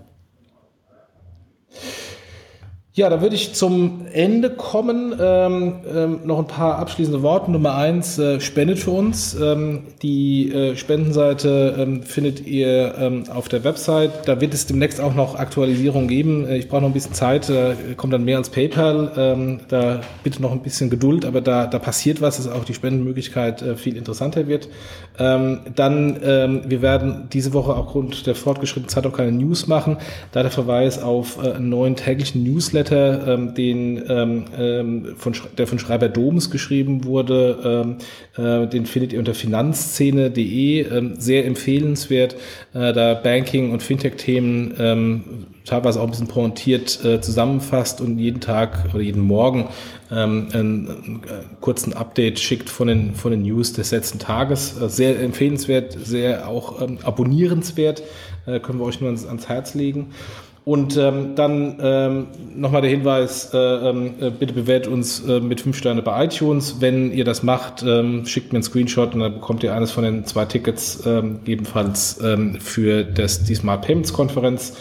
Ja, 2.93 3.09
da 3.09 3.21
würde 3.21 3.35
ich 3.37 3.53
zum 3.53 4.01
Ende 4.11 4.49
kommen. 4.49 5.15
Ähm, 5.17 5.75
ähm, 5.95 6.19
noch 6.25 6.39
ein 6.39 6.47
paar 6.47 6.77
abschließende 6.77 7.21
Worte. 7.21 7.49
Nummer 7.49 7.75
eins, 7.75 8.19
äh, 8.19 8.41
spendet 8.41 8.79
für 8.79 8.91
uns. 8.91 9.33
Ähm, 9.33 9.83
die 10.01 10.51
äh, 10.51 10.75
Spendenseite 10.75 11.73
ähm, 11.79 12.03
findet 12.03 12.45
ihr 12.45 12.95
ähm, 12.99 13.23
auf 13.33 13.47
der 13.47 13.63
Website. 13.63 14.27
Da 14.27 14.41
wird 14.41 14.53
es 14.53 14.65
demnächst 14.65 14.99
auch 14.99 15.15
noch 15.15 15.35
Aktualisierungen 15.35 16.09
geben. 16.09 16.45
Äh, 16.45 16.57
ich 16.57 16.67
brauche 16.67 16.81
noch 16.81 16.89
ein 16.89 16.93
bisschen 16.93 17.13
Zeit. 17.13 17.47
Da 17.47 17.75
kommt 17.95 18.11
dann 18.11 18.25
mehr 18.25 18.35
als 18.35 18.49
PayPal. 18.49 19.13
Ähm, 19.15 19.61
da 19.69 20.01
bitte 20.25 20.41
noch 20.41 20.51
ein 20.51 20.61
bisschen 20.61 20.89
Geduld, 20.89 21.23
aber 21.23 21.39
da, 21.39 21.67
da 21.67 21.79
passiert 21.79 22.19
was, 22.19 22.35
dass 22.35 22.49
auch 22.49 22.65
die 22.65 22.73
Spendenmöglichkeit 22.73 23.61
äh, 23.61 23.77
viel 23.77 23.95
interessanter 23.95 24.47
wird. 24.47 24.67
dann, 25.17 26.17
wir 26.21 26.81
werden 26.81 27.27
diese 27.31 27.53
Woche 27.53 27.75
aufgrund 27.75 28.25
der 28.25 28.33
fortgeschrittenen 28.33 28.89
Zeit 28.89 29.05
auch 29.05 29.13
keine 29.13 29.31
News 29.31 29.67
machen. 29.67 29.97
Da 30.31 30.41
der 30.41 30.51
Verweis 30.51 31.01
auf 31.01 31.37
äh, 31.37 31.51
einen 31.51 31.69
neuen 31.69 31.95
täglichen 31.95 32.43
Newsletter 32.43 32.80
Newsletter, 32.81 33.27
ähm, 33.27 33.53
den, 33.53 34.03
ähm, 34.09 34.45
ähm 34.57 35.15
von, 35.17 35.33
der 35.57 35.67
von 35.67 35.79
Schreiber 35.79 36.09
Doms 36.09 36.49
geschrieben 36.49 37.03
wurde. 37.05 37.95
Ähm, 38.37 38.63
äh, 38.63 38.67
den 38.67 38.85
findet 38.85 39.13
ihr 39.13 39.19
unter 39.19 39.33
finanzszene.de. 39.33 40.81
Ähm, 40.81 41.13
sehr 41.17 41.45
empfehlenswert, 41.45 42.35
äh, 42.73 42.93
da 42.93 43.13
Banking- 43.13 43.71
und 43.71 43.83
Fintech-Themen 43.83 45.47
teilweise 45.65 45.99
auch 45.99 46.05
ein 46.05 46.11
bisschen 46.11 46.27
pointiert 46.27 47.03
äh, 47.05 47.21
zusammenfasst 47.21 48.01
und 48.01 48.17
jeden 48.17 48.41
Tag 48.41 48.89
oder 48.93 49.03
jeden 49.03 49.21
Morgen 49.21 49.69
ähm, 50.11 50.47
einen, 50.51 50.89
einen, 50.89 51.21
kurzen 51.61 51.93
Update 51.93 52.39
schickt 52.39 52.69
von 52.69 52.87
den, 52.87 53.13
von 53.13 53.31
den 53.31 53.43
News 53.43 53.73
des 53.73 53.91
letzten 53.91 54.19
Tages. 54.19 54.81
Äh, 54.81 54.89
sehr 54.89 55.19
empfehlenswert, 55.21 55.95
sehr 56.03 56.47
auch 56.47 56.81
ähm, 56.81 56.97
abonnierenswert, 57.03 58.01
äh, 58.47 58.59
können 58.59 58.79
wir 58.79 58.85
euch 58.85 58.99
nur 58.99 59.09
ans, 59.09 59.25
ans 59.25 59.49
Herz 59.49 59.75
legen. 59.75 60.07
Und 60.63 60.95
ähm, 60.95 61.33
dann 61.35 61.77
ähm, 61.81 62.27
nochmal 62.55 62.81
der 62.81 62.91
Hinweis, 62.91 63.51
äh, 63.51 63.57
ähm, 63.57 64.13
äh, 64.21 64.29
bitte 64.29 64.53
bewertet 64.53 64.91
uns 64.91 65.25
äh, 65.27 65.39
mit 65.39 65.59
fünf 65.61 65.75
Sterne 65.75 66.03
bei 66.03 66.25
iTunes. 66.25 66.77
Wenn 66.79 67.11
ihr 67.11 67.25
das 67.25 67.41
macht, 67.41 67.81
ähm, 67.81 68.27
schickt 68.27 68.53
mir 68.53 68.57
einen 68.57 68.63
Screenshot 68.63 69.15
und 69.15 69.21
dann 69.21 69.33
bekommt 69.33 69.63
ihr 69.63 69.73
eines 69.73 69.89
von 69.89 70.03
den 70.03 70.23
zwei 70.25 70.45
Tickets 70.45 71.03
ähm, 71.07 71.39
ebenfalls 71.45 72.19
ähm, 72.23 72.59
für 72.59 73.03
das 73.03 73.43
diesmal 73.43 73.81
Payments 73.81 74.13
Konferenz. 74.13 74.77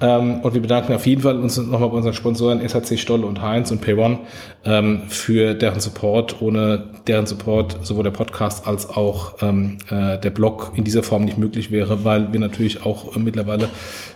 Ähm, 0.00 0.40
und 0.42 0.54
wir 0.54 0.62
bedanken 0.62 0.92
auf 0.92 1.06
jeden 1.06 1.22
Fall 1.22 1.40
uns 1.40 1.56
nochmal 1.56 1.88
bei 1.88 1.96
unseren 1.96 2.14
Sponsoren 2.14 2.60
SHC 2.60 2.96
Stolle 2.96 3.26
und 3.26 3.42
Heinz 3.42 3.72
und 3.72 3.80
Payone 3.80 4.20
ähm, 4.64 5.02
für 5.08 5.54
deren 5.54 5.80
Support. 5.80 6.40
Ohne 6.40 6.84
deren 7.08 7.26
Support 7.26 7.78
sowohl 7.82 8.04
der 8.04 8.10
Podcast 8.12 8.66
als 8.66 8.88
auch 8.90 9.42
ähm, 9.42 9.78
äh, 9.90 10.18
der 10.18 10.30
Blog 10.30 10.72
in 10.76 10.84
dieser 10.84 11.02
Form 11.02 11.24
nicht 11.24 11.38
möglich 11.38 11.72
wäre, 11.72 12.04
weil 12.04 12.32
wir 12.32 12.38
natürlich 12.38 12.84
auch 12.84 13.16
äh, 13.16 13.18
mittlerweile 13.18 13.70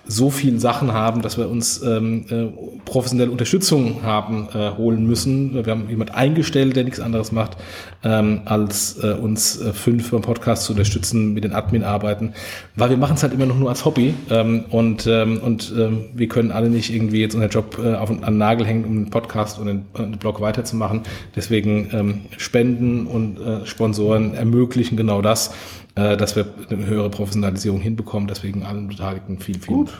so 0.07 0.31
viele 0.31 0.59
Sachen 0.59 0.93
haben, 0.93 1.23
dass 1.23 1.39
wir 1.39 1.49
uns 1.49 1.83
ähm, 1.83 2.25
äh, 2.31 2.47
professionelle 2.85 3.31
Unterstützung 3.31 4.03
haben 4.03 4.49
äh, 4.55 4.71
holen 4.77 5.07
müssen. 5.07 5.55
Wir 5.65 5.71
haben 5.71 5.89
jemand 5.89 6.15
eingestellt, 6.15 6.77
der 6.77 6.85
nichts 6.85 7.01
anderes 7.01 7.33
macht, 7.33 7.57
ähm, 8.03 8.43
als 8.45 9.03
äh, 9.03 9.13
uns 9.13 9.61
äh, 9.61 9.73
fünf 9.73 10.11
beim 10.11 10.23
Podcast 10.23 10.65
zu 10.65 10.73
unterstützen, 10.73 11.35
mit 11.35 11.45
den 11.45 11.53
Admin-Arbeiten, 11.53 12.33
weil 12.77 12.91
wir 12.91 12.97
machen 12.97 13.15
es 13.17 13.23
halt 13.23 13.35
immer 13.35 13.47
noch 13.47 13.59
nur 13.59 13.69
als 13.69 13.85
Hobby 13.85 14.15
ähm, 14.31 14.65
und, 14.71 15.07
ähm, 15.07 15.39
und 15.39 15.73
ähm, 15.79 16.07
wir 16.15 16.29
können 16.29 16.51
alle 16.51 16.71
nicht 16.71 16.93
irgendwie 16.93 17.21
jetzt 17.21 17.35
unseren 17.35 17.51
Job 17.51 17.79
äh, 17.83 17.95
auf, 17.95 18.11
an 18.11 18.21
den 18.21 18.39
Nagel 18.39 18.67
hängen, 18.67 18.85
um 18.85 18.95
den 19.05 19.11
Podcast 19.11 19.59
und 19.59 19.67
den, 19.67 19.85
den 19.97 20.19
Blog 20.19 20.41
weiterzumachen. 20.41 21.03
Deswegen 21.37 21.91
ähm, 21.93 22.21
Spenden 22.37 23.07
und 23.07 23.39
äh, 23.39 23.67
Sponsoren 23.67 24.35
ermöglichen 24.35 24.97
genau 24.97 25.23
das 25.23 25.53
äh, 25.95 26.17
dass 26.17 26.37
wir 26.37 26.47
eine 26.69 26.87
höhere 26.87 27.11
Professionalisierung 27.11 27.81
hinbekommen. 27.81 28.29
Deswegen 28.29 28.63
allen 28.63 28.89
Beteiligten 28.89 29.39
viel, 29.39 29.59
viel. 29.59 29.75
Gut. 29.75 29.91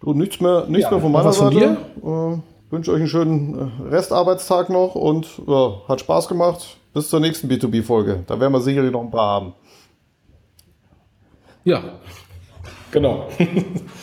Du, 0.00 0.12
nichts 0.12 0.40
mehr, 0.40 0.66
nichts 0.66 0.84
ja, 0.84 0.90
mehr 0.90 1.00
von 1.00 1.12
meiner 1.12 1.32
Seite. 1.32 1.78
Von 2.00 2.34
äh, 2.34 2.72
wünsche 2.72 2.92
euch 2.92 2.98
einen 2.98 3.08
schönen 3.08 3.58
äh, 3.58 3.88
Restarbeitstag 3.88 4.68
noch 4.68 4.94
und 4.94 5.28
ja, 5.46 5.80
hat 5.88 6.00
Spaß 6.00 6.28
gemacht. 6.28 6.76
Bis 6.92 7.08
zur 7.08 7.20
nächsten 7.20 7.48
B2B-Folge. 7.48 8.24
Da 8.26 8.38
werden 8.38 8.52
wir 8.52 8.60
sicherlich 8.60 8.92
noch 8.92 9.00
ein 9.00 9.10
paar 9.10 9.28
haben. 9.28 9.54
Ja, 11.64 11.82
genau. 12.90 13.28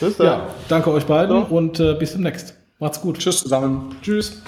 Bis 0.00 0.16
dann. 0.16 0.26
Ja, 0.26 0.46
danke 0.68 0.90
euch 0.90 1.06
beiden 1.06 1.36
ja. 1.36 1.42
und 1.44 1.78
äh, 1.78 1.94
bis 1.94 2.12
demnächst. 2.12 2.54
Macht's 2.80 3.00
gut. 3.00 3.18
Tschüss 3.18 3.38
zusammen. 3.38 3.96
Tschüss. 4.02 4.42